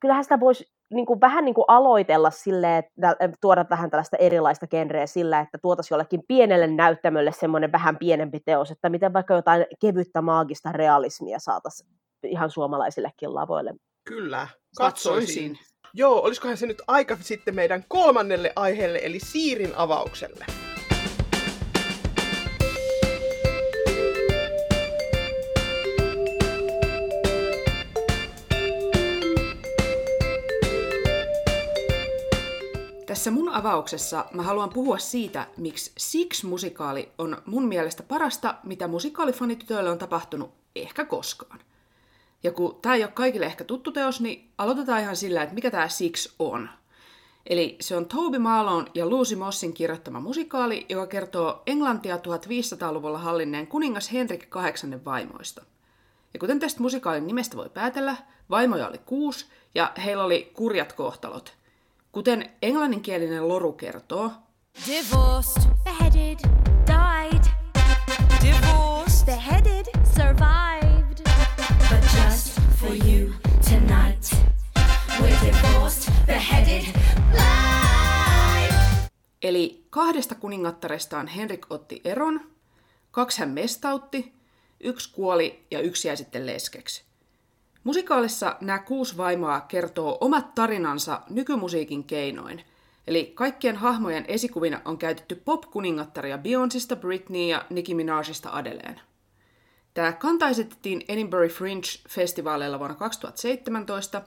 kyllähän 0.00 0.24
sitä 0.24 0.40
voisi 0.40 0.72
niin 0.92 1.06
kuin 1.06 1.20
vähän 1.20 1.44
niin 1.44 1.54
kuin 1.54 1.64
aloitella 1.68 2.30
silleen, 2.30 2.78
että 2.78 3.16
tuoda 3.40 3.66
vähän 3.70 3.90
tällaista 3.90 4.16
erilaista 4.16 4.66
genreä 4.66 5.06
sillä, 5.06 5.40
että 5.40 5.58
tuotaisiin 5.62 5.96
jollekin 5.96 6.22
pienelle 6.28 6.66
näyttämölle 6.66 7.32
semmoinen 7.32 7.72
vähän 7.72 7.96
pienempi 7.98 8.40
teos, 8.44 8.70
että 8.70 8.88
miten 8.88 9.12
vaikka 9.12 9.34
jotain 9.34 9.66
kevyttä 9.80 10.22
maagista 10.22 10.72
realismia 10.72 11.38
saataisiin 11.38 11.90
ihan 12.26 12.50
suomalaisillekin 12.50 13.34
lavoille. 13.34 13.74
Kyllä, 14.08 14.48
katsoisin. 14.76 15.58
Joo, 15.94 16.22
olisikohan 16.22 16.56
se 16.56 16.66
nyt 16.66 16.82
aika 16.88 17.16
sitten 17.20 17.54
meidän 17.54 17.84
kolmannelle 17.88 18.52
aiheelle, 18.56 19.00
eli 19.02 19.18
Siirin 19.20 19.72
avaukselle. 19.76 20.44
Tässä 33.22 33.30
mun 33.30 33.48
avauksessa 33.48 34.24
mä 34.32 34.42
haluan 34.42 34.70
puhua 34.70 34.98
siitä, 34.98 35.46
miksi 35.56 35.92
Six-musikaali 35.98 37.08
on 37.18 37.42
mun 37.46 37.68
mielestä 37.68 38.02
parasta, 38.02 38.54
mitä 38.64 38.88
musikaalifanitytöille 38.88 39.90
on 39.90 39.98
tapahtunut 39.98 40.54
ehkä 40.76 41.04
koskaan. 41.04 41.60
Ja 42.42 42.52
kun 42.52 42.78
tää 42.82 42.94
ei 42.94 43.04
ole 43.04 43.12
kaikille 43.12 43.46
ehkä 43.46 43.64
tuttu 43.64 43.92
teos, 43.92 44.20
niin 44.20 44.50
aloitetaan 44.58 45.00
ihan 45.00 45.16
sillä, 45.16 45.42
että 45.42 45.54
mikä 45.54 45.70
tämä 45.70 45.88
Six 45.88 46.34
on. 46.38 46.68
Eli 47.46 47.76
se 47.80 47.96
on 47.96 48.06
Toby 48.06 48.38
Marlon 48.38 48.86
ja 48.94 49.06
Lucy 49.06 49.36
Mossin 49.36 49.74
kirjoittama 49.74 50.20
musikaali, 50.20 50.86
joka 50.88 51.06
kertoo 51.06 51.62
Englantia 51.66 52.16
1500-luvulla 52.16 53.18
hallinneen 53.18 53.66
kuningas 53.66 54.12
Henrik 54.12 54.48
VIII 54.54 55.04
vaimoista. 55.04 55.64
Ja 56.34 56.40
kuten 56.40 56.60
tästä 56.60 56.82
musikaalin 56.82 57.26
nimestä 57.26 57.56
voi 57.56 57.68
päätellä, 57.68 58.16
vaimoja 58.50 58.88
oli 58.88 58.98
kuusi 58.98 59.46
ja 59.74 59.92
heillä 60.04 60.24
oli 60.24 60.50
kurjat 60.54 60.92
kohtalot. 60.92 61.61
Kuten 62.12 62.50
englanninkielinen 62.62 63.48
loru 63.48 63.72
kertoo, 63.72 64.30
Divorced, 64.86 65.62
beheaded, 65.84 66.38
died. 66.86 67.44
Divorced, 68.42 69.26
beheaded, 69.26 69.86
survived. 70.16 71.22
But 71.90 72.02
just 72.14 72.60
for 72.80 72.94
you 72.94 73.32
tonight, 73.70 74.36
we're 75.20 75.36
divorced, 75.46 76.12
beheaded, 76.26 76.84
live. 77.32 78.74
Eli 79.42 79.84
kahdesta 79.90 80.34
kuningattarestaan 80.34 81.26
Henrik 81.26 81.66
otti 81.70 82.00
eron, 82.04 82.40
kaksi 83.10 83.38
hän 83.38 83.50
mestautti, 83.50 84.32
yksi 84.80 85.12
kuoli 85.12 85.66
ja 85.70 85.80
yksi 85.80 86.08
jäi 86.08 86.16
sitten 86.16 86.46
leskeksi. 86.46 87.11
Musikaalissa 87.84 88.56
nämä 88.60 88.78
kuusi 88.78 89.16
vaimoa 89.16 89.60
kertoo 89.60 90.18
omat 90.20 90.54
tarinansa 90.54 91.20
nykymusiikin 91.30 92.04
keinoin. 92.04 92.64
Eli 93.06 93.32
kaikkien 93.34 93.76
hahmojen 93.76 94.24
esikuvina 94.28 94.80
on 94.84 94.98
käytetty 94.98 95.34
pop-kuningattaria 95.34 96.38
Beyoncesta, 96.38 96.96
Britney 96.96 97.46
ja 97.46 97.64
Nicki 97.70 97.94
Minajista 97.94 98.50
Adeleen. 98.52 99.00
Tämä 99.94 100.12
kanta 100.12 100.48
esitettiin 100.48 101.04
Edinburgh 101.08 101.54
Fringe-festivaaleilla 101.54 102.78
vuonna 102.78 102.96
2017, 102.96 104.22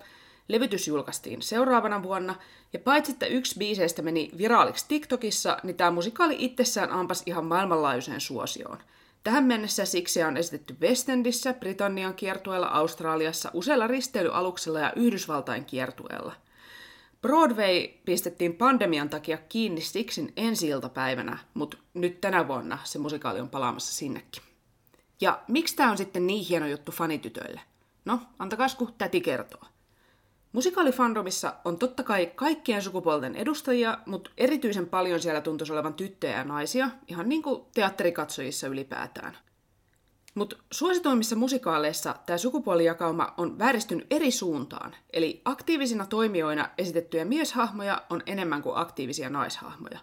levytys 0.48 0.88
julkaistiin 0.88 1.42
seuraavana 1.42 2.04
vuonna, 2.04 2.36
ja 2.74 2.80
paitsi 2.80 3.12
että 3.12 3.26
yksi 3.26 3.58
biiseistä 3.58 4.02
meni 4.02 4.32
viraaliksi 4.38 4.86
TikTokissa, 4.88 5.58
niin 5.64 5.78
tämä 5.78 5.92
musikaali 5.92 6.36
itsessään 6.40 6.92
ampas 6.92 7.24
ihan 7.26 7.46
maailmanlaajuiseen 7.46 8.22
suosioon. 8.22 8.78
Tähän 9.26 9.44
mennessä 9.44 9.86
siksi 9.86 10.24
on 10.24 10.38
esitetty 10.38 10.78
West 10.82 11.10
Endissä, 11.10 11.54
Britannian 11.54 12.14
kiertueella, 12.14 12.68
Australiassa, 12.68 13.52
useilla 13.54 13.88
risteilyaluksilla 13.88 14.80
ja 14.80 14.94
Yhdysvaltain 14.96 15.66
kiertueella. 15.66 16.34
Broadway 17.22 17.88
pistettiin 18.06 18.56
pandemian 18.56 19.10
takia 19.10 19.38
kiinni 19.38 19.82
Sixin 19.82 20.34
ensi 20.38 20.68
iltapäivänä, 20.68 21.38
mutta 21.54 21.78
nyt 21.94 22.22
tänä 22.22 22.48
vuonna 22.48 22.78
se 22.84 23.00
musikaali 23.00 23.40
on 23.40 23.50
palaamassa 23.50 23.94
sinnekin. 23.94 24.44
Ja 25.22 25.42
miksi 25.48 25.76
tämä 25.76 25.92
on 25.92 25.98
sitten 25.98 26.28
niin 26.28 26.46
hieno 26.46 26.68
juttu 26.68 26.92
fanitytöille? 26.92 27.62
No, 28.06 28.20
antakas 28.40 28.76
kun 28.76 28.94
täti 28.98 29.22
kertoo. 29.22 29.62
Musikaalifandromissa 30.56 31.54
on 31.66 31.78
totta 31.78 32.04
kai 32.04 32.32
kaikkien 32.36 32.82
sukupuolten 32.82 33.36
edustajia, 33.36 33.98
mutta 34.06 34.32
erityisen 34.38 34.90
paljon 34.90 35.20
siellä 35.20 35.42
tuntuisi 35.42 35.74
olevan 35.74 35.94
tyttöjä 35.94 36.38
ja 36.38 36.44
naisia, 36.44 36.90
ihan 37.08 37.30
niin 37.30 37.42
kuin 37.44 37.62
teatterikatsojissa 37.74 38.68
ylipäätään. 38.68 39.38
Mutta 40.36 40.56
suosituimmissa 40.72 41.36
musikaaleissa 41.36 42.16
tämä 42.26 42.38
sukupuolijakauma 42.38 43.34
on 43.38 43.60
vääristynyt 43.60 44.08
eri 44.10 44.32
suuntaan, 44.32 44.96
eli 45.14 45.42
aktiivisina 45.46 46.06
toimijoina 46.06 46.70
esitettyjä 46.78 47.26
mieshahmoja 47.26 48.02
on 48.10 48.22
enemmän 48.26 48.62
kuin 48.62 48.78
aktiivisia 48.78 49.30
naishahmoja. 49.30 50.00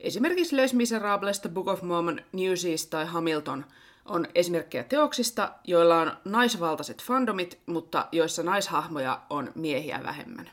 Esimerkiksi 0.00 0.56
Les 0.56 0.74
Miserables, 0.74 1.40
The 1.40 1.48
Book 1.48 1.68
of 1.68 1.82
Mormon, 1.82 2.20
Newsies 2.32 2.86
tai 2.86 3.06
Hamilton 3.06 3.64
on 4.08 4.26
esimerkkejä 4.34 4.84
teoksista, 4.84 5.52
joilla 5.64 6.00
on 6.00 6.12
naisvaltaiset 6.24 7.02
fandomit, 7.02 7.58
mutta 7.66 8.08
joissa 8.12 8.42
naishahmoja 8.42 9.20
on 9.30 9.52
miehiä 9.54 10.00
vähemmän. 10.02 10.50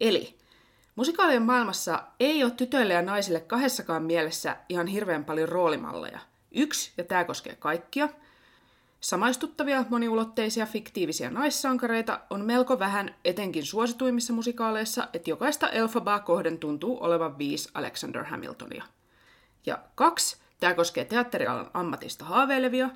Eli 0.00 0.38
musikaalien 0.96 1.42
maailmassa 1.42 2.02
ei 2.20 2.44
ole 2.44 2.50
tytöille 2.50 2.94
ja 2.94 3.02
naisille 3.02 3.40
kahdessakaan 3.40 4.02
mielessä 4.02 4.56
ihan 4.68 4.86
hirveän 4.86 5.24
paljon 5.24 5.48
roolimalleja. 5.48 6.20
Yksi, 6.52 6.92
ja 6.96 7.04
tämä 7.04 7.24
koskee 7.24 7.54
kaikkia, 7.54 8.08
Samaistuttavia, 9.04 9.84
moniulotteisia, 9.88 10.66
fiktiivisiä 10.66 11.30
naissankareita 11.30 12.20
on 12.30 12.44
melko 12.44 12.78
vähän 12.78 13.14
etenkin 13.24 13.66
suosituimmissa 13.66 14.32
musikaaleissa, 14.32 15.08
että 15.12 15.30
jokaista 15.30 15.68
Elfabaa 15.68 16.18
kohden 16.18 16.58
tuntuu 16.58 16.98
olevan 17.04 17.38
viisi 17.38 17.68
Alexander 17.74 18.24
Hamiltonia. 18.24 18.84
Ja 19.66 19.78
kaksi, 19.94 20.36
tämä 20.60 20.74
koskee 20.74 21.04
teatterialan 21.04 21.70
ammatista 21.74 22.24
haaveilevia, 22.24 22.90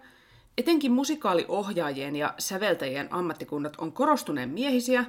etenkin 0.58 0.92
musikaaliohjaajien 0.92 2.16
ja 2.16 2.34
säveltäjien 2.38 3.12
ammattikunnat 3.12 3.76
on 3.78 3.92
korostuneen 3.92 4.48
miehisiä, 4.48 5.04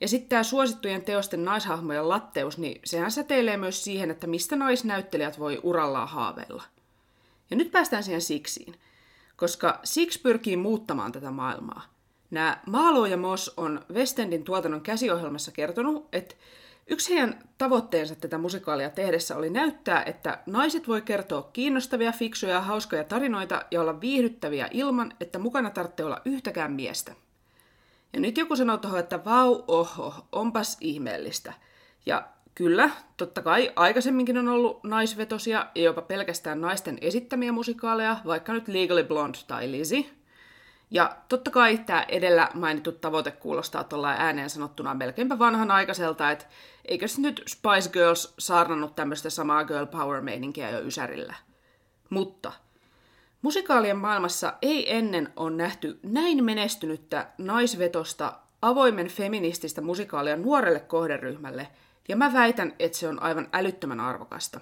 ja 0.00 0.08
sitten 0.08 0.28
tämä 0.28 0.42
suosittujen 0.42 1.04
teosten 1.04 1.44
naishahmojen 1.44 2.08
latteus, 2.08 2.58
niin 2.58 2.80
sehän 2.84 3.10
säteilee 3.10 3.56
myös 3.56 3.84
siihen, 3.84 4.10
että 4.10 4.26
mistä 4.26 4.56
naisnäyttelijät 4.56 5.38
voi 5.38 5.60
urallaan 5.62 6.08
haaveilla. 6.08 6.62
Ja 7.50 7.56
nyt 7.56 7.72
päästään 7.72 8.04
siihen 8.04 8.22
siksiin– 8.22 8.74
koska 9.42 9.80
Six 9.84 10.22
pyrkii 10.22 10.56
muuttamaan 10.56 11.12
tätä 11.12 11.30
maailmaa. 11.30 11.82
Nämä 12.30 12.60
Maalo 12.66 13.06
ja 13.06 13.16
Moss 13.16 13.54
on 13.56 13.84
Westendin 13.92 14.44
tuotannon 14.44 14.80
käsiohjelmassa 14.80 15.52
kertonut, 15.52 16.08
että 16.12 16.34
yksi 16.86 17.14
heidän 17.14 17.38
tavoitteensa 17.58 18.14
tätä 18.14 18.38
musikaalia 18.38 18.90
tehdessä 18.90 19.36
oli 19.36 19.50
näyttää, 19.50 20.02
että 20.02 20.38
naiset 20.46 20.88
voi 20.88 21.02
kertoa 21.02 21.50
kiinnostavia, 21.52 22.12
fiksuja 22.12 22.52
ja 22.52 22.60
hauskoja 22.60 23.04
tarinoita 23.04 23.64
ja 23.70 23.80
olla 23.80 24.00
viihdyttäviä 24.00 24.68
ilman, 24.70 25.12
että 25.20 25.38
mukana 25.38 25.70
tarvitsee 25.70 26.06
olla 26.06 26.22
yhtäkään 26.24 26.72
miestä. 26.72 27.14
Ja 28.12 28.20
nyt 28.20 28.36
joku 28.36 28.56
sanoo 28.56 28.76
tuohon, 28.76 29.00
että 29.00 29.24
vau, 29.24 29.62
oho, 29.68 30.14
onpas 30.32 30.76
ihmeellistä. 30.80 31.52
Ja 32.06 32.28
Kyllä, 32.54 32.90
totta 33.16 33.42
kai 33.42 33.72
aikaisemminkin 33.76 34.38
on 34.38 34.48
ollut 34.48 34.84
naisvetosia 34.84 35.66
ja 35.74 35.82
jopa 35.82 36.02
pelkästään 36.02 36.60
naisten 36.60 36.98
esittämiä 37.00 37.52
musikaaleja, 37.52 38.16
vaikka 38.26 38.52
nyt 38.52 38.68
Legally 38.68 39.04
Blonde 39.04 39.38
tai 39.46 39.70
Lizzie. 39.70 40.04
Ja 40.92 41.16
totta 41.28 41.50
kai 41.50 41.78
tämä 41.78 42.04
edellä 42.08 42.48
mainittu 42.54 42.92
tavoite 42.92 43.30
kuulostaa 43.30 43.84
tuolla 43.84 44.10
ääneen 44.10 44.50
sanottuna 44.50 44.94
melkeinpä 44.94 45.38
vanhanaikaiselta, 45.38 46.30
että 46.30 46.44
eikö 46.84 47.08
se 47.08 47.20
nyt 47.20 47.42
Spice 47.48 47.90
Girls 47.92 48.34
saarnannut 48.38 48.94
tämmöistä 48.94 49.30
samaa 49.30 49.64
girl 49.64 49.86
power 49.86 50.20
meininkiä 50.20 50.70
jo 50.70 50.80
Ysärillä. 50.80 51.34
Mutta 52.10 52.52
musikaalien 53.42 53.96
maailmassa 53.96 54.52
ei 54.62 54.96
ennen 54.96 55.32
ole 55.36 55.50
nähty 55.50 56.00
näin 56.02 56.44
menestynyttä 56.44 57.26
naisvetosta 57.38 58.32
avoimen 58.62 59.08
feminististä 59.08 59.80
musikaalia 59.80 60.36
nuorelle 60.36 60.80
kohderyhmälle– 60.80 61.68
ja 62.08 62.16
mä 62.16 62.32
väitän, 62.32 62.72
että 62.78 62.98
se 62.98 63.08
on 63.08 63.22
aivan 63.22 63.48
älyttömän 63.52 64.00
arvokasta. 64.00 64.60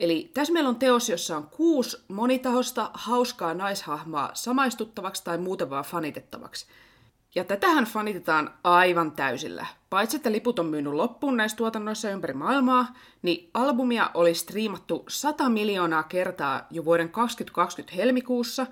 Eli 0.00 0.30
tässä 0.34 0.52
meillä 0.52 0.68
on 0.68 0.76
teos, 0.76 1.08
jossa 1.08 1.36
on 1.36 1.46
kuusi 1.46 2.04
monitahosta, 2.08 2.90
hauskaa 2.94 3.54
naishahmoa 3.54 4.30
samaistuttavaksi 4.34 5.24
tai 5.24 5.38
muuten 5.38 5.70
vaan 5.70 5.84
fanitettavaksi. 5.84 6.66
Ja 7.34 7.44
tätähän 7.44 7.84
fanitetaan 7.84 8.54
aivan 8.64 9.12
täysillä. 9.12 9.66
Paitsi 9.90 10.16
että 10.16 10.32
liput 10.32 10.58
on 10.58 10.66
myynyt 10.66 10.92
loppuun 10.92 11.36
näissä 11.36 11.56
tuotannoissa 11.56 12.10
ympäri 12.10 12.34
maailmaa, 12.34 12.94
niin 13.22 13.50
albumia 13.54 14.10
oli 14.14 14.34
striimattu 14.34 15.04
100 15.08 15.48
miljoonaa 15.48 16.02
kertaa 16.02 16.66
jo 16.70 16.84
vuoden 16.84 17.08
2020 17.08 17.96
helmikuussa, 17.96 18.66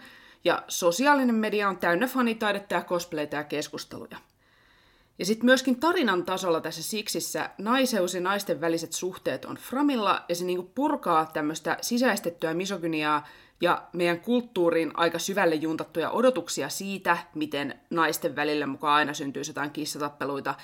ja 0.44 0.62
sosiaalinen 0.68 1.34
media 1.34 1.68
on 1.68 1.78
täynnä 1.78 2.06
fanitaidetta 2.06 2.74
ja 2.74 2.82
cosplayta 2.82 3.36
ja 3.36 3.44
keskusteluja. 3.44 4.18
Ja 5.18 5.24
sitten 5.24 5.44
myöskin 5.44 5.80
tarinan 5.80 6.24
tasolla 6.24 6.60
tässä 6.60 6.82
Siksissä 6.82 7.50
naiseus 7.58 8.14
ja 8.14 8.20
naisten 8.20 8.60
väliset 8.60 8.92
suhteet 8.92 9.44
on 9.44 9.56
framilla, 9.56 10.24
ja 10.28 10.34
se 10.34 10.44
niinku 10.44 10.70
purkaa 10.74 11.26
tämmöistä 11.26 11.78
sisäistettyä 11.80 12.54
misogyniaa 12.54 13.26
ja 13.60 13.82
meidän 13.92 14.20
kulttuuriin 14.20 14.90
aika 14.94 15.18
syvälle 15.18 15.54
juntattuja 15.54 16.10
odotuksia 16.10 16.68
siitä, 16.68 17.18
miten 17.34 17.80
naisten 17.90 18.36
välillä 18.36 18.66
mukaan 18.66 18.94
aina 18.94 19.14
syntyy 19.14 19.42
jotain 19.48 19.70
kissatappeluita, 19.70 20.54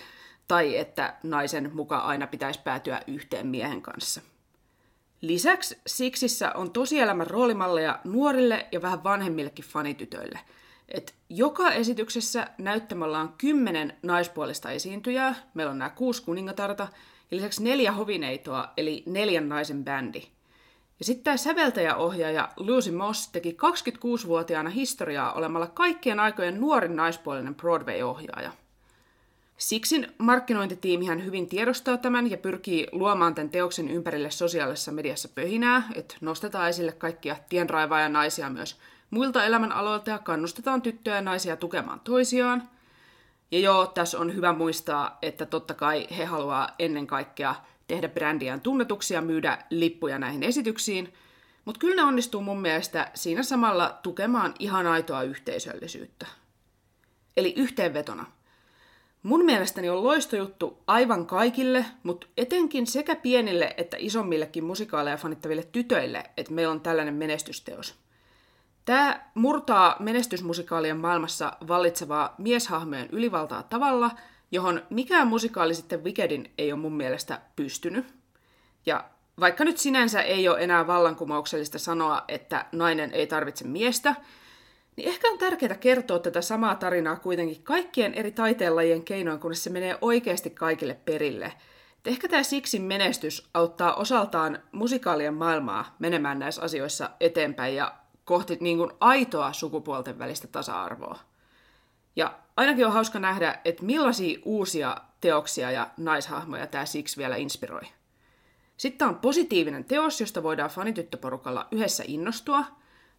tai 0.48 0.76
että 0.76 1.14
naisen 1.22 1.70
mukaan 1.74 2.04
aina 2.04 2.26
pitäisi 2.26 2.60
päätyä 2.64 3.00
yhteen 3.06 3.46
miehen 3.46 3.82
kanssa. 3.82 4.20
Lisäksi 5.20 5.78
Siksissä 5.86 6.52
on 6.52 6.70
tosielämän 6.70 7.26
roolimalleja 7.26 8.00
nuorille 8.04 8.66
ja 8.72 8.82
vähän 8.82 9.04
vanhemmillekin 9.04 9.64
fanitytöille– 9.64 10.38
et 10.88 11.14
joka 11.28 11.72
esityksessä 11.72 12.46
näyttämällä 12.58 13.18
on 13.18 13.34
kymmenen 13.38 13.96
naispuolista 14.02 14.70
esiintyjää, 14.70 15.34
meillä 15.54 15.70
on 15.70 15.78
nämä 15.78 15.90
kuusi 15.90 16.22
kuningatarta, 16.22 16.88
ja 17.30 17.36
lisäksi 17.36 17.64
neljä 17.64 17.92
hovineitoa, 17.92 18.72
eli 18.76 19.02
neljän 19.06 19.48
naisen 19.48 19.84
bändi. 19.84 20.22
Ja 20.98 21.04
sitten 21.04 21.24
tämä 21.24 21.36
säveltäjäohjaaja 21.36 22.48
Lucy 22.56 22.90
Moss 22.90 23.28
teki 23.28 23.56
26-vuotiaana 23.62 24.70
historiaa 24.70 25.32
olemalla 25.32 25.66
kaikkien 25.66 26.20
aikojen 26.20 26.60
nuorin 26.60 26.96
naispuolinen 26.96 27.54
Broadway-ohjaaja. 27.54 28.52
Siksin 29.56 30.06
markkinointitiimihän 30.18 31.24
hyvin 31.24 31.48
tiedostaa 31.48 31.96
tämän 31.96 32.30
ja 32.30 32.38
pyrkii 32.38 32.86
luomaan 32.92 33.34
tämän 33.34 33.50
teoksen 33.50 33.90
ympärille 33.90 34.30
sosiaalisessa 34.30 34.92
mediassa 34.92 35.28
pöhinää, 35.28 35.82
että 35.94 36.16
nostetaan 36.20 36.68
esille 36.68 36.92
kaikkia 36.92 37.36
tienraivaaja 37.48 38.08
naisia 38.08 38.50
myös 38.50 38.76
muilta 39.14 39.44
elämänaloilta 39.44 40.10
ja 40.10 40.18
kannustetaan 40.18 40.82
tyttöjä 40.82 41.16
ja 41.16 41.22
naisia 41.22 41.56
tukemaan 41.56 42.00
toisiaan. 42.00 42.68
Ja 43.50 43.58
joo, 43.58 43.86
tässä 43.86 44.18
on 44.18 44.34
hyvä 44.34 44.52
muistaa, 44.52 45.18
että 45.22 45.46
totta 45.46 45.74
kai 45.74 46.06
he 46.18 46.24
haluaa 46.24 46.68
ennen 46.78 47.06
kaikkea 47.06 47.54
tehdä 47.86 48.08
brändiään 48.08 48.60
tunnetuksia 48.60 49.20
myydä 49.20 49.58
lippuja 49.70 50.18
näihin 50.18 50.42
esityksiin, 50.42 51.14
mutta 51.64 51.78
kyllä 51.78 51.96
ne 51.96 52.02
onnistuu 52.02 52.42
mun 52.42 52.60
mielestä 52.60 53.10
siinä 53.14 53.42
samalla 53.42 53.98
tukemaan 54.02 54.54
ihan 54.58 54.86
aitoa 54.86 55.22
yhteisöllisyyttä. 55.22 56.26
Eli 57.36 57.54
yhteenvetona. 57.56 58.26
Mun 59.22 59.44
mielestäni 59.44 59.88
on 59.88 60.04
loistojuttu 60.04 60.82
aivan 60.86 61.26
kaikille, 61.26 61.86
mutta 62.02 62.26
etenkin 62.36 62.86
sekä 62.86 63.16
pienille 63.16 63.74
että 63.76 63.96
isommillekin 64.00 64.64
musikaaleja 64.64 65.16
fanittaville 65.16 65.62
tytöille, 65.72 66.24
että 66.36 66.52
meillä 66.52 66.72
on 66.72 66.80
tällainen 66.80 67.14
menestysteos. 67.14 68.03
Tämä 68.84 69.20
murtaa 69.34 69.96
menestysmusikaalien 69.98 70.96
maailmassa 70.96 71.52
vallitsevaa 71.68 72.34
mieshahmojen 72.38 73.08
ylivaltaa 73.12 73.62
tavalla, 73.62 74.10
johon 74.50 74.82
mikään 74.90 75.28
musikaali 75.28 75.74
sitten 75.74 76.04
Wickedin 76.04 76.52
ei 76.58 76.72
ole 76.72 76.80
mun 76.80 76.96
mielestä 76.96 77.40
pystynyt. 77.56 78.14
Ja 78.86 79.04
vaikka 79.40 79.64
nyt 79.64 79.78
sinänsä 79.78 80.22
ei 80.22 80.48
ole 80.48 80.60
enää 80.60 80.86
vallankumouksellista 80.86 81.78
sanoa, 81.78 82.24
että 82.28 82.66
nainen 82.72 83.12
ei 83.12 83.26
tarvitse 83.26 83.66
miestä, 83.66 84.14
niin 84.96 85.08
ehkä 85.08 85.28
on 85.28 85.38
tärkeää 85.38 85.74
kertoa 85.74 86.18
tätä 86.18 86.40
samaa 86.40 86.74
tarinaa 86.74 87.16
kuitenkin 87.16 87.62
kaikkien 87.62 88.14
eri 88.14 88.30
taiteenlajien 88.30 89.04
keinoin, 89.04 89.40
kunnes 89.40 89.64
se 89.64 89.70
menee 89.70 89.98
oikeasti 90.00 90.50
kaikille 90.50 90.94
perille. 91.04 91.46
Et 91.98 92.06
ehkä 92.06 92.28
tämä 92.28 92.42
Siksin 92.42 92.82
menestys 92.82 93.48
auttaa 93.54 93.94
osaltaan 93.94 94.58
musikaalien 94.72 95.34
maailmaa 95.34 95.96
menemään 95.98 96.38
näissä 96.38 96.62
asioissa 96.62 97.10
eteenpäin 97.20 97.76
ja 97.76 97.94
kohti 98.24 98.58
niin 98.60 98.78
kuin 98.78 98.90
aitoa 99.00 99.52
sukupuolten 99.52 100.18
välistä 100.18 100.46
tasa-arvoa. 100.46 101.18
Ja 102.16 102.38
ainakin 102.56 102.86
on 102.86 102.92
hauska 102.92 103.18
nähdä, 103.18 103.60
että 103.64 103.84
millaisia 103.84 104.38
uusia 104.44 104.96
teoksia 105.20 105.70
ja 105.70 105.90
naishahmoja 105.96 106.66
tämä 106.66 106.86
Six 106.86 107.18
vielä 107.18 107.36
inspiroi. 107.36 107.82
Sitten 108.76 109.08
on 109.08 109.16
positiivinen 109.16 109.84
teos, 109.84 110.20
josta 110.20 110.42
voidaan 110.42 110.70
fanityttöporukalla 110.70 111.66
yhdessä 111.70 112.04
innostua. 112.06 112.64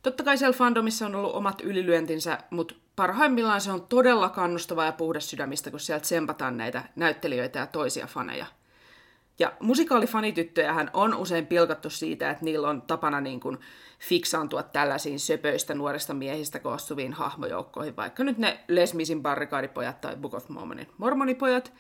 Totta 0.02 0.24
kai 0.24 0.38
siellä 0.38 0.58
fandomissa 0.58 1.06
on 1.06 1.16
ollut 1.16 1.36
omat 1.36 1.62
ylilyöntinsä, 1.62 2.38
mutta 2.50 2.76
parhaimmillaan 2.96 3.62
se 3.62 3.72
on 3.72 3.88
todella 3.88 4.30
kannustava 4.30 4.86
ja 4.86 4.92
puhdas 4.92 5.30
sydämistä, 5.30 5.72
kun 5.72 5.80
sieltä 5.80 6.08
sempataan 6.08 6.58
näitä 6.58 6.84
näyttelijöitä 6.96 7.60
ja 7.60 7.68
toisia 7.68 8.08
faneja. 8.08 8.46
Ja 9.40 9.54
musikaalifanityttöjähän 9.60 10.90
on 10.94 11.16
usein 11.16 11.48
pilkattu 11.48 11.90
siitä, 11.90 12.30
että 12.30 12.46
niillä 12.46 12.70
on 12.70 12.82
tapana 12.82 13.22
niin 13.22 13.40
kuin 13.40 13.58
fiksaantua 14.00 14.64
tällaisiin 14.64 15.20
söpöistä 15.20 15.74
nuorista 15.74 16.14
miehistä 16.14 16.60
koostuviin 16.60 17.14
hahmojoukkoihin, 17.14 17.96
vaikka 17.96 18.24
nyt 18.24 18.38
ne 18.38 18.60
Les 18.68 18.94
Misin 18.94 19.22
barrikaadipojat 19.22 20.02
tai 20.02 20.16
Book 20.16 20.34
of 20.34 20.50
Mormonin 20.50 20.88
mormonipojat. 20.98 21.74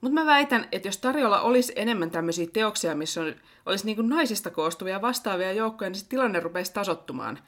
Mutta 0.00 0.14
mä 0.14 0.26
väitän, 0.26 0.68
että 0.72 0.88
jos 0.88 0.98
tarjolla 0.98 1.40
olisi 1.40 1.72
enemmän 1.76 2.10
tämmöisiä 2.10 2.46
teoksia, 2.52 2.94
missä 2.94 3.20
olisi 3.66 3.86
niin 3.86 3.96
kuin 3.96 4.08
naisista 4.08 4.50
koostuvia 4.50 5.02
vastaavia 5.02 5.52
joukkoja, 5.52 5.90
niin 5.90 6.00
se 6.00 6.08
tilanne 6.08 6.40
rupeisi 6.40 6.72
tasottumaan. 6.72 7.38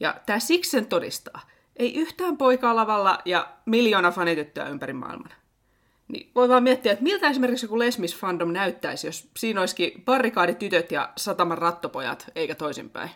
Ja 0.00 0.14
tämä 0.26 0.38
Sixen 0.38 0.86
todistaa. 0.86 1.40
Ei 1.76 1.94
yhtään 1.94 2.36
poikaa 2.36 2.76
lavalla 2.76 3.18
ja 3.24 3.48
miljoona 3.66 4.10
fanityttöä 4.10 4.68
ympäri 4.68 4.92
maailman. 4.92 5.30
Niin 6.14 6.30
voi 6.34 6.48
vaan 6.48 6.62
miettiä, 6.62 6.92
että 6.92 7.02
miltä 7.02 7.28
esimerkiksi 7.28 7.66
joku 7.66 7.78
Lesmis 7.78 8.16
fandom 8.16 8.52
näyttäisi, 8.52 9.06
jos 9.06 9.28
siinä 9.36 9.60
olisikin 9.60 10.04
barrikaaditytöt 10.04 10.92
ja 10.92 11.12
sataman 11.16 11.58
rattopojat, 11.58 12.26
eikä 12.34 12.54
toisinpäin. 12.54 13.10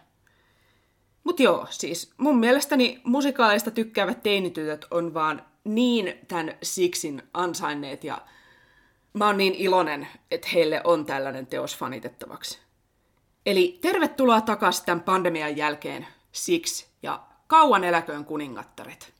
Mut 1.24 1.40
joo, 1.40 1.66
siis 1.70 2.12
mun 2.16 2.38
mielestäni 2.38 3.00
musikaaleista 3.04 3.70
tykkäävät 3.70 4.22
teinitytöt 4.22 4.86
on 4.90 5.14
vaan 5.14 5.46
niin 5.64 6.14
tämän 6.28 6.54
Sixin 6.62 7.22
ansainneet 7.34 8.04
ja 8.04 8.22
mä 9.12 9.26
oon 9.26 9.36
niin 9.36 9.54
iloinen, 9.54 10.08
että 10.30 10.48
heille 10.54 10.80
on 10.84 11.06
tällainen 11.06 11.46
teos 11.46 11.76
fanitettavaksi. 11.76 12.58
Eli 13.46 13.78
tervetuloa 13.80 14.40
takaisin 14.40 14.86
tämän 14.86 15.00
pandemian 15.00 15.56
jälkeen 15.56 16.06
Six 16.32 16.86
ja 17.02 17.22
kauan 17.46 17.84
eläköön 17.84 18.24
kuningattaret. 18.24 19.17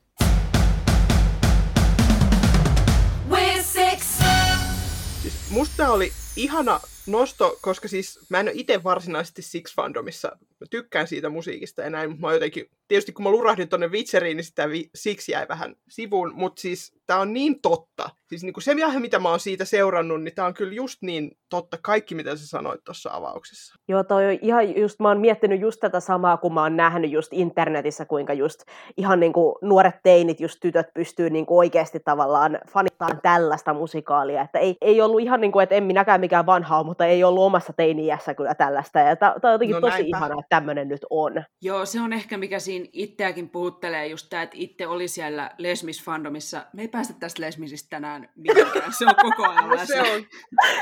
Siis 5.21 5.33
musta 5.49 5.89
oli 5.89 6.13
ihana 6.35 6.79
nosto, 7.05 7.57
koska 7.61 7.87
siis 7.87 8.19
mä 8.29 8.39
en 8.39 8.45
ole 8.45 8.55
itse 8.55 8.83
varsinaisesti 8.83 9.41
Six 9.41 9.75
Fandomissa. 9.75 10.37
Mä 10.59 10.65
tykkään 10.69 11.07
siitä 11.07 11.29
musiikista 11.29 11.81
ja 11.81 11.89
näin, 11.89 12.09
mutta 12.09 12.27
mä 12.27 12.33
jotenkin, 12.33 12.65
tietysti 12.87 13.11
kun 13.11 13.23
mä 13.23 13.31
lurahdin 13.31 13.69
tonne 13.69 13.87
Witcheriin, 13.87 14.37
niin 14.37 14.45
sitä 14.45 14.69
vi- 14.69 14.89
Six 14.95 15.29
jäi 15.29 15.47
vähän 15.47 15.75
sivuun, 15.89 16.31
mutta 16.35 16.61
siis 16.61 16.99
tää 17.07 17.19
on 17.19 17.33
niin 17.33 17.61
totta. 17.61 18.09
Siis 18.29 18.43
niinku 18.43 18.61
se, 18.61 18.75
mitä 18.99 19.19
mä 19.19 19.29
oon 19.29 19.39
siitä 19.39 19.65
seurannut, 19.65 20.23
niin 20.23 20.35
tää 20.35 20.45
on 20.45 20.53
kyllä 20.53 20.73
just 20.73 21.01
niin 21.01 21.31
totta 21.49 21.77
kaikki, 21.81 22.15
mitä 22.15 22.35
sä 22.35 22.47
sanoit 22.47 22.83
tuossa 22.83 23.09
avauksessa. 23.13 23.75
Joo, 23.87 24.03
toi 24.03 24.25
on 24.25 24.37
ihan 24.41 24.77
just, 24.77 24.99
mä 24.99 25.07
oon 25.07 25.19
miettinyt 25.19 25.61
just 25.61 25.79
tätä 25.79 25.99
samaa, 25.99 26.37
kun 26.37 26.53
mä 26.53 26.61
oon 26.61 26.77
nähnyt 26.77 27.11
just 27.11 27.33
internetissä, 27.33 28.05
kuinka 28.05 28.33
just 28.33 28.59
ihan 28.97 29.19
niin 29.19 29.33
kuin 29.33 29.55
nuoret 29.61 29.95
teinit, 30.03 30.39
just 30.39 30.57
tytöt 30.61 30.93
pystyy 30.93 31.29
niin 31.29 31.45
kuin 31.45 31.57
oikeasti 31.57 31.99
tavallaan 31.99 32.59
fanittaan 32.69 33.19
tällaista 33.21 33.73
musikaalia, 33.73 34.41
että 34.41 34.59
ei, 34.59 34.77
ei 34.81 35.01
ollut 35.01 35.21
ihan 35.21 35.41
niin 35.41 35.51
kuin, 35.51 35.63
että 35.63 35.75
en 35.75 35.83
minäkään 35.83 36.19
mikään 36.19 36.45
vanha 36.45 36.77
ole, 36.77 36.85
mutta 36.85 37.05
ei 37.05 37.23
ollut 37.23 37.43
omassa 37.43 37.73
teini-iässä 37.73 38.33
kyllä 38.33 38.55
tällaista, 38.55 38.99
ja 38.99 39.15
tämä 39.15 39.35
on 39.43 39.51
jotenkin 39.51 39.75
No 39.75 39.81
tosi 39.81 40.09
näinpä. 40.11 40.48
Tämmöinen 40.49 40.87
nyt 40.87 41.05
on. 41.09 41.43
Joo, 41.61 41.85
se 41.85 42.01
on 42.01 42.13
ehkä 42.13 42.37
mikä 42.37 42.59
siinä 42.59 42.85
itseäkin 42.93 43.49
puhuttelee, 43.49 44.07
just 44.07 44.27
tämä, 44.29 44.43
että 44.43 44.55
itse 44.59 44.87
oli 44.87 45.07
siellä 45.07 45.51
Lesmis 45.57 46.03
fandomissa. 46.03 46.65
Me 46.73 46.81
ei 46.81 46.87
päästä 46.87 47.13
tästä 47.19 47.41
Lesmisistä 47.41 47.89
tänään 47.89 48.29
mihinkään, 48.35 48.93
se 48.97 49.05
on 49.05 49.15
koko 49.15 49.49
ajan 49.49 49.63
No 49.69 49.75
läsnä. 49.75 49.95
se 49.95 50.01
on, 50.01 50.25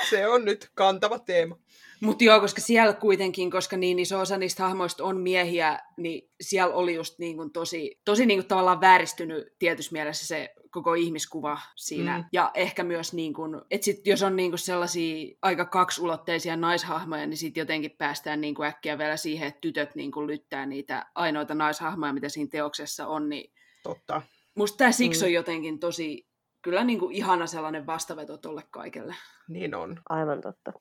se 0.10 0.28
on 0.28 0.46
nyt 0.46 0.70
kantava 0.76 1.20
teema. 1.20 1.58
Mutta 2.02 2.24
joo, 2.24 2.40
koska 2.40 2.62
siellä 2.62 2.94
kuitenkin, 2.94 3.52
koska 3.52 3.78
niin 3.78 4.00
iso 4.00 4.20
osa 4.20 4.38
niistä 4.38 4.64
hahmoista 4.64 5.04
on 5.04 5.22
miehiä, 5.22 5.80
niin 5.98 6.30
siellä 6.42 6.76
oli 6.76 6.96
just 6.96 7.20
niin 7.20 7.38
kuin 7.38 7.52
tosi, 7.52 8.00
tosi 8.06 8.26
niin 8.26 8.40
kuin 8.40 8.48
tavallaan 8.48 8.82
vääristynyt 8.82 9.54
tietyssä 9.60 9.92
mielessä 9.94 10.28
se 10.28 10.54
koko 10.78 10.94
ihmiskuva 10.94 11.60
siinä. 11.76 12.18
Mm. 12.18 12.24
Ja 12.32 12.52
ehkä 12.54 12.84
myös, 12.84 13.14
niin 13.14 13.34
kuin, 13.34 13.62
että 13.72 13.86
sit 13.86 14.08
jos 14.08 14.24
on 14.24 14.36
niin 14.36 14.52
kuin 14.52 14.60
sellaisia 14.60 15.38
aika 15.42 15.66
kaksulotteisia 15.66 16.56
naishahmoja, 16.56 17.26
niin 17.28 17.38
sitten 17.38 17.62
jotenkin 17.62 17.92
päästään 17.98 18.42
niin 18.42 18.56
kuin 18.56 18.68
äkkiä 18.68 18.98
vielä 18.98 19.18
siihen, 19.18 19.48
että 19.48 19.62
tytöt 19.62 19.96
niin 19.96 20.12
kuin 20.12 20.28
lyttää 20.28 20.66
niitä 20.66 21.06
ainoita 21.16 21.54
naishahmoja, 21.56 22.14
mitä 22.14 22.30
siinä 22.30 22.50
teoksessa 22.52 23.08
on. 23.08 23.30
Niin 23.30 23.54
Totta. 23.84 24.22
musta 24.56 24.78
tämä 24.78 24.92
Six 24.92 25.22
Mm. 25.22 25.26
on 25.26 25.34
jotenkin 25.34 25.80
tosi, 25.80 26.28
kyllä 26.62 26.84
niin 26.84 27.00
kuin 27.00 27.16
ihana 27.16 27.48
sellainen 27.48 27.86
vastaveto 27.86 28.38
tolle 28.38 28.64
kaikelle. 28.72 29.16
Niin 29.48 29.76
on. 29.76 30.02
Aivan 30.10 30.42
totta. 30.42 30.72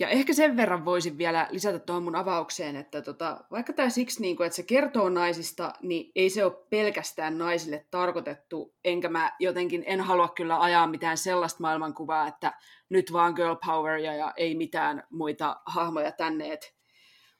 Ja 0.00 0.08
ehkä 0.08 0.32
sen 0.32 0.56
verran 0.56 0.84
voisin 0.84 1.18
vielä 1.18 1.48
lisätä 1.50 1.78
tuohon 1.78 2.02
mun 2.02 2.16
avaukseen, 2.16 2.76
että 2.76 3.02
tota, 3.02 3.44
vaikka 3.50 3.72
tämä 3.72 3.90
siksi, 3.90 4.20
niin 4.20 4.36
kun, 4.36 4.46
että 4.46 4.56
se 4.56 4.62
kertoo 4.62 5.08
naisista, 5.08 5.72
niin 5.82 6.12
ei 6.14 6.30
se 6.30 6.44
ole 6.44 6.66
pelkästään 6.70 7.38
naisille 7.38 7.86
tarkoitettu, 7.90 8.74
enkä 8.84 9.08
mä 9.08 9.32
jotenkin 9.38 9.84
en 9.86 10.00
halua 10.00 10.28
kyllä 10.28 10.60
ajaa 10.60 10.86
mitään 10.86 11.18
sellaista 11.18 11.60
maailmankuvaa, 11.60 12.28
että 12.28 12.52
nyt 12.88 13.12
vaan 13.12 13.32
girl 13.34 13.56
power 13.66 13.98
ja, 13.98 14.14
ja 14.14 14.32
ei 14.36 14.54
mitään 14.54 15.02
muita 15.10 15.60
hahmoja 15.66 16.12
tänne. 16.12 16.52
Et 16.52 16.74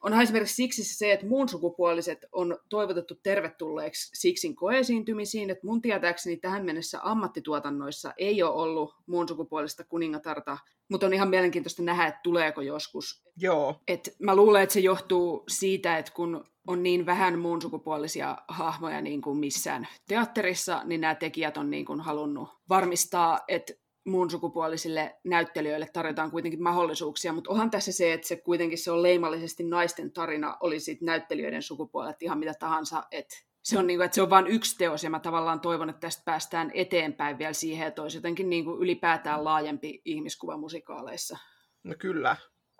onhan 0.00 0.22
esimerkiksi 0.22 0.54
siksi 0.54 0.84
se, 0.84 1.12
että 1.12 1.26
muun 1.26 1.48
sukupuoliset 1.48 2.18
on 2.32 2.58
toivotettu 2.68 3.14
tervetulleeksi 3.22 4.10
Sixin 4.14 4.56
koeesiintymisiin, 4.56 5.50
että 5.50 5.66
mun 5.66 5.82
tietääkseni 5.82 6.36
tähän 6.36 6.64
mennessä 6.64 6.98
ammattituotannoissa 7.02 8.12
ei 8.18 8.42
ole 8.42 8.62
ollut 8.62 8.94
muun 9.06 9.28
sukupuolista 9.28 9.84
kuningatarta, 9.84 10.58
mutta 10.90 11.06
on 11.06 11.14
ihan 11.14 11.30
mielenkiintoista 11.30 11.82
nähdä, 11.82 12.06
että 12.06 12.20
tuleeko 12.22 12.60
joskus. 12.60 13.22
Joo. 13.36 13.80
Et 13.88 14.16
mä 14.18 14.36
luulen, 14.36 14.62
että 14.62 14.72
se 14.72 14.80
johtuu 14.80 15.44
siitä, 15.48 15.98
että 15.98 16.12
kun 16.12 16.44
on 16.66 16.82
niin 16.82 17.06
vähän 17.06 17.38
muun 17.38 17.62
sukupuolisia 17.62 18.38
hahmoja 18.48 19.00
niin 19.00 19.22
kuin 19.22 19.38
missään 19.38 19.88
teatterissa, 20.08 20.82
niin 20.84 21.00
nämä 21.00 21.14
tekijät 21.14 21.56
on 21.56 21.70
niin 21.70 21.84
kuin 21.84 22.00
halunnut 22.00 22.48
varmistaa, 22.68 23.40
että 23.48 23.72
muun 24.06 24.30
sukupuolisille 24.30 25.16
näyttelijöille 25.24 25.88
tarjotaan 25.92 26.30
kuitenkin 26.30 26.62
mahdollisuuksia, 26.62 27.32
mutta 27.32 27.50
onhan 27.50 27.70
tässä 27.70 27.92
se, 27.92 28.12
että 28.12 28.28
se 28.28 28.36
kuitenkin 28.36 28.78
se 28.78 28.90
on 28.90 29.02
leimallisesti 29.02 29.64
naisten 29.64 30.12
tarina, 30.12 30.56
oli 30.60 30.80
sitten 30.80 31.06
näyttelijöiden 31.06 31.62
sukupuolet 31.62 32.22
ihan 32.22 32.38
mitä 32.38 32.54
tahansa, 32.60 33.02
että 33.10 33.36
se 33.62 33.78
on, 33.78 33.86
niin 33.86 33.98
kuin, 33.98 34.04
että 34.04 34.14
se 34.14 34.22
on 34.22 34.30
vain 34.30 34.46
yksi 34.46 34.78
teos, 34.78 35.04
ja 35.04 35.10
mä 35.10 35.20
tavallaan 35.20 35.60
toivon, 35.60 35.90
että 35.90 36.00
tästä 36.00 36.22
päästään 36.24 36.70
eteenpäin 36.74 37.38
vielä 37.38 37.52
siihen, 37.52 37.88
että 37.88 38.02
olisi 38.02 38.16
jotenkin 38.16 38.50
niin 38.50 38.64
kuin 38.64 38.82
ylipäätään 38.82 39.44
laajempi 39.44 40.02
ihmiskuva 40.04 40.56
musikaaleissa. 40.56 41.38
No 41.84 41.94
kyllä. 41.98 42.36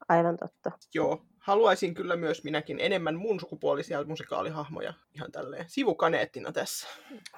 Aivan 0.08 0.36
totta. 0.36 0.70
Joo. 0.94 1.26
Haluaisin 1.40 1.94
kyllä 1.94 2.16
myös 2.16 2.44
minäkin 2.44 2.80
enemmän 2.80 3.16
mun 3.16 3.40
sukupuolisia 3.40 4.04
musikaalihahmoja 4.04 4.94
ihan 5.14 5.32
tälleen 5.32 5.64
sivukaneettina 5.68 6.52
tässä. 6.52 6.88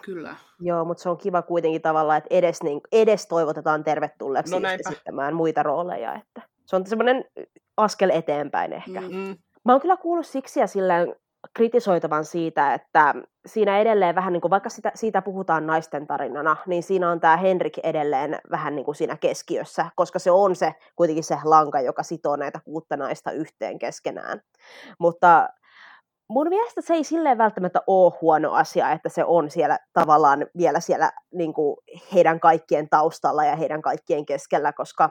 Kyllä. 0.02 0.36
Joo, 0.60 0.84
mutta 0.84 1.02
se 1.02 1.08
on 1.08 1.18
kiva 1.18 1.42
kuitenkin 1.42 1.82
tavallaan, 1.82 2.18
että 2.18 2.34
edes, 2.34 2.62
niin, 2.62 2.80
edes 2.92 3.26
toivotetaan 3.26 3.84
tervetulleeksi 3.84 4.60
No 4.60 4.68
esittämään 4.68 5.34
muita 5.34 5.62
rooleja. 5.62 6.14
Että 6.14 6.42
se 6.66 6.76
on 6.76 6.86
semmoinen 6.86 7.24
askel 7.76 8.10
eteenpäin 8.10 8.72
ehkä. 8.72 9.00
Mm. 9.00 9.16
Mm. 9.16 9.36
Mä 9.64 9.72
oon 9.72 9.80
kyllä 9.80 9.96
kuullut 9.96 10.26
siksi 10.26 10.60
ja 10.60 10.66
silleen 10.66 11.14
kritisoitavan 11.54 12.24
siitä, 12.24 12.74
että 12.74 13.14
siinä 13.46 13.78
edelleen 13.78 14.14
vähän, 14.14 14.32
niin 14.32 14.40
kuin, 14.40 14.50
vaikka 14.50 14.68
sitä, 14.68 14.92
siitä 14.94 15.22
puhutaan 15.22 15.66
naisten 15.66 16.06
tarinana, 16.06 16.56
niin 16.66 16.82
siinä 16.82 17.10
on 17.10 17.20
tämä 17.20 17.36
Henrik 17.36 17.78
edelleen 17.78 18.38
vähän 18.50 18.74
niin 18.76 18.84
kuin 18.84 18.94
siinä 18.94 19.16
keskiössä, 19.16 19.86
koska 19.96 20.18
se 20.18 20.30
on 20.30 20.56
se 20.56 20.74
kuitenkin 20.96 21.24
se 21.24 21.38
lanka, 21.44 21.80
joka 21.80 22.02
sitoo 22.02 22.36
näitä 22.36 22.60
kuutta 22.64 22.96
naista 22.96 23.30
yhteen 23.30 23.78
keskenään. 23.78 24.40
Mutta 24.98 25.48
mun 26.28 26.48
mielestä 26.48 26.80
se 26.80 26.94
ei 26.94 27.04
silleen 27.04 27.38
välttämättä 27.38 27.80
ole 27.86 28.12
huono 28.20 28.52
asia, 28.52 28.92
että 28.92 29.08
se 29.08 29.24
on 29.24 29.50
siellä 29.50 29.78
tavallaan 29.92 30.46
vielä 30.56 30.80
siellä 30.80 31.12
niin 31.34 31.54
kuin 31.54 31.76
heidän 32.14 32.40
kaikkien 32.40 32.88
taustalla 32.88 33.44
ja 33.44 33.56
heidän 33.56 33.82
kaikkien 33.82 34.26
keskellä, 34.26 34.72
koska 34.72 35.10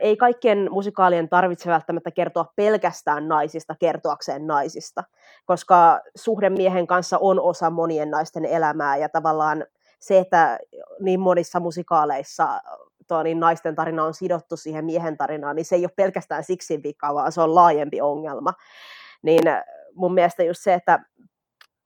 ei 0.00 0.16
kaikkien 0.16 0.68
musikaalien 0.70 1.28
tarvitse 1.28 1.70
välttämättä 1.70 2.10
kertoa 2.10 2.52
pelkästään 2.56 3.28
naisista 3.28 3.74
kertoakseen 3.80 4.46
naisista, 4.46 5.04
koska 5.46 6.00
suhde 6.16 6.50
miehen 6.50 6.86
kanssa 6.86 7.18
on 7.20 7.40
osa 7.40 7.70
monien 7.70 8.10
naisten 8.10 8.44
elämää 8.44 8.96
ja 8.96 9.08
tavallaan 9.08 9.64
se, 10.00 10.18
että 10.18 10.58
niin 11.00 11.20
monissa 11.20 11.60
musikaaleissa 11.60 12.60
tuo, 13.08 13.22
niin 13.22 13.40
naisten 13.40 13.74
tarina 13.74 14.04
on 14.04 14.14
sidottu 14.14 14.56
siihen 14.56 14.84
miehen 14.84 15.16
tarinaan, 15.16 15.56
niin 15.56 15.64
se 15.64 15.76
ei 15.76 15.84
ole 15.84 15.90
pelkästään 15.96 16.44
siksi 16.44 16.82
vika, 16.82 17.14
vaan 17.14 17.32
se 17.32 17.40
on 17.40 17.54
laajempi 17.54 18.00
ongelma. 18.00 18.52
Niin 19.22 19.42
mun 19.94 20.14
mielestä 20.14 20.42
just 20.42 20.60
se, 20.62 20.74
että 20.74 20.98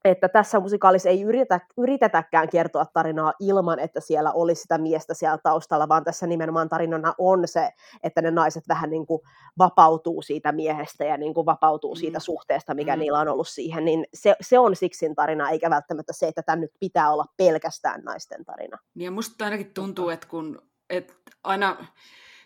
että 0.05 0.29
tässä 0.29 0.61
musikaalissa 0.61 1.09
ei 1.09 1.23
yritä, 1.23 1.61
yritetäkään 1.79 2.49
kertoa 2.49 2.87
tarinaa 2.87 3.33
ilman, 3.41 3.79
että 3.79 4.01
siellä 4.01 4.33
olisi 4.33 4.63
sitä 4.63 4.79
miestä 4.79 5.15
siellä 5.15 5.39
taustalla, 5.43 5.89
vaan 5.89 6.05
tässä 6.05 6.27
nimenomaan 6.27 6.69
tarinana 6.69 7.15
on 7.19 7.49
se, 7.49 7.71
että 8.03 8.23
ne 8.23 8.31
naiset 8.31 8.69
vähän 8.69 8.91
niin 8.91 9.07
kuin 9.07 9.21
vapautuu 9.59 10.23
siitä 10.23 10.53
miehestä 10.53 11.05
ja 11.05 11.17
niin 11.17 11.35
kuin 11.35 11.47
vapautuu 11.47 11.97
siitä 11.97 12.19
Mm. 12.19 12.23
suhteesta, 12.23 12.75
mikä 12.75 12.97
Mm. 12.97 13.01
niillä 13.01 13.19
on 13.21 13.29
ollut 13.29 13.49
siihen, 13.49 13.85
niin 13.85 14.07
se, 14.15 14.37
se 14.41 14.59
on 14.59 14.77
Siksin 14.77 15.15
tarina, 15.15 15.51
eikä 15.51 15.71
välttämättä 15.71 16.13
se, 16.13 16.29
että 16.29 16.43
tämä 16.43 16.57
nyt 16.57 16.71
pitää 16.81 17.13
olla 17.13 17.25
pelkästään 17.37 18.01
naisten 18.05 18.45
tarina. 18.45 18.79
Ja 18.97 19.11
musta 19.11 19.45
ainakin 19.45 19.75
tuntuu, 19.75 20.09
että 20.09 20.29
kun 20.29 20.63
että 20.91 21.15
aina 21.45 21.87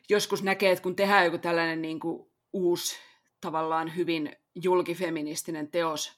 joskus 0.08 0.42
näkee, 0.42 0.72
että 0.72 0.82
kun 0.82 0.96
tehdään 0.96 1.24
joku 1.24 1.38
tällainen 1.38 1.82
niin 1.82 2.00
kuin 2.00 2.30
uusi 2.52 2.96
tavallaan 3.40 3.96
hyvin 3.96 4.36
julkifeministinen 4.54 5.70
teos, 5.70 6.12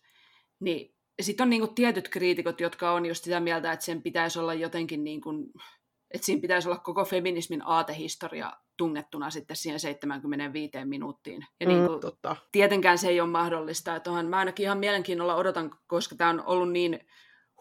niin 0.61 0.98
sitten 1.21 1.45
on 1.45 1.51
niin 1.51 1.61
kuin 1.63 1.75
tietyt 1.75 2.09
kriitikot, 2.09 2.61
jotka 2.61 2.93
on 2.93 3.07
just 3.07 3.25
sitä 3.25 3.41
mieltä, 3.41 3.73
että 3.73 3.85
sen 3.85 4.03
pitäisi 4.03 4.39
olla 4.39 4.55
jotenkin 4.55 5.05
niin 5.05 5.21
kuin, 5.21 5.47
että 6.15 6.27
siinä 6.27 6.41
pitäisi 6.41 6.69
olla 6.69 6.79
koko 6.79 7.05
feminismin 7.05 7.63
aatehistoria 7.65 8.53
tungettuna 8.77 9.31
sitten 9.31 9.57
siihen 9.57 9.81
75 9.81 10.71
minuuttiin. 10.85 11.47
Ja 11.61 11.67
Mm. 11.67 11.73
niin 11.73 11.87
kuin, 11.87 12.01
Totta. 12.01 12.37
tietenkään 12.53 12.99
se 12.99 13.09
ei 13.09 13.21
ole 13.21 13.29
mahdollista. 13.31 13.97
Että 13.97 14.11
onhan, 14.11 14.27
mä 14.27 14.39
ainakin 14.39 14.65
ihan 14.65 14.79
mielenkiinnolla 14.79 15.35
odotan, 15.35 15.71
koska 15.87 16.17
tämä 16.17 16.31
on 16.31 16.43
ollut 16.47 16.73
niin 16.73 17.01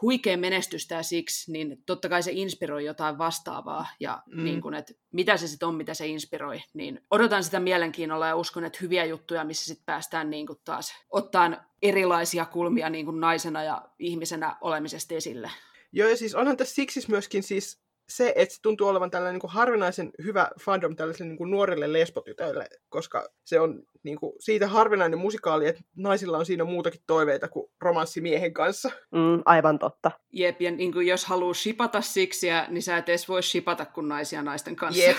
huikea 0.02 0.38
menestys 0.38 0.88
tää 0.88 1.04
siksi, 1.04 1.52
niin 1.52 1.84
totta 1.86 2.10
kai 2.10 2.24
se 2.24 2.32
inspiroi 2.32 2.86
jotain 2.86 3.18
vastaavaa. 3.18 3.88
Ja 4.00 4.24
Mm. 4.28 4.44
niin 4.44 4.62
kun, 4.62 4.74
että 4.74 4.94
mitä 5.14 5.38
se 5.38 5.48
sitten 5.48 5.68
on, 5.68 5.76
mitä 5.76 5.94
se 5.94 6.08
inspiroi. 6.08 6.62
Niin 6.74 7.02
odotan 7.12 7.44
sitä 7.44 7.60
mielenkiinnolla 7.60 8.28
ja 8.28 8.36
uskon, 8.36 8.64
että 8.66 8.80
hyviä 8.82 9.06
juttuja, 9.06 9.44
missä 9.44 9.66
sitten 9.66 9.86
päästään 9.86 10.30
niin 10.30 10.48
kuin 10.48 10.60
taas 10.66 10.94
ottaan 11.10 11.66
erilaisia 11.82 12.46
kulmia 12.46 12.90
niin 12.90 13.06
kuin 13.06 13.20
naisena 13.20 13.64
ja 13.64 13.90
ihmisenä 14.00 14.58
olemisesta 14.62 15.16
esille. 15.16 15.52
Joo, 15.92 16.10
ja 16.10 16.18
siis 16.18 16.36
onhan 16.36 16.58
tässä 16.58 16.76
siksi 16.76 17.06
myöskin 17.08 17.44
siis 17.44 17.87
se, 18.10 18.34
että 18.36 18.56
se 18.56 18.62
tuntuu 18.62 18.88
olevan 18.88 19.12
tällainen 19.12 19.34
niin 19.34 19.42
kuin 19.42 19.52
harvinaisen 19.52 20.12
hyvä 20.24 20.50
fandom 20.62 20.96
tällaisille 20.96 21.28
niin 21.28 21.38
kuin 21.38 21.52
nuorille 21.52 21.94
lesbotytöille, 21.94 22.68
koska 22.90 23.28
se 23.44 23.60
on 23.60 23.84
niin 24.04 24.18
kuin 24.18 24.34
siitä 24.40 24.68
harvinainen 24.68 25.20
musikaali, 25.20 25.68
että 25.68 25.82
naisilla 25.96 26.38
on 26.38 26.46
siinä 26.46 26.64
muutakin 26.64 27.02
toiveita 27.08 27.48
kuin 27.48 27.72
romanssi 27.82 28.22
miehen 28.22 28.54
kanssa. 28.54 28.90
Mm, 29.12 29.42
aivan 29.46 29.80
totta. 29.80 30.12
Jep, 30.34 30.62
ja 30.62 30.72
niin 30.72 30.94
kuin 30.94 31.08
jos 31.08 31.26
haluaa 31.26 31.54
shipata 31.54 32.02
siksiä, 32.02 32.66
niin 32.70 32.84
sä 32.84 32.98
et 32.98 33.10
edes 33.10 33.30
voi 33.30 33.44
shipata 33.44 33.86
kuin 33.86 34.08
naisia 34.08 34.42
naisten 34.42 34.76
kanssa. 34.76 35.04
Jep. 35.04 35.18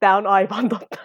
Tämä 0.00 0.16
on 0.16 0.26
aivan 0.26 0.68
totta. 0.68 0.96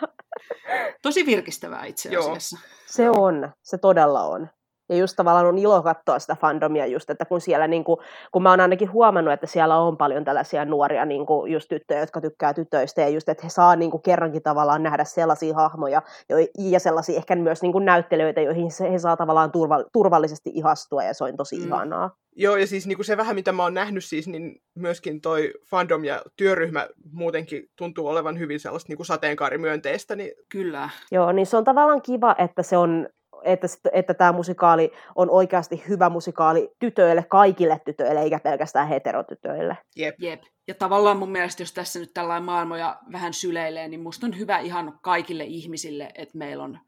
Tosi 1.02 1.26
virkistävää 1.26 1.86
itse 1.86 2.10
Joo. 2.10 2.24
asiassa. 2.24 2.60
Se 2.86 3.10
on, 3.10 3.52
se 3.62 3.78
todella 3.78 4.24
on. 4.24 4.50
Ja 4.90 4.96
just 4.96 5.16
tavallaan 5.16 5.46
on 5.46 5.58
ilo 5.58 5.84
katsoa 5.84 6.20
sitä 6.20 6.36
fandomia 6.42 6.86
just, 6.86 7.10
että 7.10 7.26
kun 7.26 7.42
siellä, 7.42 7.68
niin 7.68 7.84
kuin, 7.84 7.98
kun 8.32 8.44
mä 8.44 8.50
oon 8.50 8.60
ainakin 8.60 8.92
huomannut, 8.92 9.34
että 9.34 9.48
siellä 9.48 9.78
on 9.78 9.98
paljon 9.98 10.26
tällaisia 10.26 10.66
nuoria 10.66 11.06
niin 11.06 11.26
kuin 11.26 11.52
just 11.52 11.70
tyttöjä, 11.70 12.00
jotka 12.00 12.22
tykkää 12.22 12.54
tytöistä, 12.54 13.02
ja 13.02 13.10
just, 13.10 13.30
että 13.30 13.44
he 13.44 13.50
saa 13.50 13.76
niin 13.76 13.92
kuin 13.92 14.04
kerrankin 14.04 14.44
tavallaan 14.44 14.84
nähdä 14.84 15.04
sellaisia 15.04 15.56
hahmoja, 15.56 16.02
jo, 16.30 16.38
ja 16.58 16.80
sellaisia 16.80 17.18
ehkä 17.18 17.36
myös 17.36 17.62
niin 17.62 17.72
kuin 17.72 17.86
näyttelijöitä, 17.86 18.42
joihin 18.42 18.72
se- 18.72 18.92
he 18.92 19.00
saa 19.00 19.18
tavallaan 19.18 19.52
turva, 19.52 19.84
turvallisesti 19.94 20.52
ihastua, 20.54 21.04
ja 21.04 21.14
se 21.14 21.24
on 21.24 21.38
tosi 21.38 21.60
mm. 21.60 21.66
ihanaa. 21.66 22.16
Joo, 22.38 22.56
ja 22.56 22.68
siis 22.68 22.88
niin 22.88 22.98
kuin 22.98 23.06
se 23.06 23.18
vähän, 23.18 23.36
mitä 23.36 23.52
mä 23.52 23.64
oon 23.64 23.74
nähnyt 23.74 24.06
siis, 24.06 24.28
niin 24.28 24.62
myöskin 24.76 25.22
toi 25.22 25.54
fandom 25.70 26.04
ja 26.04 26.22
työryhmä 26.36 26.88
muutenkin 27.12 27.70
tuntuu 27.76 28.08
olevan 28.08 28.40
hyvin 28.40 28.60
sellaista 28.60 28.90
niin 28.90 28.98
kuin 28.98 29.08
sateenkaarimyönteistä, 29.08 30.16
niin 30.16 30.32
Kyllä. 30.50 30.90
Joo, 31.12 31.32
niin 31.32 31.46
se 31.46 31.58
on 31.58 31.64
tavallaan 31.64 32.02
kiva, 32.02 32.36
että 32.38 32.64
se 32.64 32.78
on 32.78 33.08
että, 33.46 33.68
että 33.92 34.14
tämä 34.14 34.32
musikaali 34.32 34.92
on 35.16 35.30
oikeasti 35.30 35.84
hyvä 35.88 36.10
musikaali 36.10 36.72
tytöille, 36.80 37.24
kaikille 37.24 37.82
tytöille, 37.86 38.22
eikä 38.22 38.40
pelkästään 38.40 38.88
heterotytöille. 38.88 39.78
jep. 39.96 40.16
Jep. 40.20 40.42
Ja 40.68 40.76
tavallaan 40.76 41.18
mun 41.18 41.32
mielestä, 41.32 41.62
jos 41.64 41.74
tässä 41.74 42.00
nyt 42.00 42.14
tällainen 42.14 42.46
maailmoja 42.46 43.00
vähän 43.12 43.34
syleilee, 43.34 43.88
niin 43.88 44.02
musta 44.02 44.28
on 44.28 44.38
hyvä 44.38 44.60
ihan 44.60 45.00
kaikille 45.02 45.44
ihmisille, 45.44 46.12
että 46.16 46.38
meillä 46.38 46.64
on 46.64 46.80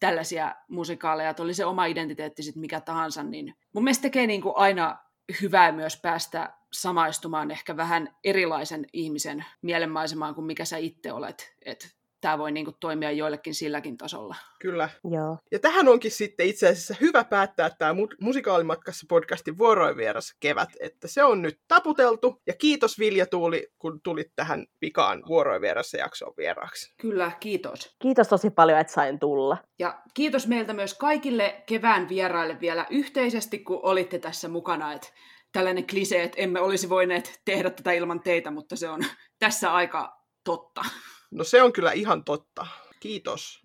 tällaisia 0.00 0.54
musikaaleja, 0.68 1.30
että 1.30 1.42
oli 1.42 1.54
se 1.54 1.64
oma 1.64 1.86
identiteetti 1.86 2.42
sitten 2.42 2.60
mikä 2.60 2.80
tahansa, 2.80 3.22
niin 3.22 3.54
mun 3.74 3.84
mielestä 3.84 4.02
tekee 4.02 4.26
niin 4.26 4.42
kuin 4.42 4.56
aina 4.56 4.98
hyvää 5.42 5.72
myös 5.72 6.00
päästä 6.00 6.52
samaistumaan 6.72 7.50
ehkä 7.50 7.76
vähän 7.76 8.16
erilaisen 8.24 8.86
ihmisen 8.92 9.44
mielenmaisemaan 9.62 10.34
kuin 10.34 10.44
mikä 10.44 10.64
sä 10.64 10.76
itse 10.76 11.12
olet. 11.12 11.54
Että 11.66 11.88
tämä 12.22 12.38
voi 12.38 12.52
niin 12.52 12.64
kuin 12.64 12.76
toimia 12.80 13.10
joillekin 13.10 13.54
silläkin 13.54 13.96
tasolla. 13.96 14.36
Kyllä. 14.60 14.88
Joo. 15.04 15.38
Ja 15.52 15.58
tähän 15.58 15.88
onkin 15.88 16.10
sitten 16.10 16.46
itse 16.46 16.68
asiassa 16.68 16.94
hyvä 17.00 17.24
päättää 17.24 17.70
tämä 17.70 17.94
Musikaalimatkassa 18.20 19.06
podcastin 19.08 19.58
vuoroin 19.58 19.96
vieras 19.96 20.34
kevät, 20.40 20.68
että 20.80 21.08
se 21.08 21.24
on 21.24 21.42
nyt 21.42 21.60
taputeltu. 21.68 22.40
Ja 22.46 22.54
kiitos 22.54 22.98
Vilja 22.98 23.26
Tuuli, 23.26 23.68
kun 23.78 24.00
tulit 24.02 24.32
tähän 24.36 24.66
pikaan 24.80 25.22
vuoroin 25.28 25.62
vierassa 25.62 25.96
jaksoon 25.96 26.34
vieraaksi. 26.36 26.94
Kyllä, 27.00 27.32
kiitos. 27.40 27.96
Kiitos 28.02 28.28
tosi 28.28 28.50
paljon, 28.50 28.78
että 28.78 28.92
sain 28.92 29.18
tulla. 29.18 29.56
Ja 29.78 30.02
kiitos 30.14 30.46
meiltä 30.46 30.72
myös 30.72 30.94
kaikille 30.94 31.62
kevään 31.66 32.08
vieraille 32.08 32.60
vielä 32.60 32.86
yhteisesti, 32.90 33.58
kun 33.58 33.80
olitte 33.82 34.18
tässä 34.18 34.48
mukana. 34.48 34.92
Että 34.92 35.08
tällainen 35.52 35.86
klise, 35.86 36.22
että 36.22 36.40
emme 36.40 36.60
olisi 36.60 36.88
voineet 36.88 37.40
tehdä 37.44 37.70
tätä 37.70 37.92
ilman 37.92 38.20
teitä, 38.20 38.50
mutta 38.50 38.76
se 38.76 38.88
on 38.88 39.00
tässä 39.38 39.72
aika 39.72 40.22
totta. 40.44 40.84
No 41.32 41.44
se 41.44 41.62
on 41.62 41.72
kyllä 41.72 41.92
ihan 41.92 42.24
totta. 42.24 42.66
Kiitos. 43.00 43.62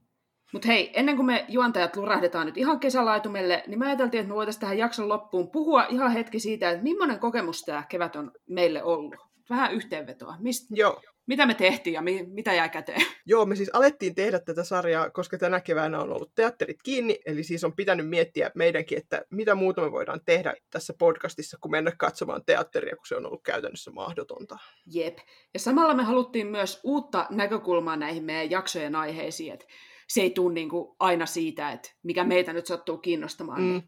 Mutta 0.53 0.67
hei, 0.67 0.91
ennen 0.93 1.15
kuin 1.15 1.25
me 1.25 1.45
juontajat 1.47 1.95
lurahdetaan 1.95 2.45
nyt 2.45 2.57
ihan 2.57 2.79
kesälaitumelle, 2.79 3.63
niin 3.67 3.79
me 3.79 3.85
ajateltiin, 3.85 4.21
että 4.21 4.29
me 4.29 4.35
voitaisiin 4.35 4.61
tähän 4.61 4.77
jakson 4.77 5.09
loppuun 5.09 5.51
puhua 5.51 5.85
ihan 5.89 6.11
hetki 6.11 6.39
siitä, 6.39 6.69
että 6.69 6.83
millainen 6.83 7.19
kokemus 7.19 7.61
tämä 7.61 7.83
kevät 7.89 8.15
on 8.15 8.31
meille 8.49 8.83
ollut. 8.83 9.15
Vähän 9.49 9.73
yhteenvetoa. 9.73 10.35
Mist, 10.39 10.65
Joo. 10.69 11.01
Mitä 11.27 11.45
me 11.45 11.53
tehtiin 11.53 11.93
ja 11.93 12.01
mi, 12.01 12.25
mitä 12.27 12.53
jäi 12.53 12.69
käteen? 12.69 13.01
Joo, 13.25 13.45
me 13.45 13.55
siis 13.55 13.69
alettiin 13.73 14.15
tehdä 14.15 14.39
tätä 14.39 14.63
sarjaa, 14.63 15.09
koska 15.09 15.37
tänä 15.37 15.61
keväänä 15.61 15.99
on 15.99 16.11
ollut 16.11 16.35
teatterit 16.35 16.77
kiinni, 16.83 17.19
eli 17.25 17.43
siis 17.43 17.63
on 17.63 17.75
pitänyt 17.75 18.09
miettiä 18.09 18.51
meidänkin, 18.55 18.97
että 18.97 19.25
mitä 19.31 19.55
muuta 19.55 19.81
me 19.81 19.91
voidaan 19.91 20.21
tehdä 20.25 20.53
tässä 20.69 20.93
podcastissa, 20.99 21.57
kun 21.61 21.71
mennä 21.71 21.91
katsomaan 21.97 22.45
teatteria, 22.45 22.95
kun 22.95 23.07
se 23.07 23.15
on 23.15 23.25
ollut 23.25 23.43
käytännössä 23.43 23.91
mahdotonta. 23.91 24.57
Jep. 24.93 25.17
Ja 25.53 25.59
samalla 25.59 25.93
me 25.93 26.03
haluttiin 26.03 26.47
myös 26.47 26.79
uutta 26.83 27.27
näkökulmaa 27.29 27.97
näihin 27.97 28.23
meidän 28.23 28.51
jaksojen 28.51 28.95
aiheisiin, 28.95 29.53
että 29.53 29.65
se 30.07 30.21
ei 30.21 30.29
tule 30.29 30.53
niin 30.53 30.69
kuin 30.69 30.95
aina 30.99 31.25
siitä, 31.25 31.71
että 31.71 31.91
mikä 32.03 32.23
meitä 32.23 32.53
nyt 32.53 32.65
sattuu 32.65 32.97
kiinnostamaan. 32.97 33.61
Mm. 33.61 33.67
Mm. 33.67 33.81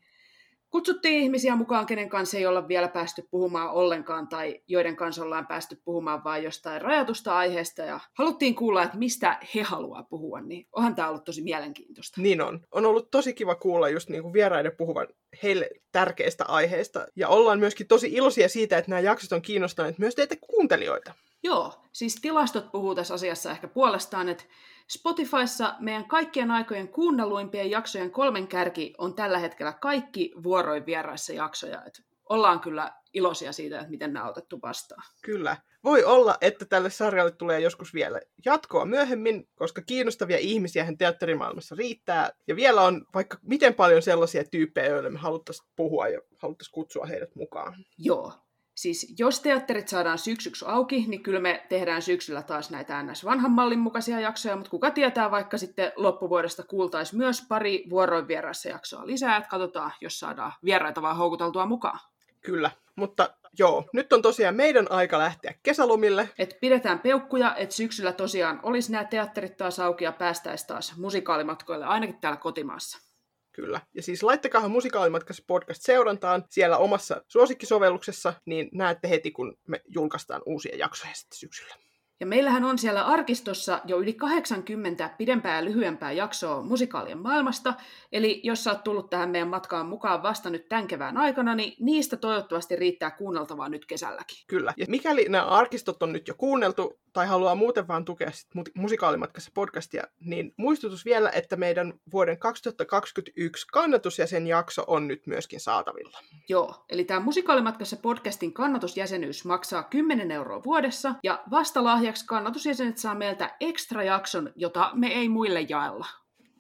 Kutsuttiin 0.70 1.22
ihmisiä 1.22 1.56
mukaan, 1.56 1.86
kenen 1.86 2.10
kanssa 2.10 2.38
ei 2.38 2.46
olla 2.46 2.68
vielä 2.68 2.88
päästy 2.88 3.28
puhumaan 3.32 3.70
ollenkaan 3.70 4.28
tai 4.28 4.62
joiden 4.68 4.96
kanssa 4.96 5.24
ollaan 5.24 5.48
päästy 5.48 5.82
puhumaan 5.86 6.24
vain 6.24 6.44
jostain 6.44 6.82
rajatusta 6.82 7.38
aiheesta 7.38 7.82
ja 7.82 8.00
haluttiin 8.18 8.56
kuulla, 8.56 8.84
että 8.84 8.98
mistä 8.98 9.40
he 9.56 9.62
haluaa 9.62 10.04
puhua, 10.04 10.42
niin 10.42 10.68
onhan 10.72 10.96
tämä 10.96 11.10
ollut 11.10 11.24
tosi 11.24 11.42
mielenkiintoista. 11.42 12.22
Niin 12.22 12.42
on. 12.42 12.60
On 12.72 12.86
ollut 12.86 13.12
tosi 13.12 13.34
kiva 13.34 13.56
kuulla 13.56 13.90
just 13.90 14.10
niin 14.10 14.22
kuin 14.22 14.34
vieraiden 14.34 14.76
puhuvan 14.78 15.08
heille 15.44 15.70
tärkeistä 15.92 16.46
aiheista. 16.48 17.08
Ja 17.16 17.28
ollaan 17.28 17.60
myöskin 17.60 17.88
tosi 17.88 18.08
iloisia 18.14 18.50
siitä, 18.50 18.78
että 18.78 18.92
nämä 18.92 19.00
jaksot 19.00 19.32
on 19.32 19.42
kiinnostaneet 19.42 20.00
myös 20.00 20.16
teitä 20.16 20.36
kuuntelijoita. 20.42 21.14
Joo, 21.44 21.74
siis 21.92 22.16
tilastot 22.16 22.72
puhuu 22.72 22.96
tässä 22.96 23.14
asiassa 23.14 23.52
ehkä 23.52 23.68
puolestaan, 23.68 24.30
että 24.30 24.44
Spotifyssa 24.90 25.76
meidän 25.80 26.08
kaikkien 26.08 26.52
aikojen 26.52 26.88
kuunnelluimpien 26.88 27.72
jaksojen 27.72 28.12
kolmen 28.12 28.48
kärki 28.48 28.94
on 28.98 29.16
tällä 29.16 29.38
hetkellä 29.40 29.74
kaikki 29.74 30.34
vuoroin 30.44 30.86
vieraissa 30.86 31.34
jaksoja. 31.34 31.84
Et 31.86 32.02
ollaan 32.30 32.60
kyllä 32.60 32.92
iloisia 33.14 33.52
siitä, 33.52 33.78
että 33.78 33.90
miten 33.90 34.14
nämä 34.14 34.26
on 34.26 34.30
otettu 34.30 34.60
vastaan. 34.62 35.04
Kyllä. 35.22 35.58
Voi 35.84 36.04
olla, 36.04 36.38
että 36.42 36.66
tälle 36.66 36.90
sarjalle 36.90 37.32
tulee 37.32 37.60
joskus 37.60 37.94
vielä 37.94 38.22
jatkoa 38.46 38.86
myöhemmin, 38.86 39.50
koska 39.56 39.82
kiinnostavia 39.82 40.38
ihmisiä 40.38 40.86
teatterimaailmassa 40.98 41.76
riittää. 41.76 42.30
Ja 42.48 42.56
vielä 42.56 42.82
on 42.82 43.06
vaikka 43.14 43.38
miten 43.42 43.74
paljon 43.74 44.02
sellaisia 44.02 44.44
tyyppejä, 44.44 44.88
joille 44.88 45.10
me 45.10 45.20
haluttaisiin 45.20 45.70
puhua 45.76 46.08
ja 46.08 46.22
haluttaisiin 46.38 46.74
kutsua 46.74 47.06
heidät 47.06 47.36
mukaan. 47.36 47.76
Joo. 47.98 48.34
Siis 48.80 49.14
jos 49.18 49.40
teatterit 49.40 49.88
saadaan 49.88 50.18
syksyksi 50.18 50.66
auki, 50.68 51.06
niin 51.08 51.24
kyllä 51.24 51.40
me 51.40 51.66
tehdään 51.70 52.02
syksyllä 52.02 52.42
taas 52.42 52.70
näitä 52.70 53.04
NS 53.04 53.26
vanhan 53.26 53.52
mallin 53.52 53.80
mukaisia 53.80 54.20
jaksoja, 54.20 54.56
mutta 54.56 54.70
kuka 54.70 54.92
tietää, 54.92 55.32
vaikka 55.32 55.58
sitten 55.58 55.92
loppuvuodesta 55.96 56.64
kuultaisi 56.64 57.16
myös 57.16 57.46
pari 57.50 57.84
vuoroin 57.90 58.28
vieraissa 58.28 58.70
jaksoa 58.70 59.06
lisää, 59.06 59.38
että 59.38 59.50
katsotaan, 59.50 59.92
jos 60.02 60.20
saadaan 60.20 60.52
vieraita 60.64 61.02
vaan 61.02 61.18
houkuteltua 61.18 61.66
mukaan. 61.66 62.00
Kyllä, 62.42 62.72
mutta 62.96 63.30
joo, 63.60 63.86
nyt 63.94 64.14
on 64.14 64.22
tosiaan 64.22 64.56
meidän 64.56 64.92
aika 64.92 65.18
lähteä 65.18 65.54
kesälomille. 65.64 66.30
Et 66.38 66.58
pidetään 66.62 67.00
peukkuja, 67.00 67.56
että 67.56 67.76
syksyllä 67.76 68.14
tosiaan 68.14 68.60
olisi 68.64 68.92
nämä 68.92 69.04
teatterit 69.04 69.58
taas 69.58 69.80
auki 69.80 70.04
ja 70.04 70.12
päästäisiin 70.12 70.68
taas 70.68 70.98
musikaalimatkoille, 70.98 71.86
ainakin 71.86 72.20
täällä 72.22 72.38
kotimaassa. 72.38 73.09
Kyllä. 73.52 73.82
Ja 73.96 74.02
siis 74.04 74.24
laittakaa 74.24 74.68
musikaalimatkassa 74.68 75.44
podcast 75.48 75.82
seurantaan 75.82 76.46
siellä 76.50 76.78
omassa 76.78 77.24
suosikkisovelluksessa, 77.28 78.34
niin 78.46 78.70
näette 78.74 79.10
heti, 79.10 79.32
kun 79.32 79.58
me 79.68 79.82
julkaistaan 79.88 80.42
uusia 80.46 80.78
jaksoja 80.78 81.14
sitten 81.14 81.40
syksyllä. 81.40 81.76
Ja 82.20 82.26
meillähän 82.26 82.64
on 82.64 82.78
siellä 82.78 83.06
arkistossa 83.06 83.82
jo 83.86 84.00
yli 84.00 84.14
80 84.14 85.10
pidempää 85.18 85.56
ja 85.56 85.66
lyhyempää 85.66 86.12
jaksoa 86.12 86.62
musikaalien 86.62 87.18
maailmasta, 87.18 87.74
eli 88.12 88.42
jos 88.44 88.64
sä 88.64 88.72
oot 88.72 88.84
tullut 88.84 89.10
tähän 89.10 89.30
meidän 89.30 89.48
matkaan 89.48 89.86
mukaan 89.86 90.24
vasta 90.24 90.50
nyt 90.50 90.70
tämän 90.70 90.88
kevään 90.88 91.18
aikana, 91.18 91.56
niin 91.56 91.74
niistä 91.80 92.18
toivottavasti 92.18 92.76
riittää 92.76 93.12
kuunneltavaa 93.12 93.70
nyt 93.70 93.86
kesälläkin. 93.86 94.38
Kyllä. 94.48 94.74
Ja 94.78 94.86
mikäli 94.90 95.26
nämä 95.30 95.46
arkistot 95.46 96.04
on 96.04 96.14
nyt 96.14 96.28
jo 96.28 96.34
kuunneltu 96.34 97.00
tai 97.14 97.28
haluaa 97.28 97.56
muuten 97.56 97.88
vaan 97.88 98.06
tukea 98.06 98.32
sit 98.32 98.50
musikaalimatkassa 98.76 99.52
podcastia, 99.54 100.04
niin 100.20 100.54
muistutus 100.58 101.06
vielä, 101.06 101.30
että 101.30 101.56
meidän 101.56 101.94
vuoden 102.12 102.40
2021 102.40 103.68
kannatusjäsen 103.68 104.48
jakso 104.48 104.84
on 104.88 105.08
nyt 105.08 105.28
myöskin 105.28 105.60
saatavilla. 105.60 106.20
Joo, 106.50 106.86
eli 106.90 107.04
tämä 107.04 107.20
musikaalimatkassa 107.20 107.98
podcastin 107.98 108.54
kannatusjäsenyys 108.54 109.46
maksaa 109.46 109.84
10 109.84 110.32
euroa 110.32 110.64
vuodessa, 110.64 111.16
ja 111.24 111.44
vasta 111.52 111.84
lahjaksi 112.10 112.26
kannatusjäsenet 112.26 112.98
saa 112.98 113.16
meiltä 113.16 113.56
ekstra 113.60 114.04
jakson, 114.04 114.52
jota 114.56 114.92
me 114.94 115.08
ei 115.08 115.30
muille 115.30 115.62
jaella. 115.62 116.06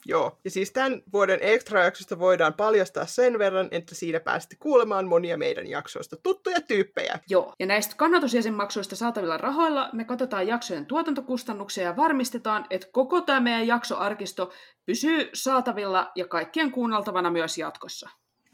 Joo, 0.06 0.40
ja 0.44 0.52
siis 0.52 0.72
tämän 0.72 1.02
vuoden 1.14 1.40
extra-jaksosta 1.42 2.20
voidaan 2.20 2.54
paljastaa 2.54 3.06
sen 3.06 3.40
verran, 3.40 3.68
että 3.72 3.96
siinä 3.96 4.20
pääsette 4.20 4.56
kuulemaan 4.60 5.08
monia 5.08 5.38
meidän 5.38 5.68
jaksoista 5.68 6.16
tuttuja 6.24 6.62
tyyppejä. 6.62 7.20
Joo, 7.30 7.54
ja 7.60 7.66
näistä 7.66 7.96
kannatusjäsenmaksuista 7.98 8.96
saatavilla 8.96 9.38
rahoilla 9.38 9.90
me 9.94 10.06
katsotaan 10.06 10.48
jaksojen 10.48 10.86
tuotantokustannuksia 10.86 11.84
ja 11.84 11.96
varmistetaan, 11.96 12.66
että 12.70 12.88
koko 12.92 13.22
tämä 13.22 13.40
meidän 13.40 13.68
jaksoarkisto 13.68 14.52
pysyy 14.86 15.30
saatavilla 15.34 16.12
ja 16.16 16.28
kaikkien 16.28 16.72
kuunneltavana 16.72 17.32
myös 17.32 17.58
jatkossa. 17.58 18.10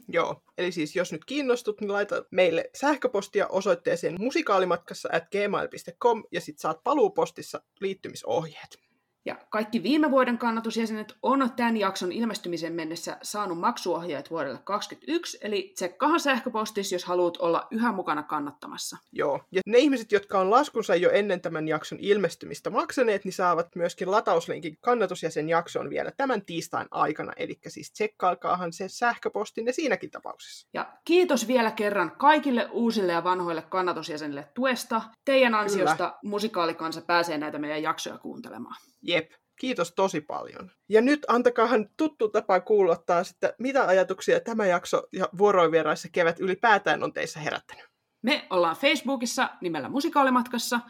Joo, 0.08 0.42
eli 0.58 0.72
siis 0.72 0.96
jos 0.96 1.12
nyt 1.12 1.24
kiinnostut, 1.24 1.80
niin 1.80 1.92
laita 1.92 2.24
meille 2.30 2.70
sähköpostia 2.74 3.46
osoitteeseen 3.48 4.16
musikaalimatkassa 4.18 5.08
at 5.12 5.24
gmail.com 5.30 6.24
ja 6.32 6.40
sit 6.40 6.58
saat 6.58 6.84
paluupostissa 6.84 7.62
liittymisohjeet. 7.80 8.85
Ja 9.26 9.36
kaikki 9.50 9.82
viime 9.82 10.10
vuoden 10.10 10.38
kannatusjäsenet 10.38 11.14
on 11.22 11.50
tämän 11.56 11.76
jakson 11.76 12.12
ilmestymisen 12.12 12.72
mennessä 12.72 13.18
saanut 13.22 13.58
maksuohjeet 13.58 14.30
vuodelle 14.30 14.58
2021, 14.64 15.38
eli 15.40 15.72
tsekkaahan 15.74 16.20
sähköpostissa, 16.20 16.94
jos 16.94 17.04
haluat 17.04 17.36
olla 17.36 17.66
yhä 17.70 17.92
mukana 17.92 18.22
kannattamassa. 18.22 18.96
Joo, 19.12 19.40
ja 19.52 19.60
ne 19.66 19.78
ihmiset, 19.78 20.12
jotka 20.12 20.40
on 20.40 20.50
laskunsa 20.50 20.96
jo 20.96 21.10
ennen 21.10 21.40
tämän 21.40 21.68
jakson 21.68 21.98
ilmestymistä 22.00 22.70
maksaneet, 22.70 23.24
niin 23.24 23.32
saavat 23.32 23.76
myöskin 23.76 24.10
latauslinkin 24.10 24.78
kannatusjäsen 24.80 25.48
jaksoon 25.48 25.90
vielä 25.90 26.12
tämän 26.16 26.42
tiistain 26.42 26.88
aikana, 26.90 27.32
eli 27.36 27.58
siis 27.68 27.92
tsekkailkaahan 27.92 28.72
se 28.72 28.88
sähköpostinne 28.88 29.72
siinäkin 29.72 30.10
tapauksessa. 30.10 30.68
Ja 30.74 30.92
kiitos 31.04 31.48
vielä 31.48 31.70
kerran 31.70 32.12
kaikille 32.18 32.68
uusille 32.72 33.12
ja 33.12 33.24
vanhoille 33.24 33.62
kannatusjäsenille 33.62 34.48
tuesta. 34.54 35.02
Teidän 35.24 35.54
ansiosta 35.54 35.96
Kyllä. 35.96 36.18
musikaalikansa 36.24 37.00
pääsee 37.00 37.38
näitä 37.38 37.58
meidän 37.58 37.82
jaksoja 37.82 38.18
kuuntelemaan. 38.18 38.76
Jep, 39.06 39.30
kiitos 39.60 39.92
tosi 39.92 40.20
paljon. 40.20 40.70
Ja 40.88 41.00
nyt 41.00 41.20
antakaahan 41.28 41.88
tuttu 41.96 42.28
tapa 42.28 42.60
kuulla 42.60 42.96
taas, 42.96 43.30
että 43.30 43.54
mitä 43.58 43.86
ajatuksia 43.86 44.40
tämä 44.40 44.66
jakso 44.66 45.02
ja 45.12 45.28
vuoroinvieraissa 45.38 46.08
kevät 46.12 46.40
ylipäätään 46.40 47.02
on 47.02 47.12
teissä 47.12 47.40
herättänyt. 47.40 47.86
Me 48.22 48.46
ollaan 48.50 48.76
Facebookissa 48.76 49.50
nimellä 49.60 49.88
Musikaalimatkassa, 49.88 50.80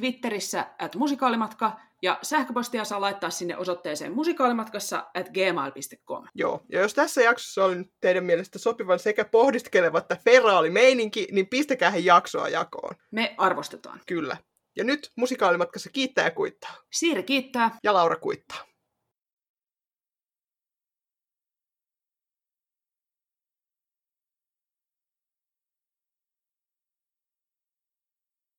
Twitterissä 0.00 0.66
at 0.78 0.96
musikaalimatka 0.96 1.80
ja 2.02 2.18
sähköpostia 2.22 2.84
saa 2.84 3.00
laittaa 3.00 3.30
sinne 3.30 3.56
osoitteeseen 3.56 4.12
musikaalimatkassa 4.12 5.06
at 5.14 5.28
gmail.com. 5.28 6.24
Joo, 6.34 6.64
ja 6.72 6.80
jos 6.80 6.94
tässä 6.94 7.22
jaksossa 7.22 7.64
oli 7.64 7.84
teidän 8.00 8.24
mielestä 8.24 8.58
sopivan 8.58 8.98
sekä 8.98 9.24
pohdiskeleva 9.24 9.98
että 9.98 10.16
feraali 10.24 10.70
meininki, 10.70 11.28
niin 11.32 11.46
pistäkää 11.46 11.90
he 11.90 11.98
jaksoa 11.98 12.48
jakoon. 12.48 12.94
Me 13.10 13.34
arvostetaan. 13.38 14.00
Kyllä. 14.06 14.36
Ja 14.76 14.84
nyt 14.84 15.12
musikaalimatkassa 15.16 15.90
kiittää 15.90 16.24
ja 16.24 16.30
kuittaa. 16.30 16.76
Siiri 16.92 17.22
kiittää. 17.22 17.78
Ja 17.82 17.94
Laura 17.94 18.16
kuittaa. 18.16 18.75